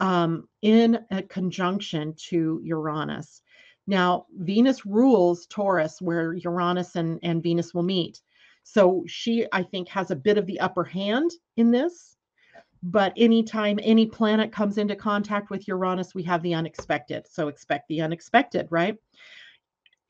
um, 0.00 0.48
in 0.62 0.98
a 1.10 1.22
conjunction 1.22 2.14
to 2.28 2.60
Uranus. 2.64 3.42
Now, 3.86 4.26
Venus 4.36 4.86
rules 4.86 5.46
Taurus, 5.46 6.00
where 6.00 6.34
Uranus 6.34 6.96
and, 6.96 7.18
and 7.22 7.42
Venus 7.42 7.74
will 7.74 7.82
meet. 7.82 8.20
So 8.62 9.04
she, 9.06 9.46
I 9.52 9.62
think, 9.62 9.88
has 9.88 10.10
a 10.10 10.16
bit 10.16 10.38
of 10.38 10.46
the 10.46 10.60
upper 10.60 10.84
hand 10.84 11.30
in 11.56 11.70
this. 11.70 12.16
But 12.82 13.12
anytime 13.16 13.78
any 13.82 14.06
planet 14.06 14.52
comes 14.52 14.78
into 14.78 14.96
contact 14.96 15.50
with 15.50 15.68
Uranus, 15.68 16.14
we 16.14 16.22
have 16.22 16.42
the 16.42 16.54
unexpected. 16.54 17.26
So 17.28 17.48
expect 17.48 17.88
the 17.88 18.00
unexpected, 18.00 18.68
right? 18.70 18.96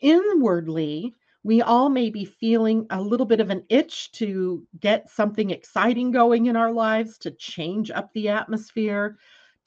inwardly, 0.00 1.14
we 1.42 1.62
all 1.62 1.88
may 1.88 2.10
be 2.10 2.24
feeling 2.24 2.86
a 2.90 3.00
little 3.00 3.26
bit 3.26 3.40
of 3.40 3.50
an 3.50 3.64
itch 3.68 4.12
to 4.12 4.66
get 4.78 5.10
something 5.10 5.50
exciting 5.50 6.10
going 6.10 6.46
in 6.46 6.56
our 6.56 6.72
lives, 6.72 7.16
to 7.18 7.30
change 7.32 7.90
up 7.90 8.12
the 8.12 8.28
atmosphere, 8.28 9.18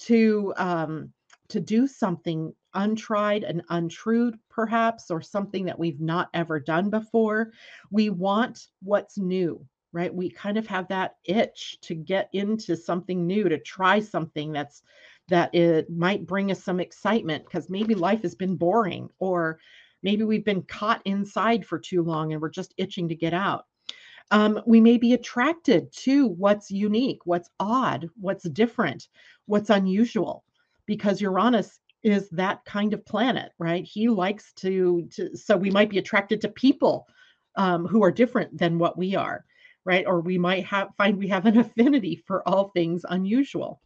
to 0.08 0.54
um, 0.58 1.12
to 1.50 1.60
do 1.60 1.88
something 1.88 2.54
untried 2.74 3.44
and 3.44 3.62
untrue, 3.70 4.34
perhaps, 4.50 5.12
or 5.12 5.22
something 5.22 5.66
that 5.66 5.78
we've 5.78 6.00
not 6.00 6.30
ever 6.34 6.60
done 6.60 6.90
before. 6.90 7.52
We 7.92 8.10
want 8.10 8.68
what's 8.82 9.18
new, 9.18 9.66
right? 9.92 10.14
We 10.14 10.30
kind 10.30 10.58
of 10.58 10.66
have 10.68 10.88
that 10.88 11.18
itch 11.26 11.78
to 11.82 11.96
get 11.96 12.30
into 12.34 12.76
something 12.76 13.28
new, 13.28 13.50
to 13.50 13.60
try 13.60 14.00
something 14.00 14.52
that's 14.52 14.82
that 15.30 15.54
it 15.54 15.90
might 15.90 16.26
bring 16.26 16.52
us 16.52 16.64
some 16.64 16.80
excitement 16.80 17.46
because 17.46 17.70
maybe 17.70 17.96
life 17.96 18.24
has 18.24 18.36
been 18.36 18.56
boring 18.56 19.10
or 19.20 19.60
Maybe 20.04 20.24
we've 20.24 20.44
been 20.44 20.64
caught 20.64 21.02
inside 21.06 21.66
for 21.66 21.80
too 21.80 22.04
long 22.04 22.34
and 22.34 22.42
we're 22.42 22.50
just 22.50 22.74
itching 22.78 23.08
to 23.08 23.16
get 23.16 23.34
out. 23.34 23.66
Um, 24.32 24.62
we 24.66 24.82
may 24.82 24.98
be 24.98 25.14
attracted 25.14 25.92
to 26.04 26.28
what's 26.28 26.72
unique, 26.72 27.20
what's 27.26 27.50
odd, 27.60 28.10
what's 28.20 28.50
different, 28.50 29.08
what's 29.46 29.70
unusual, 29.70 30.44
because 30.86 31.22
Uranus 31.22 31.80
is 32.04 32.30
that 32.30 32.66
kind 32.66 32.94
of 32.94 33.06
planet, 33.06 33.52
right? 33.60 33.86
He 33.86 34.10
likes 34.10 34.52
to, 34.58 35.08
to 35.12 35.36
so 35.38 35.56
we 35.56 35.72
might 35.72 35.90
be 35.90 35.98
attracted 35.98 36.42
to 36.42 36.50
people 36.50 37.08
um, 37.56 37.86
who 37.86 38.04
are 38.04 38.12
different 38.12 38.58
than 38.58 38.80
what 38.80 38.98
we 38.98 39.16
are, 39.16 39.46
right? 39.86 40.06
Or 40.06 40.20
we 40.20 40.38
might 40.38 40.66
have 40.66 40.90
find 40.98 41.18
we 41.18 41.28
have 41.28 41.46
an 41.46 41.58
affinity 41.60 42.22
for 42.28 42.48
all 42.48 42.70
things 42.70 43.06
unusual. 43.10 43.82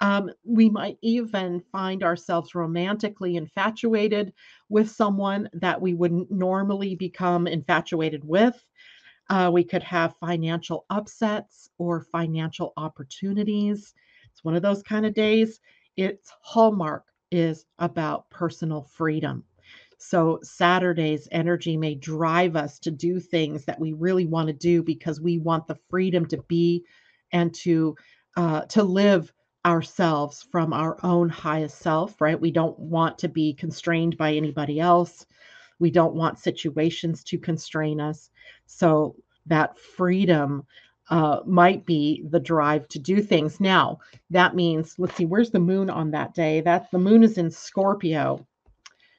Um, 0.00 0.30
we 0.44 0.68
might 0.68 0.98
even 1.00 1.62
find 1.70 2.02
ourselves 2.02 2.56
romantically 2.56 3.36
infatuated 3.36 4.32
with 4.68 4.90
someone 4.90 5.48
that 5.52 5.80
we 5.80 5.94
wouldn't 5.94 6.30
normally 6.30 6.96
become 6.96 7.46
infatuated 7.46 8.24
with. 8.24 8.60
Uh, 9.28 9.50
we 9.52 9.64
could 9.64 9.82
have 9.82 10.16
financial 10.20 10.84
upsets 10.90 11.70
or 11.78 12.00
financial 12.00 12.72
opportunities. 12.76 13.94
It's 14.30 14.44
one 14.44 14.54
of 14.54 14.62
those 14.62 14.82
kind 14.82 15.06
of 15.06 15.14
days. 15.14 15.60
Its 15.96 16.32
hallmark 16.42 17.06
is 17.30 17.64
about 17.78 18.28
personal 18.30 18.82
freedom. 18.82 19.44
So, 19.98 20.40
Saturday's 20.42 21.28
energy 21.30 21.76
may 21.76 21.94
drive 21.94 22.56
us 22.56 22.78
to 22.80 22.90
do 22.90 23.20
things 23.20 23.64
that 23.66 23.78
we 23.80 23.92
really 23.92 24.26
want 24.26 24.48
to 24.48 24.52
do 24.52 24.82
because 24.82 25.20
we 25.20 25.38
want 25.38 25.66
the 25.68 25.78
freedom 25.88 26.26
to 26.26 26.38
be 26.48 26.84
and 27.32 27.54
to 27.54 27.94
uh, 28.36 28.62
to 28.62 28.82
live 28.82 29.32
ourselves 29.64 30.42
from 30.50 30.72
our 30.72 30.98
own 31.04 31.28
highest 31.28 31.78
self, 31.78 32.20
right? 32.20 32.40
We 32.40 32.50
don't 32.50 32.78
want 32.78 33.18
to 33.18 33.28
be 33.28 33.54
constrained 33.54 34.16
by 34.16 34.34
anybody 34.34 34.80
else. 34.80 35.24
We 35.82 35.90
don't 35.90 36.14
want 36.14 36.38
situations 36.38 37.24
to 37.24 37.38
constrain 37.38 38.00
us. 38.00 38.30
So 38.66 39.16
that 39.46 39.78
freedom 39.78 40.64
uh, 41.10 41.40
might 41.44 41.84
be 41.84 42.24
the 42.30 42.40
drive 42.40 42.86
to 42.88 42.98
do 43.00 43.20
things. 43.20 43.60
Now, 43.60 43.98
that 44.30 44.54
means, 44.54 44.94
let's 44.98 45.16
see, 45.16 45.26
where's 45.26 45.50
the 45.50 45.58
moon 45.58 45.90
on 45.90 46.12
that 46.12 46.34
day? 46.34 46.60
That 46.60 46.90
the 46.92 47.00
moon 47.00 47.24
is 47.24 47.36
in 47.36 47.50
Scorpio. 47.50 48.46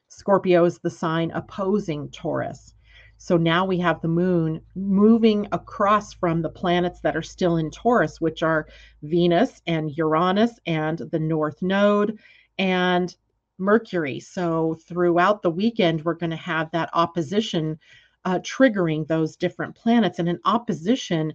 Scorpio 0.08 0.64
is 0.64 0.78
the 0.78 0.90
sign 0.90 1.30
opposing 1.32 2.08
Taurus. 2.10 2.74
So 3.18 3.36
now 3.36 3.64
we 3.66 3.78
have 3.78 4.00
the 4.00 4.08
moon 4.08 4.60
moving 4.74 5.46
across 5.52 6.14
from 6.14 6.40
the 6.40 6.48
planets 6.48 7.00
that 7.00 7.16
are 7.16 7.22
still 7.22 7.58
in 7.58 7.70
Taurus, 7.70 8.20
which 8.20 8.42
are 8.42 8.66
Venus 9.02 9.60
and 9.66 9.90
Uranus 9.96 10.58
and 10.66 10.98
the 11.12 11.18
North 11.18 11.60
Node 11.62 12.18
and 12.58 13.14
Mercury. 13.58 14.20
So 14.20 14.78
throughout 14.86 15.42
the 15.42 15.50
weekend, 15.50 16.04
we're 16.04 16.14
going 16.14 16.30
to 16.30 16.36
have 16.36 16.70
that 16.72 16.90
opposition 16.92 17.78
uh, 18.24 18.38
triggering 18.40 19.06
those 19.06 19.36
different 19.36 19.74
planets. 19.74 20.18
And 20.18 20.28
an 20.28 20.40
opposition 20.44 21.32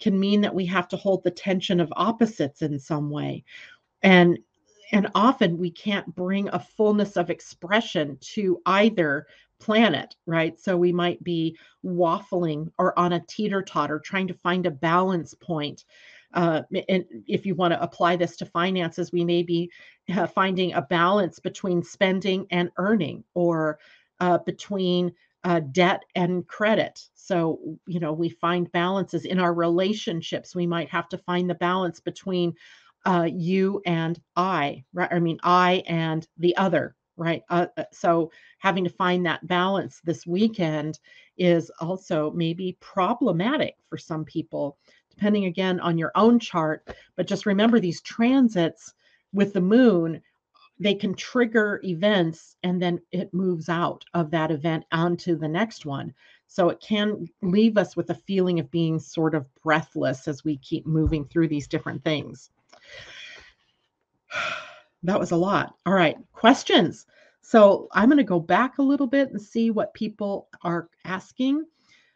can 0.00 0.18
mean 0.18 0.40
that 0.40 0.54
we 0.54 0.66
have 0.66 0.88
to 0.88 0.96
hold 0.96 1.22
the 1.22 1.30
tension 1.30 1.80
of 1.80 1.92
opposites 1.96 2.62
in 2.62 2.78
some 2.78 3.10
way. 3.10 3.44
And 4.02 4.38
and 4.92 5.08
often 5.14 5.56
we 5.56 5.70
can't 5.70 6.14
bring 6.14 6.48
a 6.48 6.58
fullness 6.58 7.16
of 7.16 7.30
expression 7.30 8.18
to 8.20 8.60
either 8.66 9.26
planet, 9.58 10.16
right? 10.26 10.58
So 10.60 10.76
we 10.76 10.92
might 10.92 11.22
be 11.24 11.56
waffling 11.84 12.70
or 12.78 12.98
on 12.98 13.14
a 13.14 13.24
teeter 13.26 13.62
totter, 13.62 13.98
trying 13.98 14.28
to 14.28 14.34
find 14.34 14.66
a 14.66 14.70
balance 14.70 15.34
point. 15.34 15.84
Uh, 16.34 16.62
and 16.88 17.04
if 17.26 17.44
you 17.46 17.54
want 17.54 17.72
to 17.72 17.82
apply 17.82 18.16
this 18.16 18.36
to 18.36 18.46
finances, 18.46 19.12
we 19.12 19.24
may 19.24 19.42
be 19.42 19.70
uh, 20.14 20.26
finding 20.26 20.72
a 20.72 20.82
balance 20.82 21.38
between 21.38 21.82
spending 21.82 22.46
and 22.50 22.70
earning 22.76 23.24
or 23.34 23.78
uh, 24.20 24.38
between 24.38 25.12
uh, 25.44 25.60
debt 25.72 26.02
and 26.14 26.46
credit. 26.46 27.00
So, 27.14 27.58
you 27.86 28.00
know, 28.00 28.12
we 28.12 28.28
find 28.28 28.70
balances 28.72 29.24
in 29.24 29.38
our 29.38 29.52
relationships. 29.52 30.54
We 30.54 30.66
might 30.66 30.88
have 30.90 31.08
to 31.10 31.18
find 31.18 31.50
the 31.50 31.54
balance 31.54 32.00
between 32.00 32.54
you 33.26 33.82
and 33.84 34.20
I, 34.36 34.84
right? 34.92 35.12
I 35.12 35.18
mean, 35.18 35.38
I 35.42 35.82
and 35.88 36.26
the 36.38 36.56
other, 36.56 36.94
right? 37.16 37.42
Uh, 37.50 37.66
so 37.92 38.30
having 38.58 38.84
to 38.84 38.90
find 38.90 39.26
that 39.26 39.46
balance 39.46 40.00
this 40.04 40.26
weekend 40.26 40.98
is 41.36 41.70
also 41.80 42.30
maybe 42.32 42.76
problematic 42.80 43.74
for 43.88 43.98
some 43.98 44.24
people, 44.24 44.78
depending 45.14 45.44
again 45.44 45.80
on 45.80 45.98
your 45.98 46.12
own 46.14 46.38
chart. 46.38 46.88
But 47.16 47.26
just 47.26 47.46
remember 47.46 47.80
these 47.80 48.00
transits 48.00 48.92
with 49.32 49.52
the 49.52 49.60
moon, 49.60 50.22
they 50.78 50.94
can 50.94 51.14
trigger 51.14 51.80
events 51.84 52.56
and 52.62 52.80
then 52.82 53.00
it 53.12 53.32
moves 53.32 53.68
out 53.68 54.04
of 54.14 54.30
that 54.30 54.50
event 54.50 54.84
onto 54.90 55.36
the 55.36 55.48
next 55.48 55.86
one. 55.86 56.12
So 56.48 56.68
it 56.68 56.80
can 56.80 57.26
leave 57.40 57.78
us 57.78 57.96
with 57.96 58.10
a 58.10 58.14
feeling 58.14 58.58
of 58.58 58.70
being 58.70 58.98
sort 58.98 59.34
of 59.34 59.46
breathless 59.62 60.28
as 60.28 60.44
we 60.44 60.58
keep 60.58 60.86
moving 60.86 61.24
through 61.24 61.48
these 61.48 61.68
different 61.68 62.04
things. 62.04 62.50
that 65.02 65.18
was 65.18 65.30
a 65.30 65.36
lot. 65.36 65.74
All 65.86 65.94
right, 65.94 66.16
questions. 66.32 67.06
So 67.42 67.88
I'm 67.92 68.08
going 68.08 68.18
to 68.18 68.24
go 68.24 68.40
back 68.40 68.78
a 68.78 68.82
little 68.82 69.06
bit 69.06 69.30
and 69.30 69.40
see 69.40 69.70
what 69.70 69.94
people 69.94 70.48
are 70.62 70.88
asking. 71.04 71.64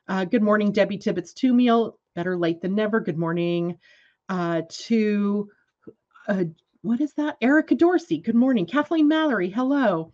Uh, 0.09 0.25
good 0.25 0.43
morning, 0.43 0.71
Debbie 0.71 0.99
Tibbetts 0.99 1.33
two 1.33 1.53
meal. 1.53 1.99
Better 2.17 2.39
late 2.39 2.63
than 2.63 2.75
never. 2.75 2.99
Good 2.99 3.19
morning 3.19 3.77
uh, 4.31 4.63
to 4.69 5.51
uh, 6.27 6.45
what 6.81 7.03
is 7.03 7.13
that? 7.15 7.37
Erica 7.43 7.75
Dorsey. 7.75 8.17
Good 8.17 8.35
morning, 8.35 8.65
Kathleen 8.65 9.07
Mallory. 9.07 9.51
Hello. 9.51 10.13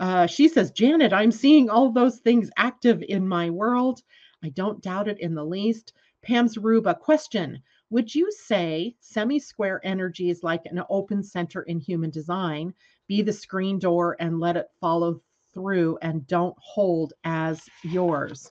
Uh, 0.00 0.26
she 0.26 0.48
says, 0.48 0.72
Janet, 0.72 1.12
I'm 1.12 1.30
seeing 1.30 1.70
all 1.70 1.92
those 1.92 2.18
things 2.18 2.50
active 2.56 3.00
in 3.08 3.28
my 3.28 3.48
world. 3.50 4.02
I 4.42 4.48
don't 4.48 4.82
doubt 4.82 5.06
it 5.06 5.20
in 5.20 5.36
the 5.36 5.44
least. 5.44 5.92
Pam's 6.20 6.58
Ruba 6.58 6.96
question 6.96 7.62
would 7.90 8.12
you 8.12 8.32
say 8.32 8.96
semi 8.98 9.38
square 9.38 9.80
energy 9.84 10.30
is 10.30 10.42
like 10.42 10.62
an 10.66 10.82
open 10.90 11.22
center 11.22 11.62
in 11.62 11.78
human 11.78 12.10
design? 12.10 12.74
Be 13.06 13.22
the 13.22 13.32
screen 13.32 13.78
door 13.78 14.16
and 14.18 14.40
let 14.40 14.56
it 14.56 14.66
follow 14.80 15.20
through 15.54 15.96
and 16.02 16.26
don't 16.26 16.56
hold 16.58 17.12
as 17.22 17.62
yours. 17.84 18.50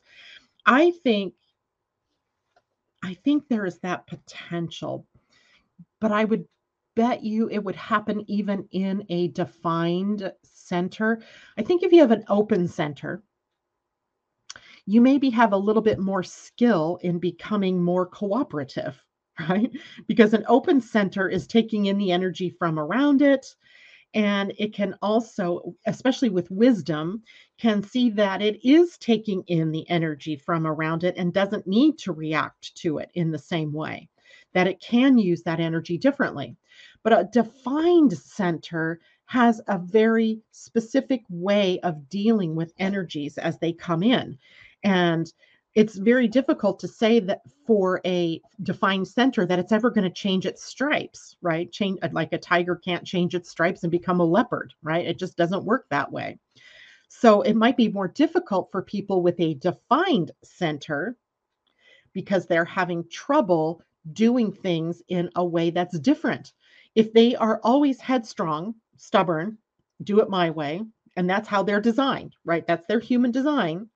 I 0.66 0.91
think 1.04 1.34
I 3.06 3.14
think 3.14 3.47
there 3.47 3.66
is 3.66 3.78
that 3.80 4.08
potential. 4.08 5.06
But 6.01 6.12
I 6.12 6.26
would 6.26 6.45
bet 6.95 7.24
you 7.24 7.47
it 7.49 7.64
would 7.64 7.76
happen 7.76 8.24
even 8.28 8.68
in 8.72 9.06
a 9.10 9.28
defined 9.28 10.32
center. 10.43 11.22
I 11.58 11.62
think 11.62 11.84
if 11.84 11.91
you 11.91 11.99
have 11.99 12.12
an 12.12 12.26
open 12.28 12.68
center, 12.68 13.24
you 14.88 15.01
maybe 15.01 15.30
have 15.30 15.53
a 15.53 15.58
little 15.58 15.82
bit 15.84 15.99
more 15.99 16.24
skill 16.24 16.99
in 17.03 17.20
becoming 17.20 17.84
more 17.84 18.08
cooperative 18.08 18.99
right? 19.49 19.70
Because 20.08 20.34
an 20.34 20.45
open 20.47 20.80
center 20.82 21.28
is 21.28 21.45
taking 21.45 21.88
in 21.88 21.97
the 21.97 22.12
energy 22.12 22.49
from 22.49 22.80
around 22.80 23.22
it. 23.22 23.45
And 24.16 24.53
it 24.57 24.74
can 24.74 24.95
also, 25.01 25.76
especially 25.86 26.30
with 26.30 26.49
wisdom, 26.49 27.22
can 27.57 27.84
see 27.84 28.09
that 28.11 28.41
it 28.41 28.66
is 28.68 28.97
taking 28.97 29.43
in 29.47 29.72
the 29.72 29.88
energy 29.89 30.38
from 30.38 30.66
around 30.66 31.03
it 31.03 31.18
and 31.18 31.34
doesn't 31.34 31.68
need 31.68 31.97
to 31.99 32.13
react 32.13 32.74
to 32.78 32.99
it 32.99 33.11
in 33.13 33.32
the 33.32 33.38
same 33.38 33.74
way, 33.74 34.07
that 34.53 34.68
it 34.68 34.80
can 34.80 35.18
use 35.18 35.43
that 35.43 35.59
energy 35.59 35.97
differently. 35.97 36.55
But 37.03 37.11
a 37.11 37.30
defined 37.32 38.18
center 38.18 39.01
has 39.26 39.59
a 39.68 39.78
very 39.78 40.39
specific 40.51 41.24
way 41.30 41.80
of 41.82 42.07
dealing 42.07 42.55
with 42.55 42.74
energies 42.80 43.38
as 43.38 43.59
they 43.59 43.74
come 43.74 44.01
in. 44.01 44.38
And 44.84 45.32
it's 45.76 45.98
very 45.98 46.28
difficult 46.28 46.80
to 46.80 46.88
say 46.88 47.20
that 47.20 47.42
for 47.68 48.00
a 48.06 48.42
defined 48.64 49.08
center 49.08 49.46
that 49.46 49.60
it's 49.60 49.74
ever 49.74 49.90
going 49.92 50.06
to 50.06 50.10
change 50.10 50.46
its 50.46 50.64
stripes, 50.64 51.36
right? 51.42 51.70
Change 51.72 52.00
uh, 52.02 52.08
like 52.14 52.32
a 52.32 52.38
tiger 52.38 52.78
can't 52.78 53.06
change 53.06 53.36
its 53.36 53.50
stripes 53.50 53.84
and 53.84 53.92
become 53.92 54.22
a 54.22 54.26
leopard, 54.26 54.74
right? 54.82 55.06
It 55.06 55.20
just 55.20 55.36
doesn't 55.36 55.66
work 55.66 55.86
that 55.90 56.10
way. 56.10 56.40
So 57.10 57.42
it 57.42 57.56
might 57.56 57.76
be 57.76 57.90
more 57.90 58.08
difficult 58.08 58.72
for 58.72 58.82
people 58.82 59.22
with 59.22 59.40
a 59.40 59.56
defined 59.56 60.32
center 60.44 61.18
because 62.14 62.48
they're 62.48 62.66
having 62.66 63.08
trouble 63.10 63.82
doing 64.14 64.54
things 64.54 65.04
in 65.10 65.30
a 65.36 65.44
way 65.44 65.72
that's 65.72 66.00
different. 66.00 66.54
If 66.96 67.12
they 67.12 67.36
are 67.36 67.60
always 67.64 68.00
headstrong, 68.00 68.76
stubborn, 68.96 69.58
do 70.04 70.22
it 70.22 70.30
my 70.30 70.52
way, 70.52 70.84
and 71.18 71.30
that's 71.30 71.50
how 71.50 71.64
they're 71.64 71.82
designed, 71.82 72.36
right? 72.46 72.66
That's 72.66 72.88
their 72.88 73.00
human 73.00 73.32
design 73.32 73.90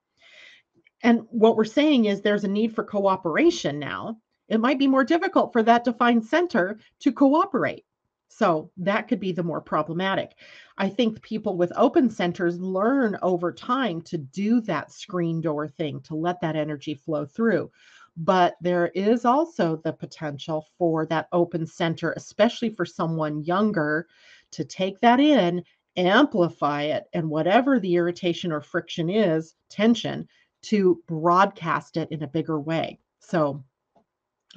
And 1.02 1.22
what 1.30 1.56
we're 1.56 1.66
saying 1.66 2.06
is 2.06 2.22
there's 2.22 2.44
a 2.44 2.50
need 2.50 2.76
for 2.76 2.84
cooperation 2.84 3.80
now. 3.80 4.18
It 4.48 4.60
might 4.60 4.80
be 4.80 4.88
more 4.88 5.04
difficult 5.04 5.54
for 5.54 5.64
that 5.64 5.84
defined 5.84 6.26
center 6.26 6.80
to 7.00 7.12
cooperate. 7.12 7.86
So 8.28 8.72
that 8.78 9.08
could 9.08 9.20
be 9.20 9.32
the 9.32 9.44
more 9.44 9.62
problematic. 9.62 10.36
I 10.78 10.90
think 10.90 11.22
people 11.22 11.58
with 11.58 11.74
open 11.76 12.10
centers 12.10 12.60
learn 12.60 13.18
over 13.22 13.52
time 13.52 14.02
to 14.04 14.18
do 14.18 14.62
that 14.62 14.92
screen 14.92 15.42
door 15.42 15.68
thing, 15.68 16.00
to 16.02 16.16
let 16.16 16.40
that 16.42 16.56
energy 16.56 16.94
flow 16.94 17.26
through. 17.26 17.72
But 18.18 18.56
there 18.62 18.88
is 18.88 19.26
also 19.26 19.78
the 19.78 19.94
potential 19.94 20.68
for 20.78 21.06
that 21.08 21.28
open 21.32 21.66
center, 21.66 22.14
especially 22.18 22.70
for 22.70 22.86
someone 22.86 23.44
younger, 23.44 24.08
to 24.52 24.64
take 24.64 25.00
that 25.00 25.20
in, 25.20 25.64
amplify 25.98 26.84
it, 26.84 27.06
and 27.14 27.30
whatever 27.30 27.80
the 27.80 27.96
irritation 27.96 28.52
or 28.52 28.62
friction 28.62 29.10
is, 29.10 29.56
tension, 29.70 30.28
to 30.64 31.02
broadcast 31.08 31.98
it 31.98 32.10
in 32.12 32.24
a 32.24 32.28
bigger 32.28 32.60
way. 32.60 33.00
So 33.20 33.64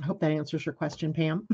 I 0.01 0.07
hope 0.07 0.21
that 0.21 0.31
answers 0.31 0.65
your 0.65 0.75
question, 0.75 1.13
Pam. 1.13 1.47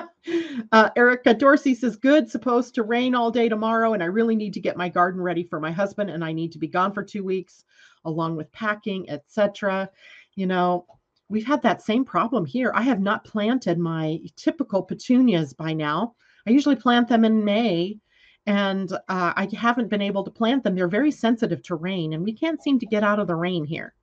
uh, 0.72 0.90
Erica 0.96 1.34
Dorsey 1.34 1.74
says, 1.74 1.96
Good, 1.96 2.30
supposed 2.30 2.74
to 2.74 2.82
rain 2.82 3.14
all 3.14 3.30
day 3.30 3.48
tomorrow, 3.48 3.94
and 3.94 4.02
I 4.02 4.06
really 4.06 4.36
need 4.36 4.52
to 4.54 4.60
get 4.60 4.76
my 4.76 4.88
garden 4.88 5.20
ready 5.20 5.44
for 5.44 5.60
my 5.60 5.70
husband, 5.70 6.10
and 6.10 6.24
I 6.24 6.32
need 6.32 6.52
to 6.52 6.58
be 6.58 6.68
gone 6.68 6.92
for 6.92 7.02
two 7.02 7.24
weeks, 7.24 7.64
along 8.04 8.36
with 8.36 8.52
packing, 8.52 9.08
etc. 9.08 9.90
You 10.34 10.46
know, 10.46 10.86
we've 11.28 11.46
had 11.46 11.62
that 11.62 11.82
same 11.82 12.04
problem 12.04 12.44
here. 12.44 12.72
I 12.74 12.82
have 12.82 13.00
not 13.00 13.24
planted 13.24 13.78
my 13.78 14.20
typical 14.36 14.82
petunias 14.82 15.52
by 15.52 15.72
now. 15.72 16.14
I 16.46 16.50
usually 16.50 16.76
plant 16.76 17.08
them 17.08 17.24
in 17.24 17.44
May, 17.44 17.98
and 18.46 18.92
uh, 18.92 19.32
I 19.36 19.48
haven't 19.56 19.88
been 19.88 20.02
able 20.02 20.24
to 20.24 20.30
plant 20.30 20.64
them. 20.64 20.74
They're 20.74 20.88
very 20.88 21.10
sensitive 21.10 21.62
to 21.64 21.74
rain, 21.74 22.12
and 22.12 22.24
we 22.24 22.32
can't 22.32 22.62
seem 22.62 22.78
to 22.78 22.86
get 22.86 23.04
out 23.04 23.18
of 23.18 23.26
the 23.26 23.34
rain 23.34 23.64
here, 23.64 23.94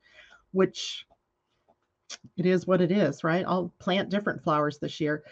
which 0.51 1.05
it 2.37 2.45
is 2.45 2.67
what 2.67 2.81
it 2.81 2.91
is, 2.91 3.23
right? 3.23 3.45
I'll 3.47 3.73
plant 3.79 4.09
different 4.09 4.43
flowers 4.43 4.77
this 4.79 4.99
year. 4.99 5.23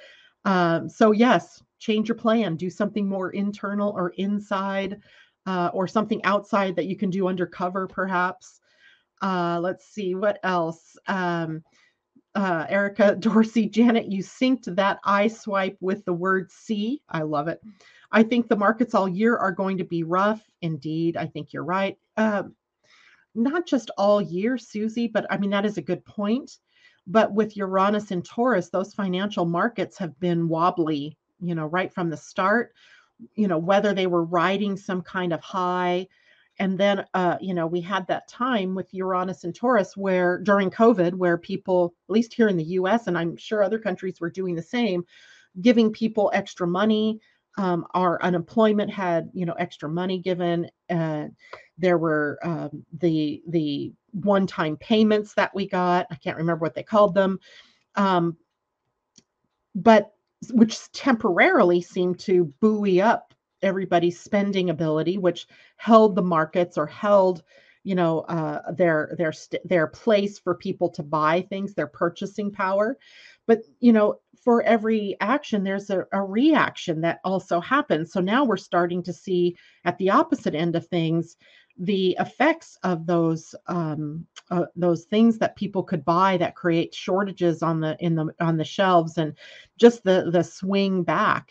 Um, 0.43 0.89
so, 0.89 1.11
yes, 1.11 1.61
change 1.79 2.09
your 2.09 2.17
plan, 2.17 2.55
do 2.55 2.69
something 2.69 3.07
more 3.07 3.31
internal 3.31 3.91
or 3.91 4.09
inside, 4.17 4.99
uh, 5.45 5.69
or 5.73 5.87
something 5.87 6.23
outside 6.23 6.75
that 6.75 6.87
you 6.87 6.95
can 6.95 7.09
do 7.09 7.27
undercover, 7.27 7.87
perhaps. 7.87 8.59
Uh, 9.21 9.59
let's 9.61 9.85
see 9.85 10.15
what 10.15 10.39
else. 10.43 10.97
Um, 11.07 11.63
uh, 12.35 12.65
Erica 12.69 13.15
Dorsey, 13.19 13.67
Janet, 13.69 14.11
you 14.11 14.23
synced 14.23 14.75
that 14.75 14.99
I 15.03 15.27
swipe 15.27 15.77
with 15.79 16.03
the 16.05 16.13
word 16.13 16.51
see. 16.51 17.01
I 17.09 17.21
love 17.21 17.47
it. 17.47 17.61
I 18.15 18.23
think 18.23 18.47
the 18.47 18.55
markets 18.55 18.95
all 18.95 19.09
year 19.09 19.35
are 19.35 19.51
going 19.51 19.77
to 19.77 19.83
be 19.83 20.03
rough. 20.03 20.41
Indeed, 20.61 21.17
I 21.17 21.27
think 21.27 21.51
you're 21.51 21.65
right. 21.65 21.97
Uh, 22.15 22.43
not 23.35 23.67
just 23.67 23.91
all 23.97 24.21
year, 24.21 24.57
Susie, 24.57 25.07
but 25.07 25.25
I 25.29 25.37
mean, 25.37 25.49
that 25.49 25.65
is 25.65 25.77
a 25.77 25.81
good 25.81 26.03
point. 26.05 26.59
But 27.05 27.33
with 27.33 27.57
Uranus 27.57 28.11
and 28.11 28.23
Taurus, 28.23 28.69
those 28.69 28.93
financial 28.93 29.43
markets 29.43 29.97
have 29.97 30.17
been 30.21 30.47
wobbly, 30.47 31.17
you 31.41 31.55
know, 31.55 31.65
right 31.65 31.93
from 31.93 32.09
the 32.09 32.15
start, 32.15 32.71
you 33.35 33.49
know, 33.49 33.57
whether 33.57 33.93
they 33.93 34.07
were 34.07 34.23
riding 34.23 34.77
some 34.77 35.01
kind 35.01 35.33
of 35.33 35.41
high. 35.41 36.07
And 36.57 36.77
then, 36.77 37.05
uh, 37.13 37.37
you 37.41 37.53
know, 37.53 37.67
we 37.67 37.81
had 37.81 38.07
that 38.07 38.29
time 38.29 38.75
with 38.75 38.93
Uranus 38.93 39.43
and 39.43 39.53
Taurus 39.53 39.97
where 39.97 40.39
during 40.39 40.71
COVID, 40.71 41.15
where 41.15 41.37
people, 41.37 41.93
at 42.07 42.13
least 42.13 42.33
here 42.33 42.47
in 42.47 42.55
the 42.55 42.79
US, 42.79 43.07
and 43.07 43.17
I'm 43.17 43.35
sure 43.35 43.61
other 43.61 43.77
countries 43.77 44.21
were 44.21 44.29
doing 44.29 44.55
the 44.55 44.61
same, 44.61 45.03
giving 45.59 45.91
people 45.91 46.31
extra 46.33 46.65
money. 46.65 47.19
Um, 47.57 47.85
our 47.93 48.21
unemployment 48.21 48.91
had, 48.91 49.29
you 49.33 49.45
know, 49.45 49.53
extra 49.53 49.89
money 49.89 50.19
given. 50.19 50.69
Uh, 50.89 51.27
there 51.77 51.97
were 51.97 52.39
um, 52.43 52.85
the 52.99 53.41
the 53.47 53.93
one-time 54.11 54.77
payments 54.77 55.33
that 55.35 55.53
we 55.55 55.67
got. 55.67 56.07
I 56.11 56.15
can't 56.15 56.37
remember 56.37 56.63
what 56.63 56.75
they 56.75 56.83
called 56.83 57.15
them. 57.15 57.39
Um, 57.95 58.37
but 59.73 60.13
which 60.51 60.91
temporarily 60.91 61.81
seemed 61.81 62.19
to 62.19 62.53
buoy 62.59 63.01
up 63.01 63.33
everybody's 63.61 64.19
spending 64.19 64.69
ability, 64.69 65.17
which 65.17 65.47
held 65.77 66.15
the 66.15 66.21
markets 66.21 66.77
or 66.77 66.85
held, 66.85 67.43
you 67.83 67.95
know, 67.95 68.21
uh, 68.21 68.71
their 68.71 69.15
their 69.17 69.33
their 69.63 69.87
place 69.87 70.39
for 70.39 70.55
people 70.55 70.89
to 70.89 71.03
buy 71.03 71.41
things, 71.41 71.73
their 71.73 71.87
purchasing 71.87 72.51
power. 72.51 72.97
But 73.47 73.61
you 73.79 73.93
know, 73.93 74.19
for 74.45 74.61
every 74.61 75.17
action, 75.19 75.63
there's 75.63 75.89
a, 75.89 76.05
a 76.13 76.21
reaction 76.21 77.01
that 77.01 77.19
also 77.25 77.59
happens. 77.59 78.13
So 78.13 78.21
now 78.21 78.45
we're 78.45 78.57
starting 78.57 79.01
to 79.03 79.11
see 79.11 79.57
at 79.83 79.97
the 79.97 80.11
opposite 80.11 80.53
end 80.53 80.75
of 80.75 80.87
things 80.87 81.35
the 81.77 82.15
effects 82.19 82.77
of 82.83 83.05
those 83.05 83.53
um, 83.67 84.25
uh, 84.51 84.65
those 84.75 85.05
things 85.05 85.37
that 85.39 85.57
people 85.57 85.83
could 85.83 86.05
buy 86.05 86.37
that 86.37 86.55
create 86.55 86.93
shortages 86.93 87.61
on 87.61 87.81
the 87.81 87.97
in 87.99 88.15
the 88.15 88.33
on 88.39 88.55
the 88.55 88.63
shelves 88.63 89.17
and 89.17 89.33
just 89.77 90.03
the 90.03 90.29
the 90.31 90.43
swing 90.43 91.03
back 91.03 91.49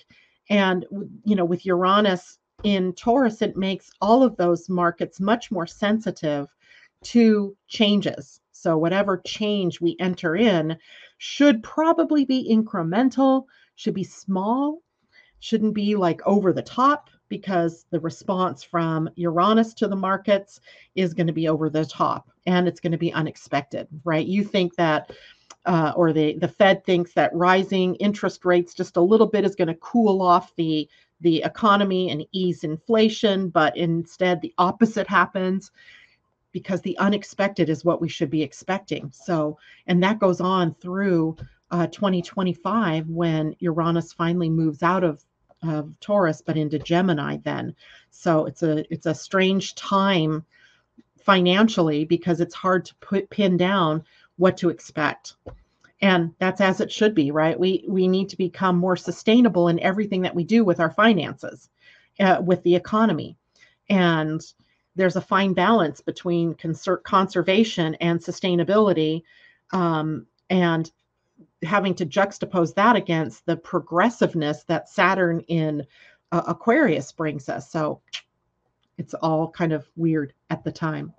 and 0.48 0.86
you 1.24 1.36
know 1.36 1.44
with 1.44 1.66
uranus 1.66 2.38
in 2.62 2.94
taurus 2.94 3.42
it 3.42 3.54
makes 3.54 3.90
all 4.00 4.22
of 4.22 4.34
those 4.38 4.70
markets 4.70 5.20
much 5.20 5.50
more 5.50 5.66
sensitive 5.66 6.46
to 7.02 7.54
changes 7.68 8.40
so 8.64 8.78
whatever 8.78 9.20
change 9.26 9.78
we 9.78 9.94
enter 10.00 10.36
in 10.36 10.74
should 11.18 11.62
probably 11.62 12.24
be 12.24 12.50
incremental 12.50 13.44
should 13.76 13.92
be 13.92 14.02
small 14.02 14.80
shouldn't 15.40 15.74
be 15.74 15.94
like 15.94 16.22
over 16.24 16.50
the 16.50 16.62
top 16.62 17.10
because 17.28 17.84
the 17.90 18.00
response 18.00 18.62
from 18.62 19.10
Uranus 19.16 19.74
to 19.74 19.86
the 19.86 19.96
markets 19.96 20.60
is 20.94 21.12
going 21.12 21.26
to 21.26 21.32
be 21.34 21.46
over 21.46 21.68
the 21.68 21.84
top 21.84 22.30
and 22.46 22.66
it's 22.66 22.80
going 22.80 22.92
to 22.92 22.96
be 22.98 23.12
unexpected, 23.12 23.86
right? 24.02 24.26
You 24.26 24.42
think 24.42 24.74
that, 24.76 25.12
uh, 25.66 25.92
or 25.94 26.14
the 26.14 26.38
the 26.38 26.48
Fed 26.48 26.86
thinks 26.86 27.12
that 27.12 27.34
rising 27.34 27.96
interest 27.96 28.46
rates 28.46 28.72
just 28.72 28.96
a 28.96 29.02
little 29.02 29.26
bit 29.26 29.44
is 29.44 29.56
going 29.56 29.68
to 29.68 29.74
cool 29.74 30.22
off 30.22 30.56
the 30.56 30.88
the 31.20 31.42
economy 31.42 32.10
and 32.10 32.24
ease 32.32 32.64
inflation, 32.64 33.50
but 33.50 33.76
instead 33.76 34.40
the 34.40 34.54
opposite 34.56 35.06
happens 35.06 35.70
because 36.54 36.80
the 36.82 36.96
unexpected 36.98 37.68
is 37.68 37.84
what 37.84 38.00
we 38.00 38.08
should 38.08 38.30
be 38.30 38.42
expecting. 38.42 39.10
So, 39.12 39.58
and 39.88 40.02
that 40.04 40.20
goes 40.20 40.40
on 40.40 40.72
through 40.74 41.36
uh, 41.72 41.88
2025 41.88 43.08
when 43.08 43.56
Uranus 43.58 44.12
finally 44.14 44.48
moves 44.48 44.82
out 44.82 45.04
of 45.04 45.22
of 45.62 45.98
Taurus, 46.00 46.42
but 46.42 46.56
into 46.56 46.78
Gemini 46.78 47.38
then. 47.38 47.74
So 48.10 48.46
it's 48.46 48.62
a 48.62 48.84
it's 48.92 49.06
a 49.06 49.14
strange 49.14 49.74
time 49.74 50.44
financially 51.18 52.04
because 52.04 52.40
it's 52.40 52.54
hard 52.54 52.84
to 52.84 52.94
put 52.96 53.30
pin 53.30 53.56
down 53.56 54.04
what 54.36 54.56
to 54.58 54.68
expect. 54.68 55.34
And 56.02 56.34
that's 56.38 56.60
as 56.60 56.80
it 56.80 56.92
should 56.92 57.16
be, 57.16 57.32
right? 57.32 57.58
We 57.58 57.84
we 57.88 58.06
need 58.06 58.28
to 58.28 58.36
become 58.36 58.76
more 58.76 58.96
sustainable 58.96 59.68
in 59.68 59.80
everything 59.80 60.22
that 60.22 60.34
we 60.36 60.44
do 60.44 60.64
with 60.64 60.78
our 60.78 60.90
finances, 60.90 61.68
uh, 62.20 62.40
with 62.44 62.62
the 62.62 62.76
economy, 62.76 63.36
and 63.88 64.40
there's 64.96 65.16
a 65.16 65.20
fine 65.20 65.52
balance 65.52 66.00
between 66.00 66.54
conser- 66.54 67.02
conservation 67.02 67.94
and 67.96 68.20
sustainability. 68.20 69.22
Um, 69.72 70.26
and 70.50 70.90
having 71.62 71.94
to 71.94 72.06
juxtapose 72.06 72.74
that 72.74 72.96
against 72.96 73.46
the 73.46 73.56
progressiveness 73.56 74.64
that 74.64 74.88
Saturn 74.88 75.40
in 75.48 75.86
uh, 76.32 76.42
Aquarius 76.46 77.12
brings 77.12 77.48
us. 77.48 77.70
So 77.70 78.00
it's 78.98 79.14
all 79.14 79.50
kind 79.50 79.72
of 79.72 79.88
weird 79.96 80.34
at 80.50 80.62
the 80.64 80.72
time. 80.72 81.12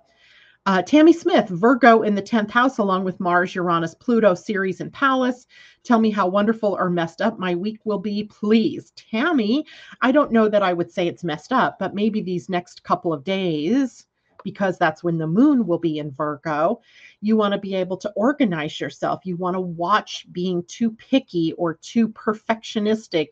Uh, 0.66 0.82
Tammy 0.82 1.12
Smith, 1.12 1.48
Virgo 1.48 2.02
in 2.02 2.16
the 2.16 2.22
10th 2.22 2.50
house, 2.50 2.78
along 2.78 3.04
with 3.04 3.20
Mars, 3.20 3.54
Uranus, 3.54 3.94
Pluto, 3.94 4.34
Ceres, 4.34 4.80
and 4.80 4.92
Pallas. 4.92 5.46
Tell 5.84 6.00
me 6.00 6.10
how 6.10 6.26
wonderful 6.26 6.76
or 6.76 6.90
messed 6.90 7.22
up 7.22 7.38
my 7.38 7.54
week 7.54 7.78
will 7.84 8.00
be, 8.00 8.24
please. 8.24 8.92
Tammy, 8.96 9.64
I 10.02 10.10
don't 10.10 10.32
know 10.32 10.48
that 10.48 10.64
I 10.64 10.72
would 10.72 10.90
say 10.90 11.06
it's 11.06 11.22
messed 11.22 11.52
up, 11.52 11.78
but 11.78 11.94
maybe 11.94 12.20
these 12.20 12.48
next 12.48 12.82
couple 12.82 13.12
of 13.12 13.22
days 13.22 14.06
because 14.42 14.76
that's 14.76 15.04
when 15.04 15.18
the 15.18 15.26
moon 15.26 15.66
will 15.66 15.78
be 15.78 15.98
in 15.98 16.10
Virgo. 16.10 16.80
You 17.20 17.36
want 17.36 17.52
to 17.54 17.58
be 17.58 17.74
able 17.76 17.96
to 17.98 18.12
organize 18.16 18.80
yourself. 18.80 19.20
You 19.24 19.36
want 19.36 19.54
to 19.54 19.60
watch 19.60 20.26
being 20.32 20.64
too 20.66 20.90
picky 20.90 21.52
or 21.54 21.74
too 21.74 22.08
perfectionistic 22.08 23.28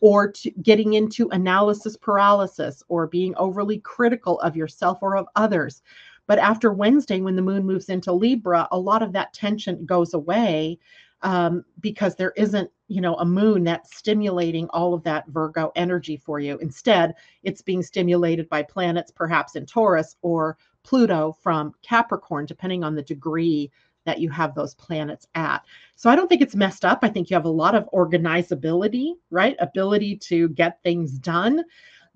or 0.00 0.32
getting 0.62 0.94
into 0.94 1.28
analysis 1.30 1.96
paralysis 1.96 2.82
or 2.88 3.06
being 3.06 3.34
overly 3.36 3.78
critical 3.78 4.40
of 4.40 4.56
yourself 4.56 4.98
or 5.00 5.16
of 5.16 5.26
others. 5.36 5.82
But 6.26 6.38
after 6.38 6.72
Wednesday, 6.72 7.20
when 7.20 7.36
the 7.36 7.42
moon 7.42 7.66
moves 7.66 7.88
into 7.88 8.12
Libra, 8.12 8.68
a 8.70 8.78
lot 8.78 9.02
of 9.02 9.12
that 9.12 9.32
tension 9.32 9.84
goes 9.84 10.14
away 10.14 10.78
um, 11.22 11.64
because 11.80 12.14
there 12.16 12.32
isn't, 12.36 12.70
you 12.88 13.00
know, 13.00 13.14
a 13.16 13.24
moon 13.24 13.64
that's 13.64 13.96
stimulating 13.96 14.68
all 14.70 14.94
of 14.94 15.02
that 15.04 15.26
Virgo 15.28 15.72
energy 15.76 16.16
for 16.16 16.40
you. 16.40 16.58
Instead, 16.58 17.14
it's 17.42 17.62
being 17.62 17.82
stimulated 17.82 18.48
by 18.48 18.62
planets, 18.62 19.10
perhaps 19.10 19.56
in 19.56 19.66
Taurus 19.66 20.16
or 20.22 20.58
Pluto 20.82 21.36
from 21.42 21.74
Capricorn, 21.82 22.46
depending 22.46 22.82
on 22.82 22.94
the 22.94 23.02
degree 23.02 23.70
that 24.04 24.18
you 24.18 24.28
have 24.30 24.54
those 24.54 24.74
planets 24.74 25.26
at. 25.36 25.64
So 25.94 26.10
I 26.10 26.16
don't 26.16 26.28
think 26.28 26.42
it's 26.42 26.56
messed 26.56 26.84
up. 26.84 27.00
I 27.02 27.08
think 27.08 27.30
you 27.30 27.36
have 27.36 27.44
a 27.44 27.48
lot 27.48 27.76
of 27.76 27.88
organizability, 27.92 29.12
right? 29.30 29.54
Ability 29.60 30.16
to 30.16 30.48
get 30.50 30.82
things 30.82 31.18
done. 31.18 31.62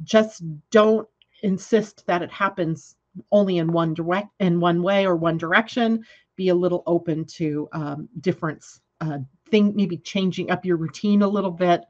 Just 0.02 0.42
don't 0.70 1.08
insist 1.42 2.04
that 2.06 2.22
it 2.22 2.30
happens 2.32 2.96
only 3.32 3.58
in 3.58 3.72
one 3.72 3.94
direct 3.94 4.28
in 4.40 4.60
one 4.60 4.82
way 4.82 5.06
or 5.06 5.16
one 5.16 5.38
direction. 5.38 6.04
Be 6.36 6.48
a 6.48 6.54
little 6.54 6.82
open 6.86 7.24
to 7.24 7.68
um, 7.72 8.08
difference. 8.20 8.80
Uh, 9.00 9.18
thing 9.50 9.74
maybe 9.76 9.98
changing 9.98 10.50
up 10.50 10.64
your 10.64 10.76
routine 10.76 11.22
a 11.22 11.28
little 11.28 11.50
bit, 11.50 11.84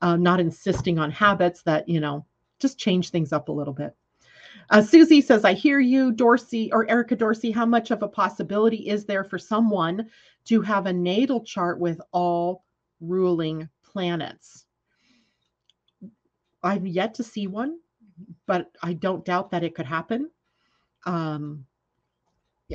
uh, 0.00 0.16
not 0.16 0.38
insisting 0.40 0.98
on 0.98 1.10
habits 1.10 1.62
that 1.62 1.88
you 1.88 2.00
know 2.00 2.24
just 2.58 2.78
change 2.78 3.10
things 3.10 3.32
up 3.32 3.48
a 3.48 3.52
little 3.52 3.74
bit. 3.74 3.94
Uh, 4.70 4.82
Susie 4.82 5.20
says, 5.20 5.44
I 5.44 5.52
hear 5.52 5.80
you, 5.80 6.12
Dorsey 6.12 6.72
or 6.72 6.88
Erica 6.88 7.16
Dorsey. 7.16 7.50
How 7.50 7.66
much 7.66 7.90
of 7.90 8.02
a 8.02 8.08
possibility 8.08 8.88
is 8.88 9.04
there 9.04 9.24
for 9.24 9.38
someone 9.38 10.08
to 10.44 10.60
have 10.60 10.86
a 10.86 10.92
natal 10.92 11.42
chart 11.42 11.80
with 11.80 12.00
all 12.12 12.64
ruling 13.00 13.68
planets? 13.82 14.66
I've 16.62 16.86
yet 16.86 17.14
to 17.14 17.24
see 17.24 17.46
one, 17.46 17.78
but 18.46 18.70
I 18.82 18.92
don't 18.92 19.24
doubt 19.24 19.50
that 19.50 19.64
it 19.64 19.74
could 19.74 19.86
happen. 19.86 20.30
Um, 21.06 21.66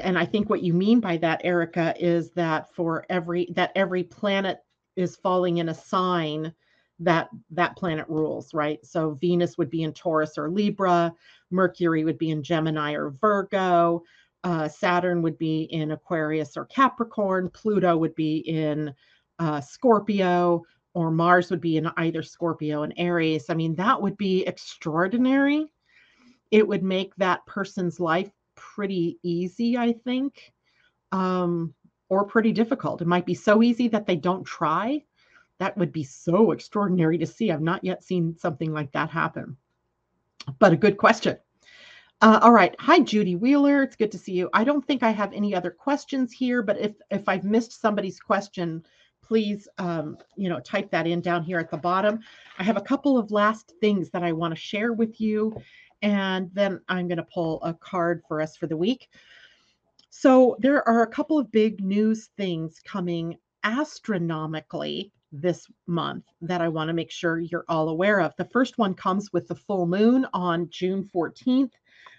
and 0.02 0.18
I 0.18 0.26
think 0.26 0.50
what 0.50 0.64
you 0.64 0.74
mean 0.74 1.00
by 1.00 1.18
that, 1.18 1.42
Erica, 1.44 1.94
is 1.98 2.32
that 2.32 2.74
for 2.74 3.06
every 3.10 3.48
that 3.56 3.72
every 3.76 4.04
planet 4.04 4.60
is 4.96 5.16
falling 5.16 5.58
in 5.58 5.70
a 5.70 5.74
sign 5.74 6.54
that 7.00 7.30
that 7.52 7.76
planet 7.78 8.08
rules, 8.08 8.54
right? 8.54 8.86
So 8.86 9.12
Venus 9.22 9.58
would 9.58 9.70
be 9.70 9.84
in 9.84 9.94
Taurus 9.94 10.38
or 10.38 10.50
Libra, 10.50 11.14
Mercury 11.52 12.04
would 12.04 12.18
be 12.18 12.32
in 12.32 12.44
Gemini 12.44 12.94
or 12.94 13.12
Virgo, 13.22 14.04
uh, 14.44 14.68
Saturn 14.68 15.22
would 15.22 15.38
be 15.38 15.64
in 15.64 15.92
Aquarius 15.92 16.56
or 16.56 16.66
Capricorn, 16.66 17.50
Pluto 17.50 17.98
would 17.98 18.16
be 18.16 18.38
in 18.38 18.94
uh, 19.40 19.60
Scorpio, 19.60 20.62
or 20.94 21.12
Mars 21.12 21.50
would 21.50 21.62
be 21.62 21.78
in 21.78 21.90
either 21.98 22.24
Scorpio 22.24 22.84
and 22.84 22.94
Aries. 22.98 23.50
I 23.50 23.54
mean, 23.54 23.76
that 23.76 24.02
would 24.02 24.18
be 24.18 24.46
extraordinary. 24.46 25.66
It 26.52 26.68
would 26.68 26.84
make 26.84 27.16
that 27.16 27.46
person's 27.46 28.00
life 28.00 28.32
pretty 28.56 29.20
easy, 29.24 29.78
I 29.78 29.94
think, 29.94 30.54
um, 31.12 31.74
or 32.10 32.26
pretty 32.26 32.52
difficult. 32.52 33.02
It 33.02 33.08
might 33.08 33.26
be 33.26 33.34
so 33.34 33.64
easy 33.64 33.88
that 33.90 34.06
they 34.06 34.16
don't 34.16 34.44
try. 34.44 35.04
That 35.60 35.78
would 35.78 35.92
be 35.92 36.04
so 36.04 36.52
extraordinary 36.52 37.18
to 37.18 37.26
see. 37.26 37.52
I've 37.52 37.62
not 37.62 37.84
yet 37.84 38.04
seen 38.04 38.38
something 38.38 38.74
like 38.74 38.92
that 38.92 39.10
happen. 39.10 39.58
But 40.60 40.74
a 40.74 40.78
good 40.78 40.98
question. 40.98 41.38
Uh, 42.22 42.40
all 42.42 42.52
right. 42.52 42.76
Hi, 42.80 43.00
Judy 43.00 43.36
Wheeler. 43.36 43.84
It's 43.84 43.96
good 43.96 44.12
to 44.12 44.18
see 44.18 44.34
you. 44.34 44.50
I 44.54 44.64
don't 44.64 44.86
think 44.86 45.04
I 45.04 45.12
have 45.12 45.34
any 45.34 45.54
other 45.54 45.72
questions 45.72 46.32
here, 46.32 46.62
but 46.62 46.80
if 46.80 46.94
if 47.12 47.28
I've 47.28 47.44
missed 47.44 47.80
somebody's 47.80 48.20
question, 48.20 48.86
please 49.22 49.68
um, 49.78 50.18
you 50.38 50.48
know 50.48 50.60
type 50.62 50.90
that 50.92 51.08
in 51.08 51.20
down 51.20 51.44
here 51.44 51.60
at 51.60 51.70
the 51.70 51.78
bottom. 51.78 52.20
I 52.58 52.64
have 52.64 52.78
a 52.78 52.82
couple 52.82 53.18
of 53.18 53.32
last 53.32 53.74
things 53.82 54.10
that 54.12 54.24
I 54.24 54.32
want 54.32 54.54
to 54.54 54.60
share 54.60 54.94
with 54.94 55.20
you, 55.20 55.56
and 56.06 56.52
then 56.54 56.80
I'm 56.88 57.08
going 57.08 57.18
to 57.18 57.24
pull 57.24 57.60
a 57.64 57.74
card 57.74 58.22
for 58.28 58.40
us 58.40 58.56
for 58.56 58.68
the 58.68 58.78
week. 58.78 59.10
So 60.12 60.56
there 60.60 60.88
are 60.88 61.02
a 61.02 61.08
couple 61.08 61.40
of 61.40 61.52
big 61.52 61.84
news 61.84 62.30
things 62.38 62.80
coming 62.86 63.38
astronomically 63.64 65.12
this 65.32 65.68
month 65.88 66.26
that 66.42 66.62
I 66.62 66.68
want 66.70 66.90
to 66.90 66.94
make 66.94 67.10
sure 67.10 67.40
you're 67.40 67.66
all 67.68 67.90
aware 67.90 68.22
of. 68.22 68.36
The 68.38 68.46
first 68.46 68.78
one 68.78 68.94
comes 68.94 69.34
with 69.34 69.48
the 69.48 69.56
full 69.56 69.88
moon 69.88 70.28
on 70.32 70.70
June 70.70 71.10
14th. 71.14 71.72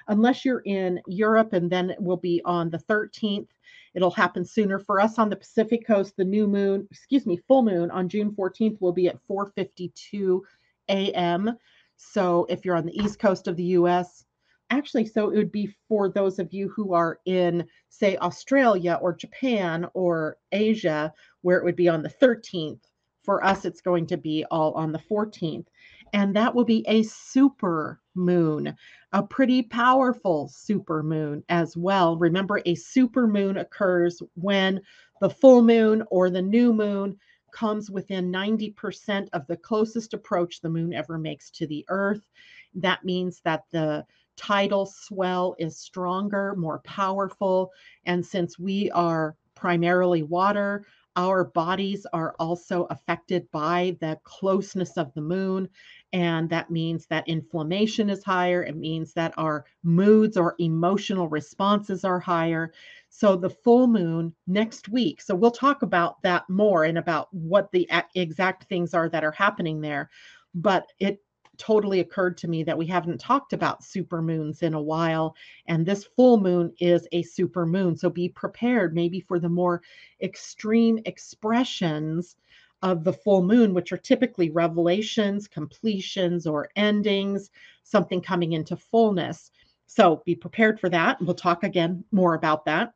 Unless 0.09 0.45
you're 0.45 0.62
in 0.66 1.01
Europe, 1.07 1.53
and 1.53 1.70
then 1.70 1.91
it 1.91 2.01
will 2.01 2.16
be 2.16 2.43
on 2.45 2.70
the 2.70 2.78
13th. 2.78 3.49
It'll 3.95 4.11
happen 4.11 4.45
sooner 4.45 4.80
for 4.80 5.01
us 5.01 5.18
on 5.18 5.30
the 5.30 5.37
Pacific 5.37 5.87
coast. 5.87 6.16
The 6.16 6.24
new 6.24 6.49
moon, 6.49 6.89
excuse 6.91 7.24
me, 7.24 7.37
full 7.49 7.62
moon 7.62 7.91
on 7.93 8.09
June 8.09 8.32
14th 8.32 8.80
will 8.80 8.93
be 8.93 9.09
at 9.09 9.18
4:52 9.28 10.41
a.m. 10.89 11.57
So 11.97 12.47
if 12.49 12.64
you're 12.64 12.76
on 12.76 12.86
the 12.86 12.99
east 13.03 13.18
coast 13.18 13.49
of 13.49 13.57
the 13.57 13.64
US, 13.64 14.24
actually, 14.70 15.07
so 15.07 15.30
it 15.30 15.36
would 15.36 15.53
be 15.53 15.74
for 15.88 16.09
those 16.09 16.38
of 16.38 16.53
you 16.53 16.68
who 16.68 16.92
are 16.92 17.20
in, 17.24 17.66
say, 17.88 18.16
Australia 18.18 18.99
or 19.01 19.14
Japan 19.14 19.86
or 19.94 20.38
Asia, 20.53 21.12
where 21.42 21.59
it 21.59 21.64
would 21.64 21.76
be 21.76 21.88
on 21.88 22.03
the 22.03 22.09
13th. 22.09 22.80
For 23.22 23.44
us, 23.44 23.64
it's 23.64 23.80
going 23.80 24.07
to 24.07 24.16
be 24.16 24.44
all 24.51 24.72
on 24.74 24.92
the 24.92 25.01
14th. 25.11 25.66
And 26.12 26.34
that 26.36 26.55
will 26.55 26.64
be 26.64 26.84
a 26.86 27.03
super 27.03 28.01
moon, 28.14 28.74
a 29.12 29.22
pretty 29.22 29.62
powerful 29.62 30.49
super 30.49 31.03
moon 31.03 31.42
as 31.49 31.76
well. 31.76 32.16
Remember, 32.16 32.62
a 32.64 32.74
super 32.76 33.26
moon 33.26 33.57
occurs 33.57 34.22
when 34.34 34.80
the 35.20 35.30
full 35.30 35.62
moon 35.62 36.05
or 36.11 36.30
the 36.30 36.42
new 36.42 36.72
moon 36.72 37.18
comes 37.57 37.90
within 37.90 38.30
90% 38.30 39.28
of 39.32 39.46
the 39.46 39.57
closest 39.57 40.12
approach 40.12 40.61
the 40.61 40.68
moon 40.68 40.92
ever 40.92 41.16
makes 41.16 41.50
to 41.52 41.66
the 41.66 41.86
earth. 41.88 42.28
That 42.74 43.02
means 43.02 43.40
that 43.44 43.64
the 43.70 44.04
tidal 44.36 44.84
swell 44.84 45.57
is 45.59 45.78
stronger, 45.78 46.54
more 46.54 46.80
powerful. 46.80 47.72
And 48.04 48.24
since 48.24 48.59
we 48.59 48.90
are 48.90 49.36
primarily 49.54 50.22
water, 50.22 50.84
our 51.16 51.44
bodies 51.44 52.06
are 52.12 52.34
also 52.38 52.84
affected 52.90 53.50
by 53.50 53.96
the 54.00 54.18
closeness 54.24 54.96
of 54.96 55.12
the 55.14 55.20
moon. 55.22 55.68
And 56.12 56.48
that 56.50 56.70
means 56.70 57.06
that 57.06 57.28
inflammation 57.28 58.10
is 58.10 58.22
higher. 58.22 58.62
It 58.62 58.76
means 58.76 59.12
that 59.14 59.34
our 59.36 59.64
moods 59.82 60.36
or 60.36 60.54
emotional 60.58 61.28
responses 61.28 62.04
are 62.04 62.20
higher. 62.20 62.72
So, 63.08 63.36
the 63.36 63.50
full 63.50 63.86
moon 63.86 64.34
next 64.46 64.88
week. 64.88 65.20
So, 65.20 65.34
we'll 65.34 65.50
talk 65.50 65.82
about 65.82 66.22
that 66.22 66.48
more 66.48 66.84
and 66.84 66.98
about 66.98 67.28
what 67.32 67.70
the 67.72 67.88
exact 68.14 68.64
things 68.64 68.94
are 68.94 69.08
that 69.08 69.24
are 69.24 69.32
happening 69.32 69.80
there. 69.80 70.10
But 70.54 70.86
it 70.98 71.20
totally 71.59 72.00
occurred 72.00 72.36
to 72.38 72.48
me 72.48 72.62
that 72.64 72.78
we 72.78 72.86
haven't 72.86 73.20
talked 73.20 73.52
about 73.52 73.84
super 73.84 74.22
moons 74.22 74.62
in 74.62 74.74
a 74.74 74.80
while. 74.80 75.34
And 75.66 75.84
this 75.84 76.04
full 76.04 76.38
moon 76.38 76.72
is 76.80 77.07
a 77.12 77.22
super 77.22 77.66
moon. 77.66 77.96
So 77.96 78.11
be 78.11 78.28
prepared 78.28 78.94
maybe 78.94 79.20
for 79.20 79.38
the 79.38 79.48
more 79.48 79.82
extreme 80.20 80.98
expressions 81.04 82.36
of 82.82 83.04
the 83.04 83.12
full 83.12 83.42
moon, 83.42 83.74
which 83.74 83.92
are 83.92 83.96
typically 83.96 84.50
revelations, 84.50 85.48
completions, 85.48 86.46
or 86.46 86.68
endings, 86.76 87.50
something 87.82 88.20
coming 88.20 88.52
into 88.52 88.76
fullness. 88.76 89.50
So 89.86 90.22
be 90.24 90.34
prepared 90.34 90.78
for 90.78 90.88
that. 90.90 91.20
We'll 91.20 91.34
talk 91.34 91.64
again 91.64 92.04
more 92.12 92.34
about 92.34 92.64
that. 92.66 92.94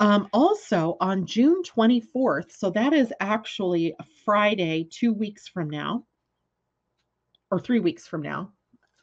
Um, 0.00 0.28
also 0.32 0.96
on 1.00 1.26
June 1.26 1.62
24th, 1.62 2.50
so 2.50 2.70
that 2.70 2.92
is 2.92 3.12
actually 3.20 3.94
a 4.00 4.04
Friday, 4.24 4.88
two 4.90 5.12
weeks 5.12 5.46
from 5.46 5.70
now, 5.70 6.04
or 7.52 7.60
three 7.60 7.78
weeks 7.78 8.06
from 8.06 8.22
now. 8.22 8.50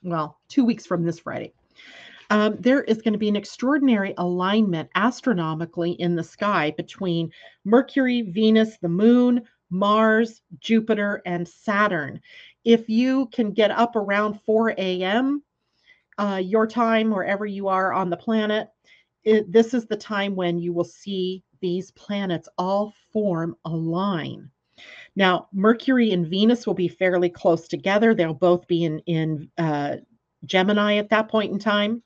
Well, 0.04 0.40
two 0.50 0.66
weeks 0.66 0.86
from 0.86 1.06
this 1.06 1.20
Friday. 1.20 1.54
Um, 2.32 2.58
there 2.60 2.84
is 2.84 3.02
going 3.02 3.14
to 3.14 3.20
be 3.20 3.30
an 3.30 3.36
extraordinary 3.36 4.14
alignment 4.18 4.90
astronomically 4.96 5.92
in 5.92 6.16
the 6.16 6.24
sky 6.24 6.74
between 6.76 7.32
Mercury, 7.64 8.24
Venus, 8.24 8.78
the 8.82 8.90
moon, 8.90 9.44
Mars, 9.70 10.42
Jupiter, 10.60 11.22
and 11.26 11.48
Saturn. 11.48 12.20
If 12.66 12.90
you 12.90 13.28
can 13.28 13.52
get 13.52 13.72
up 13.72 13.96
around 13.96 14.42
4 14.46 14.72
a.m., 14.78 15.44
uh, 16.18 16.42
your 16.44 16.68
time, 16.68 17.12
wherever 17.12 17.46
you 17.46 17.68
are 17.68 17.94
on 17.94 18.10
the 18.10 18.18
planet, 18.18 18.68
it, 19.24 19.52
this 19.52 19.74
is 19.74 19.86
the 19.86 19.96
time 19.96 20.36
when 20.36 20.58
you 20.60 20.74
will 20.74 20.84
see 20.84 21.44
these 21.62 21.92
planets 21.92 22.50
all 22.58 22.94
form 23.14 23.56
a 23.66 23.70
line. 23.70 24.50
Now, 25.20 25.50
Mercury 25.52 26.12
and 26.14 26.26
Venus 26.26 26.66
will 26.66 26.74
be 26.74 26.88
fairly 26.88 27.30
close 27.30 27.68
together. 27.68 28.16
They'll 28.16 28.34
both 28.34 28.66
be 28.68 28.86
in, 28.86 29.00
in 29.00 29.52
uh, 29.58 29.98
Gemini 30.46 30.96
at 30.96 31.10
that 31.10 31.28
point 31.28 31.52
in 31.52 31.60
time, 31.60 32.02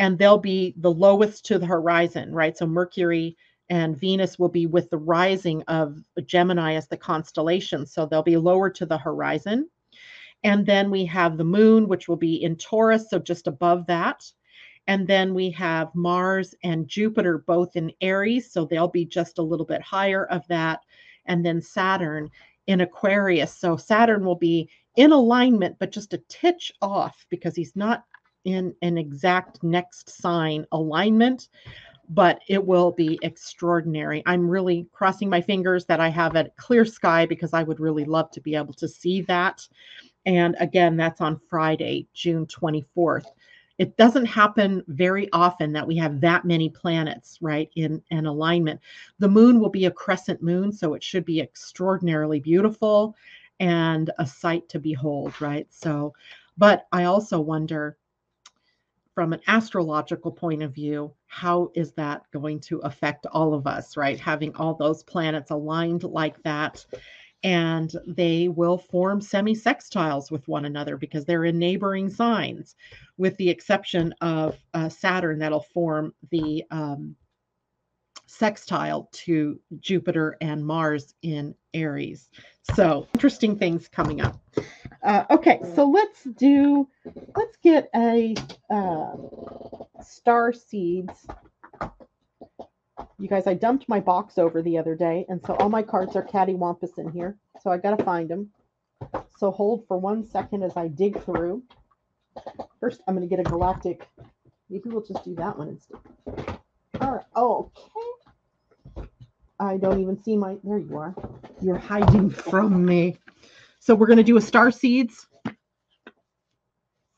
and 0.00 0.18
they'll 0.18 0.36
be 0.36 0.74
the 0.78 0.90
lowest 0.90 1.46
to 1.46 1.60
the 1.60 1.66
horizon, 1.66 2.32
right? 2.32 2.58
So 2.58 2.66
Mercury 2.66 3.36
and 3.68 3.96
Venus 3.96 4.36
will 4.36 4.48
be 4.48 4.66
with 4.66 4.90
the 4.90 4.98
rising 4.98 5.62
of 5.68 5.96
Gemini 6.26 6.74
as 6.74 6.88
the 6.88 6.96
constellation. 6.96 7.86
So 7.86 8.04
they'll 8.04 8.20
be 8.20 8.36
lower 8.36 8.68
to 8.68 8.84
the 8.84 8.98
horizon. 8.98 9.70
And 10.42 10.66
then 10.66 10.90
we 10.90 11.04
have 11.04 11.36
the 11.38 11.44
moon, 11.44 11.86
which 11.86 12.08
will 12.08 12.16
be 12.16 12.42
in 12.42 12.56
Taurus, 12.56 13.10
so 13.10 13.20
just 13.20 13.46
above 13.46 13.86
that. 13.86 14.24
And 14.88 15.06
then 15.06 15.34
we 15.34 15.52
have 15.52 15.94
Mars 15.94 16.52
and 16.64 16.88
Jupiter 16.88 17.44
both 17.46 17.76
in 17.76 17.92
Aries, 18.00 18.50
so 18.52 18.64
they'll 18.64 18.88
be 18.88 19.04
just 19.04 19.38
a 19.38 19.42
little 19.42 19.66
bit 19.66 19.82
higher 19.82 20.26
of 20.26 20.44
that. 20.48 20.80
And 21.30 21.44
then 21.44 21.62
Saturn 21.62 22.28
in 22.66 22.82
Aquarius. 22.82 23.56
So 23.56 23.78
Saturn 23.78 24.24
will 24.24 24.36
be 24.36 24.68
in 24.96 25.12
alignment, 25.12 25.76
but 25.78 25.92
just 25.92 26.12
a 26.12 26.22
titch 26.28 26.70
off 26.82 27.24
because 27.30 27.56
he's 27.56 27.74
not 27.74 28.04
in 28.44 28.74
an 28.82 28.98
exact 28.98 29.62
next 29.62 30.10
sign 30.10 30.66
alignment 30.72 31.48
but 32.10 32.42
it 32.48 32.64
will 32.64 32.90
be 32.90 33.18
extraordinary. 33.22 34.22
I'm 34.26 34.50
really 34.50 34.88
crossing 34.92 35.30
my 35.30 35.40
fingers 35.40 35.86
that 35.86 36.00
I 36.00 36.08
have 36.08 36.34
a 36.34 36.50
clear 36.56 36.84
sky 36.84 37.24
because 37.24 37.54
I 37.54 37.62
would 37.62 37.78
really 37.78 38.04
love 38.04 38.32
to 38.32 38.40
be 38.40 38.56
able 38.56 38.74
to 38.74 38.88
see 38.88 39.22
that. 39.22 39.66
And 40.26 40.56
again, 40.58 40.96
that's 40.96 41.20
on 41.20 41.40
Friday, 41.48 42.08
June 42.12 42.46
24th. 42.46 43.26
It 43.80 43.96
doesn't 43.96 44.26
happen 44.26 44.84
very 44.88 45.26
often 45.32 45.72
that 45.72 45.86
we 45.86 45.96
have 45.96 46.20
that 46.20 46.44
many 46.44 46.68
planets, 46.68 47.38
right, 47.40 47.70
in 47.76 48.02
an 48.10 48.26
alignment. 48.26 48.78
The 49.20 49.28
moon 49.28 49.58
will 49.58 49.70
be 49.70 49.86
a 49.86 49.90
crescent 49.90 50.42
moon, 50.42 50.70
so 50.70 50.92
it 50.92 51.02
should 51.02 51.24
be 51.24 51.40
extraordinarily 51.40 52.40
beautiful 52.40 53.16
and 53.58 54.10
a 54.18 54.26
sight 54.26 54.68
to 54.68 54.78
behold, 54.78 55.40
right? 55.40 55.66
So, 55.70 56.12
but 56.58 56.88
I 56.92 57.04
also 57.04 57.40
wonder 57.40 57.96
from 59.14 59.32
an 59.32 59.40
astrological 59.46 60.30
point 60.30 60.62
of 60.62 60.74
view, 60.74 61.14
how 61.26 61.70
is 61.74 61.92
that 61.92 62.30
going 62.32 62.60
to 62.60 62.80
affect 62.80 63.24
all 63.32 63.54
of 63.54 63.66
us, 63.66 63.96
right? 63.96 64.20
Having 64.20 64.56
all 64.56 64.74
those 64.74 65.02
planets 65.02 65.52
aligned 65.52 66.04
like 66.04 66.42
that. 66.42 66.84
And 67.42 67.90
they 68.06 68.48
will 68.48 68.76
form 68.76 69.20
semi 69.20 69.54
sextiles 69.54 70.30
with 70.30 70.46
one 70.46 70.66
another 70.66 70.96
because 70.96 71.24
they're 71.24 71.46
in 71.46 71.58
neighboring 71.58 72.10
signs, 72.10 72.76
with 73.16 73.36
the 73.38 73.48
exception 73.48 74.14
of 74.20 74.58
uh, 74.74 74.88
Saturn, 74.88 75.38
that'll 75.38 75.60
form 75.60 76.12
the 76.30 76.64
um, 76.70 77.16
sextile 78.26 79.08
to 79.12 79.58
Jupiter 79.80 80.36
and 80.40 80.64
Mars 80.64 81.14
in 81.22 81.54
Aries. 81.74 82.30
So, 82.74 83.08
interesting 83.14 83.58
things 83.58 83.88
coming 83.88 84.20
up. 84.20 84.40
Uh, 85.02 85.24
okay, 85.30 85.60
so 85.74 85.84
let's 85.88 86.24
do, 86.24 86.88
let's 87.36 87.56
get 87.62 87.90
a 87.94 88.34
uh, 88.70 89.12
star 90.02 90.52
seeds. 90.52 91.26
You 93.20 93.28
guys, 93.28 93.46
I 93.46 93.54
dumped 93.54 93.88
my 93.88 94.00
box 94.00 94.38
over 94.38 94.62
the 94.62 94.78
other 94.78 94.94
day, 94.94 95.26
and 95.28 95.40
so 95.46 95.54
all 95.56 95.68
my 95.68 95.82
cards 95.82 96.16
are 96.16 96.24
cattywampus 96.24 96.98
in 96.98 97.12
here. 97.12 97.36
So 97.62 97.70
I 97.70 97.76
got 97.76 97.98
to 97.98 98.04
find 98.04 98.28
them. 98.30 98.50
So 99.38 99.50
hold 99.50 99.86
for 99.86 99.98
one 99.98 100.24
second 100.24 100.62
as 100.62 100.76
I 100.76 100.88
dig 100.88 101.22
through. 101.24 101.62
First, 102.80 103.02
I'm 103.06 103.14
going 103.14 103.28
to 103.28 103.36
get 103.36 103.44
a 103.44 103.48
galactic. 103.48 104.08
Maybe 104.70 104.88
we'll 104.88 105.04
just 105.04 105.24
do 105.24 105.34
that 105.34 105.58
one 105.58 105.68
instead. 105.68 105.98
All 107.00 107.12
right. 107.12 107.26
Oh, 107.36 107.70
Okay. 107.76 109.08
I 109.58 109.76
don't 109.76 110.00
even 110.00 110.22
see 110.22 110.36
my. 110.36 110.56
There 110.64 110.78
you 110.78 110.96
are. 110.96 111.14
You're 111.60 111.78
hiding 111.78 112.30
from 112.30 112.84
me. 112.84 113.18
So 113.78 113.94
we're 113.94 114.06
going 114.06 114.16
to 114.16 114.22
do 114.22 114.38
a 114.38 114.40
Star 114.40 114.70
Seeds 114.70 115.26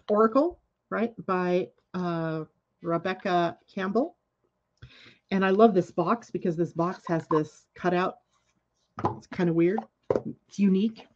Oracle, 0.08 0.58
right, 0.90 1.14
by 1.26 1.68
uh, 1.94 2.44
Rebecca 2.82 3.56
Campbell. 3.72 4.16
And 5.32 5.44
I 5.44 5.50
love 5.50 5.74
this 5.74 5.90
box 5.90 6.30
because 6.30 6.56
this 6.56 6.72
box 6.72 7.02
has 7.08 7.26
this 7.28 7.66
cutout. 7.74 8.18
It's 9.16 9.26
kind 9.26 9.48
of 9.48 9.56
weird. 9.56 9.80
It's 10.24 10.60
unique. 10.60 11.08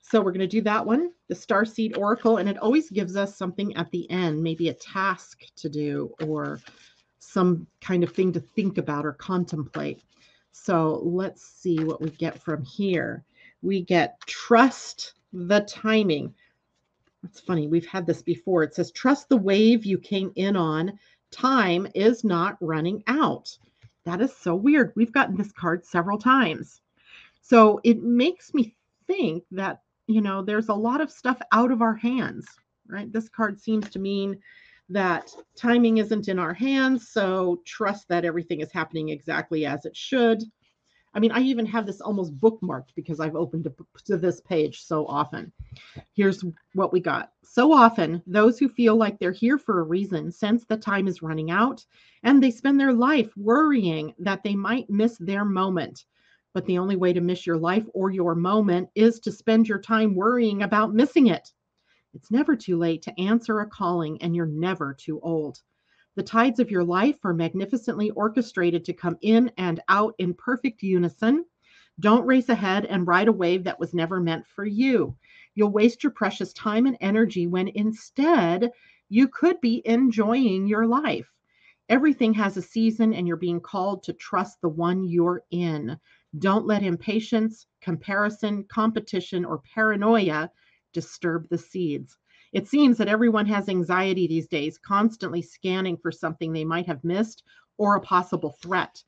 So 0.00 0.20
we're 0.20 0.30
going 0.30 0.40
to 0.40 0.46
do 0.46 0.60
that 0.60 0.86
one, 0.86 1.10
the 1.26 1.34
Star 1.34 1.64
Seed 1.64 1.96
Oracle, 1.96 2.36
and 2.36 2.48
it 2.48 2.58
always 2.58 2.90
gives 2.90 3.16
us 3.16 3.36
something 3.36 3.74
at 3.74 3.90
the 3.90 4.08
end, 4.08 4.40
maybe 4.40 4.68
a 4.68 4.74
task 4.74 5.42
to 5.56 5.68
do 5.68 6.14
or 6.22 6.60
some 7.18 7.66
kind 7.80 8.04
of 8.04 8.12
thing 8.12 8.32
to 8.34 8.40
think 8.40 8.78
about 8.78 9.04
or 9.04 9.14
contemplate. 9.14 10.04
So 10.52 11.00
let's 11.02 11.44
see 11.44 11.82
what 11.82 12.00
we 12.00 12.10
get 12.10 12.40
from 12.40 12.62
here 12.62 13.24
we 13.62 13.82
get 13.82 14.18
trust 14.26 15.14
the 15.32 15.60
timing. 15.62 16.32
That's 17.22 17.40
funny. 17.40 17.66
We've 17.66 17.86
had 17.86 18.06
this 18.06 18.22
before. 18.22 18.62
It 18.62 18.74
says, 18.74 18.92
trust 18.92 19.28
the 19.28 19.36
wave 19.36 19.84
you 19.84 19.98
came 19.98 20.32
in 20.36 20.56
on. 20.56 20.98
Time 21.36 21.86
is 21.94 22.24
not 22.24 22.56
running 22.62 23.02
out. 23.08 23.54
That 24.06 24.22
is 24.22 24.34
so 24.34 24.54
weird. 24.54 24.94
We've 24.96 25.12
gotten 25.12 25.36
this 25.36 25.52
card 25.52 25.84
several 25.84 26.18
times. 26.18 26.80
So 27.42 27.78
it 27.84 28.02
makes 28.02 28.54
me 28.54 28.74
think 29.06 29.44
that, 29.50 29.82
you 30.06 30.22
know, 30.22 30.40
there's 30.40 30.70
a 30.70 30.74
lot 30.74 31.02
of 31.02 31.10
stuff 31.10 31.38
out 31.52 31.70
of 31.70 31.82
our 31.82 31.94
hands, 31.94 32.46
right? 32.88 33.12
This 33.12 33.28
card 33.28 33.60
seems 33.60 33.90
to 33.90 33.98
mean 33.98 34.38
that 34.88 35.30
timing 35.54 35.98
isn't 35.98 36.28
in 36.28 36.38
our 36.38 36.54
hands. 36.54 37.08
So 37.10 37.60
trust 37.66 38.08
that 38.08 38.24
everything 38.24 38.60
is 38.60 38.72
happening 38.72 39.10
exactly 39.10 39.66
as 39.66 39.84
it 39.84 39.94
should. 39.94 40.42
I 41.16 41.18
mean, 41.18 41.32
I 41.32 41.40
even 41.40 41.64
have 41.64 41.86
this 41.86 42.02
almost 42.02 42.38
bookmarked 42.38 42.94
because 42.94 43.20
I've 43.20 43.36
opened 43.36 43.64
to, 43.64 43.74
to 44.04 44.18
this 44.18 44.42
page 44.42 44.82
so 44.82 45.06
often. 45.06 45.50
Here's 46.14 46.44
what 46.74 46.92
we 46.92 47.00
got. 47.00 47.32
So 47.42 47.72
often, 47.72 48.22
those 48.26 48.58
who 48.58 48.68
feel 48.68 48.96
like 48.96 49.18
they're 49.18 49.32
here 49.32 49.56
for 49.56 49.80
a 49.80 49.84
reason 49.84 50.30
sense 50.30 50.66
that 50.66 50.82
time 50.82 51.08
is 51.08 51.22
running 51.22 51.50
out 51.50 51.82
and 52.22 52.42
they 52.42 52.50
spend 52.50 52.78
their 52.78 52.92
life 52.92 53.34
worrying 53.34 54.14
that 54.18 54.42
they 54.42 54.54
might 54.54 54.90
miss 54.90 55.16
their 55.16 55.46
moment. 55.46 56.04
But 56.52 56.66
the 56.66 56.76
only 56.76 56.96
way 56.96 57.14
to 57.14 57.22
miss 57.22 57.46
your 57.46 57.56
life 57.56 57.86
or 57.94 58.10
your 58.10 58.34
moment 58.34 58.90
is 58.94 59.18
to 59.20 59.32
spend 59.32 59.68
your 59.68 59.80
time 59.80 60.14
worrying 60.14 60.64
about 60.64 60.92
missing 60.92 61.28
it. 61.28 61.50
It's 62.12 62.30
never 62.30 62.56
too 62.56 62.76
late 62.76 63.00
to 63.02 63.18
answer 63.18 63.60
a 63.60 63.66
calling, 63.66 64.20
and 64.20 64.36
you're 64.36 64.44
never 64.44 64.92
too 64.92 65.18
old. 65.22 65.62
The 66.16 66.22
tides 66.22 66.60
of 66.60 66.70
your 66.70 66.82
life 66.82 67.22
are 67.24 67.34
magnificently 67.34 68.10
orchestrated 68.10 68.86
to 68.86 68.94
come 68.94 69.18
in 69.20 69.52
and 69.58 69.80
out 69.86 70.14
in 70.16 70.32
perfect 70.32 70.82
unison. 70.82 71.44
Don't 72.00 72.26
race 72.26 72.48
ahead 72.48 72.86
and 72.86 73.06
ride 73.06 73.28
a 73.28 73.32
wave 73.32 73.64
that 73.64 73.78
was 73.78 73.92
never 73.92 74.18
meant 74.18 74.46
for 74.46 74.64
you. 74.64 75.14
You'll 75.54 75.72
waste 75.72 76.02
your 76.02 76.12
precious 76.12 76.54
time 76.54 76.86
and 76.86 76.96
energy 77.02 77.46
when 77.46 77.68
instead 77.68 78.72
you 79.10 79.28
could 79.28 79.60
be 79.60 79.82
enjoying 79.84 80.66
your 80.66 80.86
life. 80.86 81.30
Everything 81.90 82.32
has 82.32 82.56
a 82.56 82.62
season, 82.62 83.12
and 83.12 83.28
you're 83.28 83.36
being 83.36 83.60
called 83.60 84.02
to 84.04 84.14
trust 84.14 84.60
the 84.62 84.70
one 84.70 85.04
you're 85.04 85.42
in. 85.50 85.98
Don't 86.38 86.66
let 86.66 86.82
impatience, 86.82 87.66
comparison, 87.82 88.64
competition, 88.64 89.44
or 89.44 89.62
paranoia 89.74 90.50
disturb 90.94 91.46
the 91.50 91.58
seeds. 91.58 92.18
It 92.52 92.68
seems 92.68 92.98
that 92.98 93.08
everyone 93.08 93.46
has 93.46 93.68
anxiety 93.68 94.26
these 94.26 94.46
days, 94.46 94.78
constantly 94.78 95.42
scanning 95.42 95.96
for 95.96 96.12
something 96.12 96.52
they 96.52 96.64
might 96.64 96.86
have 96.86 97.04
missed 97.04 97.42
or 97.76 97.96
a 97.96 98.00
possible 98.00 98.52
threat. 98.62 99.02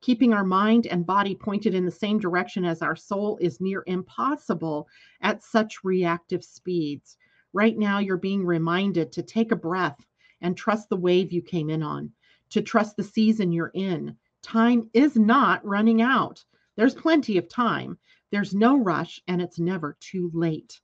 Keeping 0.00 0.32
our 0.32 0.44
mind 0.44 0.86
and 0.86 1.04
body 1.04 1.34
pointed 1.34 1.74
in 1.74 1.84
the 1.84 1.90
same 1.90 2.18
direction 2.18 2.64
as 2.64 2.82
our 2.82 2.94
soul 2.94 3.38
is 3.40 3.60
near 3.60 3.82
impossible 3.86 4.86
at 5.20 5.42
such 5.42 5.82
reactive 5.82 6.44
speeds. 6.44 7.16
Right 7.52 7.76
now, 7.76 7.98
you're 7.98 8.16
being 8.16 8.44
reminded 8.44 9.10
to 9.12 9.22
take 9.22 9.50
a 9.50 9.56
breath 9.56 10.06
and 10.40 10.56
trust 10.56 10.88
the 10.88 10.96
wave 10.96 11.32
you 11.32 11.42
came 11.42 11.70
in 11.70 11.82
on, 11.82 12.12
to 12.50 12.62
trust 12.62 12.96
the 12.96 13.02
season 13.02 13.52
you're 13.52 13.72
in. 13.74 14.16
Time 14.42 14.88
is 14.92 15.16
not 15.16 15.64
running 15.64 16.02
out. 16.02 16.44
There's 16.76 16.94
plenty 16.94 17.38
of 17.38 17.48
time. 17.48 17.98
There's 18.30 18.54
no 18.54 18.78
rush, 18.78 19.20
and 19.26 19.40
it's 19.40 19.58
never 19.58 19.96
too 19.98 20.30
late. 20.34 20.80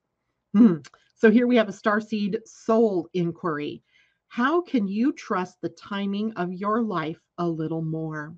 Hmm. 0.52 0.78
So 1.22 1.30
here 1.30 1.46
we 1.46 1.54
have 1.54 1.68
a 1.68 1.72
starseed 1.72 2.44
soul 2.48 3.08
inquiry. 3.14 3.80
How 4.26 4.60
can 4.60 4.88
you 4.88 5.12
trust 5.12 5.60
the 5.60 5.68
timing 5.68 6.32
of 6.32 6.52
your 6.52 6.82
life 6.82 7.20
a 7.38 7.46
little 7.46 7.80
more? 7.80 8.34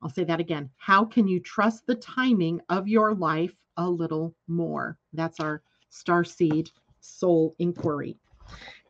I'll 0.00 0.10
say 0.10 0.22
that 0.22 0.38
again. 0.38 0.70
How 0.76 1.04
can 1.04 1.26
you 1.26 1.40
trust 1.40 1.88
the 1.88 1.96
timing 1.96 2.60
of 2.68 2.86
your 2.86 3.16
life 3.16 3.56
a 3.78 3.90
little 3.90 4.32
more? 4.46 4.96
That's 5.12 5.40
our 5.40 5.60
starseed 5.90 6.70
soul 7.00 7.56
inquiry. 7.58 8.16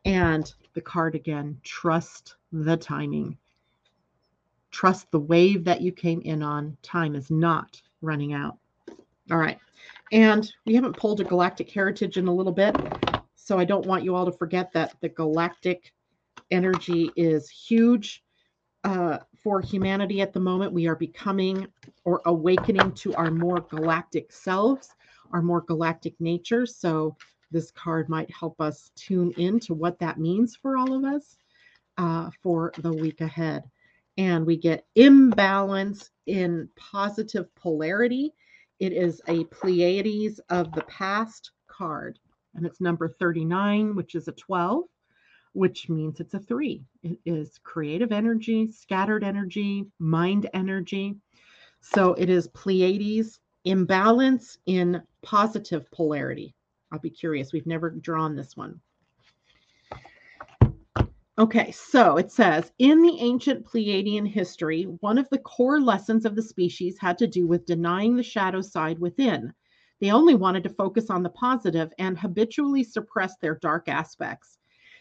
And 0.05 0.53
the 0.75 0.81
card 0.81 1.15
again 1.15 1.59
trust 1.63 2.35
the 2.51 2.77
timing. 2.77 3.39
Trust 4.69 5.09
the 5.09 5.19
wave 5.19 5.63
that 5.63 5.81
you 5.81 5.91
came 5.91 6.21
in 6.21 6.43
on. 6.43 6.77
Time 6.83 7.15
is 7.15 7.31
not 7.31 7.81
running 8.03 8.33
out. 8.33 8.59
All 9.31 9.39
right. 9.39 9.57
And 10.11 10.53
we 10.67 10.75
haven't 10.75 10.95
pulled 10.95 11.21
a 11.21 11.23
galactic 11.23 11.71
heritage 11.71 12.17
in 12.17 12.27
a 12.27 12.33
little 12.33 12.53
bit. 12.53 12.75
So 13.45 13.59
I 13.59 13.63
don't 13.63 13.85
want 13.85 14.03
you 14.03 14.15
all 14.15 14.25
to 14.25 14.31
forget 14.31 14.73
that 14.73 14.95
the 15.01 15.09
galactic 15.09 15.93
energy 16.49 17.11
is 17.15 17.47
huge 17.47 18.23
uh, 18.83 19.19
for 19.43 19.61
humanity 19.61 20.19
at 20.19 20.33
the 20.33 20.39
moment. 20.39 20.73
We 20.73 20.87
are 20.87 20.95
becoming 20.95 21.67
or 22.05 22.23
awakening 22.25 22.93
to 22.93 23.13
our 23.13 23.29
more 23.29 23.59
galactic 23.61 24.31
selves, 24.31 24.89
our 25.31 25.43
more 25.43 25.61
galactic 25.61 26.19
nature. 26.19 26.65
So 26.65 27.15
this 27.51 27.69
card 27.69 28.09
might 28.09 28.31
help 28.31 28.59
us 28.59 28.89
tune 28.95 29.31
in 29.37 29.59
to 29.59 29.75
what 29.75 29.99
that 29.99 30.19
means 30.19 30.55
for 30.55 30.75
all 30.75 30.93
of 30.93 31.03
us 31.03 31.37
uh, 31.99 32.31
for 32.41 32.73
the 32.79 32.93
week 32.93 33.21
ahead. 33.21 33.63
And 34.17 34.43
we 34.43 34.57
get 34.57 34.87
imbalance 34.95 36.09
in 36.25 36.67
positive 36.75 37.53
polarity. 37.53 38.33
It 38.79 38.91
is 38.91 39.21
a 39.27 39.43
Pleiades 39.45 40.39
of 40.49 40.71
the 40.71 40.83
past 40.85 41.51
card 41.67 42.17
and 42.55 42.65
it's 42.65 42.81
number 42.81 43.07
39, 43.07 43.95
which 43.95 44.15
is 44.15 44.27
a 44.27 44.33
12, 44.33 44.83
which 45.53 45.89
means 45.89 46.19
it's 46.19 46.33
a 46.33 46.39
three. 46.39 46.83
It 47.03 47.19
is 47.25 47.59
creative 47.63 48.11
energy, 48.11 48.71
scattered 48.71 49.23
energy, 49.23 49.85
mind 49.99 50.49
energy. 50.53 51.15
So 51.81 52.13
it 52.13 52.29
is 52.29 52.47
Pleiades 52.47 53.39
imbalance 53.65 54.57
in 54.65 55.01
positive 55.21 55.89
polarity. 55.91 56.53
I'll 56.91 56.99
be 56.99 57.09
curious. 57.09 57.51
We've 57.51 57.65
never 57.65 57.89
drawn 57.89 58.35
this 58.35 58.55
one. 58.55 58.79
Okay, 61.37 61.71
so 61.71 62.15
it 62.15 62.31
says 62.31 62.71
in 62.79 63.01
the 63.01 63.17
ancient 63.19 63.65
Pleiadian 63.65 64.25
history, 64.25 64.83
one 65.01 65.17
of 65.17 65.27
the 65.29 65.39
core 65.39 65.81
lessons 65.81 66.25
of 66.25 66.33
the 66.33 66.41
species 66.41 66.97
had 66.97 67.17
to 67.17 67.27
do 67.27 67.45
with 67.45 67.65
denying 67.65 68.15
the 68.15 68.23
shadow 68.23 68.61
side 68.61 68.97
within, 68.99 69.53
they 70.05 70.11
only 70.11 70.35
wanted 70.35 70.61
to 70.61 70.69
focus 70.69 71.09
on 71.09 71.23
the 71.23 71.31
positive 71.31 71.91
and 71.97 72.15
habitually 72.15 72.83
suppress 72.83 73.37
their 73.37 73.55
dark 73.55 73.89
aspects. 73.89 74.59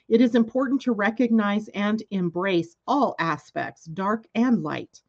It 0.08 0.22
is 0.22 0.34
important 0.34 0.80
to 0.80 0.92
recognize 0.92 1.68
and 1.74 2.02
embrace 2.10 2.76
all 2.86 3.14
aspects, 3.18 3.84
dark 3.84 4.24
and 4.34 4.62
light. 4.62 5.02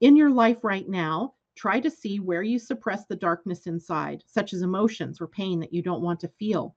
In 0.00 0.16
your 0.16 0.30
life 0.30 0.64
right 0.64 0.88
now, 0.88 1.34
try 1.54 1.80
to 1.80 1.90
see 1.90 2.18
where 2.18 2.42
you 2.42 2.58
suppress 2.58 3.04
the 3.04 3.14
darkness 3.14 3.66
inside, 3.66 4.24
such 4.26 4.54
as 4.54 4.62
emotions 4.62 5.20
or 5.20 5.26
pain 5.26 5.60
that 5.60 5.74
you 5.74 5.82
don't 5.82 6.00
want 6.00 6.20
to 6.20 6.28
feel. 6.28 6.74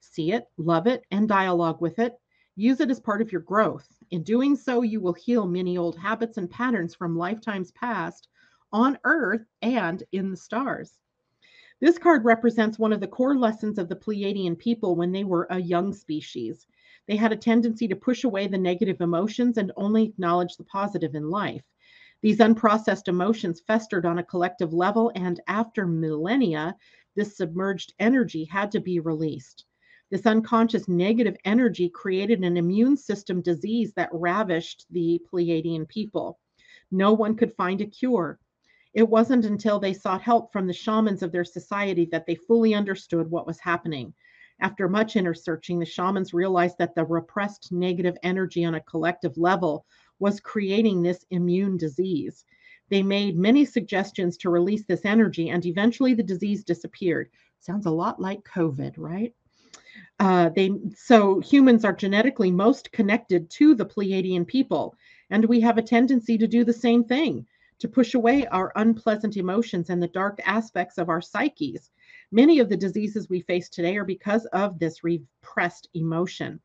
See 0.00 0.32
it, 0.32 0.46
love 0.56 0.86
it, 0.86 1.04
and 1.10 1.28
dialogue 1.28 1.82
with 1.82 1.98
it. 1.98 2.18
Use 2.56 2.80
it 2.80 2.90
as 2.90 3.00
part 3.00 3.20
of 3.20 3.32
your 3.32 3.42
growth. 3.42 4.02
In 4.12 4.22
doing 4.22 4.56
so, 4.56 4.80
you 4.80 4.98
will 4.98 5.12
heal 5.12 5.46
many 5.46 5.76
old 5.76 5.98
habits 5.98 6.38
and 6.38 6.50
patterns 6.50 6.94
from 6.94 7.18
lifetimes 7.18 7.70
past 7.72 8.28
on 8.72 8.98
Earth 9.04 9.44
and 9.60 10.02
in 10.12 10.30
the 10.30 10.38
stars. 10.38 11.00
This 11.84 11.98
card 11.98 12.24
represents 12.24 12.78
one 12.78 12.94
of 12.94 13.00
the 13.00 13.06
core 13.06 13.36
lessons 13.36 13.78
of 13.78 13.90
the 13.90 13.94
Pleiadian 13.94 14.56
people 14.58 14.96
when 14.96 15.12
they 15.12 15.22
were 15.22 15.46
a 15.50 15.60
young 15.60 15.92
species. 15.92 16.66
They 17.06 17.14
had 17.14 17.30
a 17.30 17.36
tendency 17.36 17.86
to 17.88 17.94
push 17.94 18.24
away 18.24 18.46
the 18.46 18.56
negative 18.56 19.02
emotions 19.02 19.58
and 19.58 19.70
only 19.76 20.04
acknowledge 20.04 20.56
the 20.56 20.64
positive 20.64 21.14
in 21.14 21.28
life. 21.28 21.62
These 22.22 22.38
unprocessed 22.38 23.06
emotions 23.06 23.60
festered 23.60 24.06
on 24.06 24.18
a 24.18 24.24
collective 24.24 24.72
level, 24.72 25.12
and 25.14 25.40
after 25.46 25.86
millennia, 25.86 26.74
this 27.16 27.36
submerged 27.36 27.92
energy 27.98 28.44
had 28.44 28.70
to 28.70 28.80
be 28.80 28.98
released. 28.98 29.66
This 30.08 30.24
unconscious 30.24 30.88
negative 30.88 31.36
energy 31.44 31.90
created 31.90 32.42
an 32.42 32.56
immune 32.56 32.96
system 32.96 33.42
disease 33.42 33.92
that 33.92 34.08
ravished 34.10 34.86
the 34.90 35.20
Pleiadian 35.30 35.86
people. 35.86 36.38
No 36.90 37.12
one 37.12 37.36
could 37.36 37.52
find 37.52 37.82
a 37.82 37.86
cure. 37.86 38.38
It 38.94 39.08
wasn't 39.08 39.44
until 39.44 39.80
they 39.80 39.92
sought 39.92 40.22
help 40.22 40.52
from 40.52 40.68
the 40.68 40.72
shamans 40.72 41.24
of 41.24 41.32
their 41.32 41.44
society 41.44 42.04
that 42.12 42.26
they 42.26 42.36
fully 42.36 42.74
understood 42.74 43.28
what 43.28 43.46
was 43.46 43.58
happening. 43.58 44.14
After 44.60 44.88
much 44.88 45.16
inner 45.16 45.34
searching, 45.34 45.80
the 45.80 45.84
shamans 45.84 46.32
realized 46.32 46.78
that 46.78 46.94
the 46.94 47.04
repressed 47.04 47.72
negative 47.72 48.16
energy 48.22 48.64
on 48.64 48.76
a 48.76 48.80
collective 48.80 49.36
level 49.36 49.84
was 50.20 50.38
creating 50.38 51.02
this 51.02 51.26
immune 51.30 51.76
disease. 51.76 52.44
They 52.88 53.02
made 53.02 53.36
many 53.36 53.64
suggestions 53.64 54.36
to 54.38 54.50
release 54.50 54.84
this 54.84 55.04
energy, 55.04 55.50
and 55.50 55.66
eventually 55.66 56.14
the 56.14 56.22
disease 56.22 56.62
disappeared. 56.62 57.30
Sounds 57.58 57.86
a 57.86 57.90
lot 57.90 58.20
like 58.20 58.44
COVID, 58.44 58.94
right? 58.96 59.34
Uh, 60.20 60.50
they 60.50 60.70
so 60.94 61.40
humans 61.40 61.84
are 61.84 61.92
genetically 61.92 62.52
most 62.52 62.92
connected 62.92 63.50
to 63.50 63.74
the 63.74 63.86
Pleiadian 63.86 64.46
people, 64.46 64.94
and 65.30 65.44
we 65.46 65.58
have 65.60 65.78
a 65.78 65.82
tendency 65.82 66.38
to 66.38 66.46
do 66.46 66.62
the 66.62 66.72
same 66.72 67.02
thing 67.02 67.44
to 67.84 67.88
push 67.88 68.14
away 68.14 68.46
our 68.46 68.72
unpleasant 68.76 69.36
emotions 69.36 69.90
and 69.90 70.02
the 70.02 70.08
dark 70.08 70.40
aspects 70.46 70.96
of 70.96 71.10
our 71.10 71.20
psyches. 71.20 71.90
Many 72.32 72.58
of 72.58 72.70
the 72.70 72.78
diseases 72.78 73.28
we 73.28 73.42
face 73.42 73.68
today 73.68 73.98
are 73.98 74.06
because 74.06 74.46
of 74.54 74.78
this 74.78 75.04
repressed 75.04 75.90
emotion. 75.92 76.60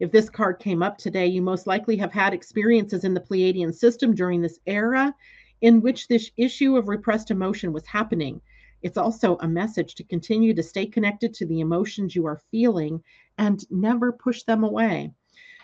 If 0.00 0.10
this 0.10 0.30
card 0.30 0.60
came 0.60 0.82
up 0.82 0.96
today, 0.96 1.26
you 1.26 1.42
most 1.42 1.66
likely 1.66 1.98
have 1.98 2.10
had 2.14 2.32
experiences 2.32 3.04
in 3.04 3.12
the 3.12 3.20
Pleiadian 3.20 3.74
system 3.74 4.14
during 4.14 4.40
this 4.40 4.60
era 4.64 5.14
in 5.60 5.82
which 5.82 6.08
this 6.08 6.30
issue 6.38 6.78
of 6.78 6.88
repressed 6.88 7.30
emotion 7.30 7.74
was 7.74 7.86
happening. 7.86 8.40
It's 8.80 8.96
also 8.96 9.36
a 9.40 9.48
message 9.48 9.94
to 9.96 10.04
continue 10.04 10.54
to 10.54 10.62
stay 10.62 10.86
connected 10.86 11.34
to 11.34 11.44
the 11.44 11.60
emotions 11.60 12.16
you 12.16 12.24
are 12.24 12.40
feeling 12.50 13.02
and 13.36 13.62
never 13.70 14.10
push 14.10 14.42
them 14.44 14.64
away. 14.64 15.12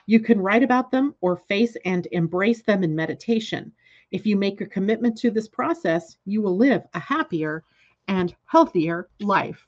You 0.05 0.21
can 0.21 0.39
write 0.39 0.63
about 0.63 0.91
them 0.91 1.15
or 1.23 1.37
face 1.37 1.79
and 1.87 2.07
embrace 2.13 2.61
them 2.61 2.85
in 2.85 2.95
meditation. 2.95 3.73
If 4.11 4.27
you 4.27 4.37
make 4.37 4.61
a 4.61 4.67
commitment 4.67 5.19
to 5.19 5.31
this 5.31 5.49
process, 5.49 6.17
you 6.25 6.41
will 6.41 6.57
live 6.57 6.83
a 6.95 6.99
happier 6.99 7.65
and 8.07 8.35
healthier 8.47 9.09
life. 9.21 9.67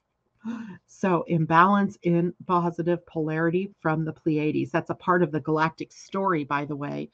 So, 0.87 1.23
imbalance 1.29 1.99
in 2.03 2.33
positive 2.47 3.05
polarity 3.07 3.75
from 3.81 4.05
the 4.05 4.13
Pleiades. 4.13 4.71
That's 4.71 4.91
a 4.91 4.95
part 4.95 5.23
of 5.23 5.33
the 5.33 5.41
galactic 5.41 5.93
story, 5.93 6.45
by 6.45 6.65
the 6.65 6.77
way, 6.77 7.11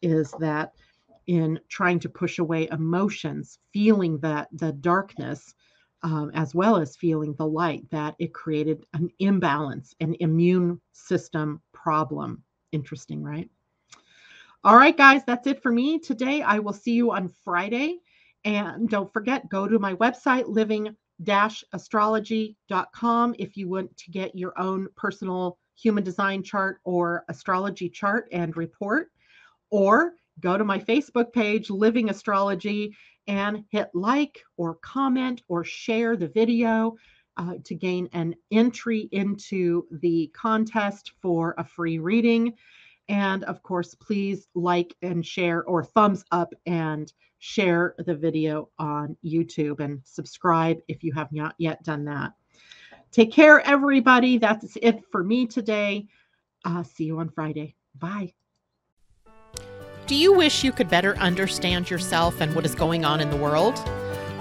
is 0.00 0.32
that 0.38 0.74
in 1.26 1.58
trying 1.68 1.98
to 2.00 2.08
push 2.08 2.38
away 2.38 2.68
emotions, 2.70 3.58
feeling 3.72 4.18
that 4.18 4.48
the 4.52 4.72
darkness, 4.72 5.54
um, 6.02 6.30
as 6.34 6.54
well 6.54 6.76
as 6.76 6.96
feeling 6.96 7.34
the 7.34 7.46
light, 7.46 7.88
that 7.90 8.14
it 8.18 8.32
created 8.32 8.86
an 8.94 9.10
imbalance, 9.18 9.94
an 10.00 10.14
immune 10.20 10.80
system 10.92 11.60
problem. 11.72 12.42
Interesting, 12.72 13.22
right? 13.22 13.50
All 14.68 14.76
right, 14.76 14.94
guys, 14.94 15.22
that's 15.26 15.46
it 15.46 15.62
for 15.62 15.72
me 15.72 15.98
today. 15.98 16.42
I 16.42 16.58
will 16.58 16.74
see 16.74 16.92
you 16.92 17.10
on 17.10 17.32
Friday. 17.42 18.00
And 18.44 18.86
don't 18.86 19.10
forget, 19.10 19.48
go 19.48 19.66
to 19.66 19.78
my 19.78 19.94
website, 19.94 20.44
living 20.46 20.94
astrology.com, 21.72 23.34
if 23.38 23.56
you 23.56 23.66
want 23.66 23.96
to 23.96 24.10
get 24.10 24.36
your 24.36 24.52
own 24.60 24.88
personal 24.94 25.56
human 25.74 26.04
design 26.04 26.42
chart 26.42 26.80
or 26.84 27.24
astrology 27.30 27.88
chart 27.88 28.28
and 28.30 28.58
report. 28.58 29.10
Or 29.70 30.12
go 30.40 30.58
to 30.58 30.64
my 30.64 30.78
Facebook 30.78 31.32
page, 31.32 31.70
Living 31.70 32.10
Astrology, 32.10 32.94
and 33.26 33.64
hit 33.70 33.88
like 33.94 34.44
or 34.58 34.74
comment 34.82 35.40
or 35.48 35.64
share 35.64 36.14
the 36.14 36.28
video 36.28 36.94
uh, 37.38 37.54
to 37.64 37.74
gain 37.74 38.06
an 38.12 38.34
entry 38.50 39.08
into 39.12 39.86
the 39.90 40.30
contest 40.34 41.12
for 41.22 41.54
a 41.56 41.64
free 41.64 41.98
reading. 41.98 42.52
And 43.08 43.44
of 43.44 43.62
course, 43.62 43.94
please 43.94 44.48
like 44.54 44.94
and 45.02 45.24
share 45.24 45.64
or 45.64 45.84
thumbs 45.84 46.24
up 46.30 46.52
and 46.66 47.12
share 47.38 47.94
the 47.98 48.14
video 48.14 48.68
on 48.78 49.16
YouTube 49.24 49.80
and 49.80 50.00
subscribe 50.04 50.78
if 50.88 51.02
you 51.02 51.12
have 51.12 51.32
not 51.32 51.54
yet 51.58 51.82
done 51.84 52.04
that. 52.04 52.32
Take 53.10 53.32
care, 53.32 53.60
everybody. 53.60 54.38
That's 54.38 54.76
it 54.82 55.02
for 55.10 55.24
me 55.24 55.46
today. 55.46 56.06
Uh, 56.64 56.82
see 56.82 57.04
you 57.04 57.18
on 57.18 57.30
Friday. 57.30 57.74
Bye. 57.98 58.34
Do 60.06 60.14
you 60.14 60.32
wish 60.32 60.64
you 60.64 60.72
could 60.72 60.88
better 60.88 61.16
understand 61.16 61.90
yourself 61.90 62.40
and 62.40 62.54
what 62.54 62.64
is 62.64 62.74
going 62.74 63.04
on 63.04 63.20
in 63.20 63.30
the 63.30 63.36
world? 63.36 63.76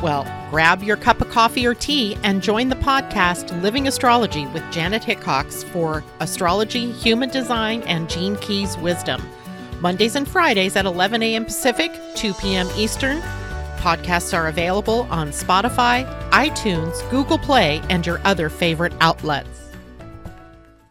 Well, 0.02 0.26
grab 0.52 0.84
your 0.84 0.95
cup 0.95 1.22
of 1.22 1.30
coffee 1.30 1.66
or 1.66 1.74
tea 1.74 2.18
and 2.22 2.43
join 2.43 2.70
the 2.70 2.76
podcast 2.76 3.60
Living 3.64 3.88
Astrology 3.88 4.45
with 4.48 4.64
Janet 4.72 5.04
Hickox 5.04 5.64
for 5.64 6.04
astrology, 6.20 6.91
human 6.91 7.30
design, 7.30 7.82
and 7.84 8.08
Gene 8.08 8.36
Keys 8.36 8.78
wisdom. 8.78 9.22
Mondays 9.82 10.16
and 10.16 10.28
Fridays 10.28 10.76
at 10.76 10.86
11 10.86 11.24
a.m. 11.24 11.45
Pacific, 11.45 11.91
2 12.16 12.34
p.m. 12.36 12.68
Eastern. 12.76 13.22
Podcasts 13.78 14.38
are 14.38 14.48
available 14.48 15.08
on 15.10 15.30
Spotify, 15.30 16.06
iTunes, 16.30 17.08
Google 17.10 17.39
Play, 17.39 17.82
and 17.89 18.06
your 18.06 18.22
other 18.24 18.50
favorite 18.50 18.93
outlets. 19.02 19.66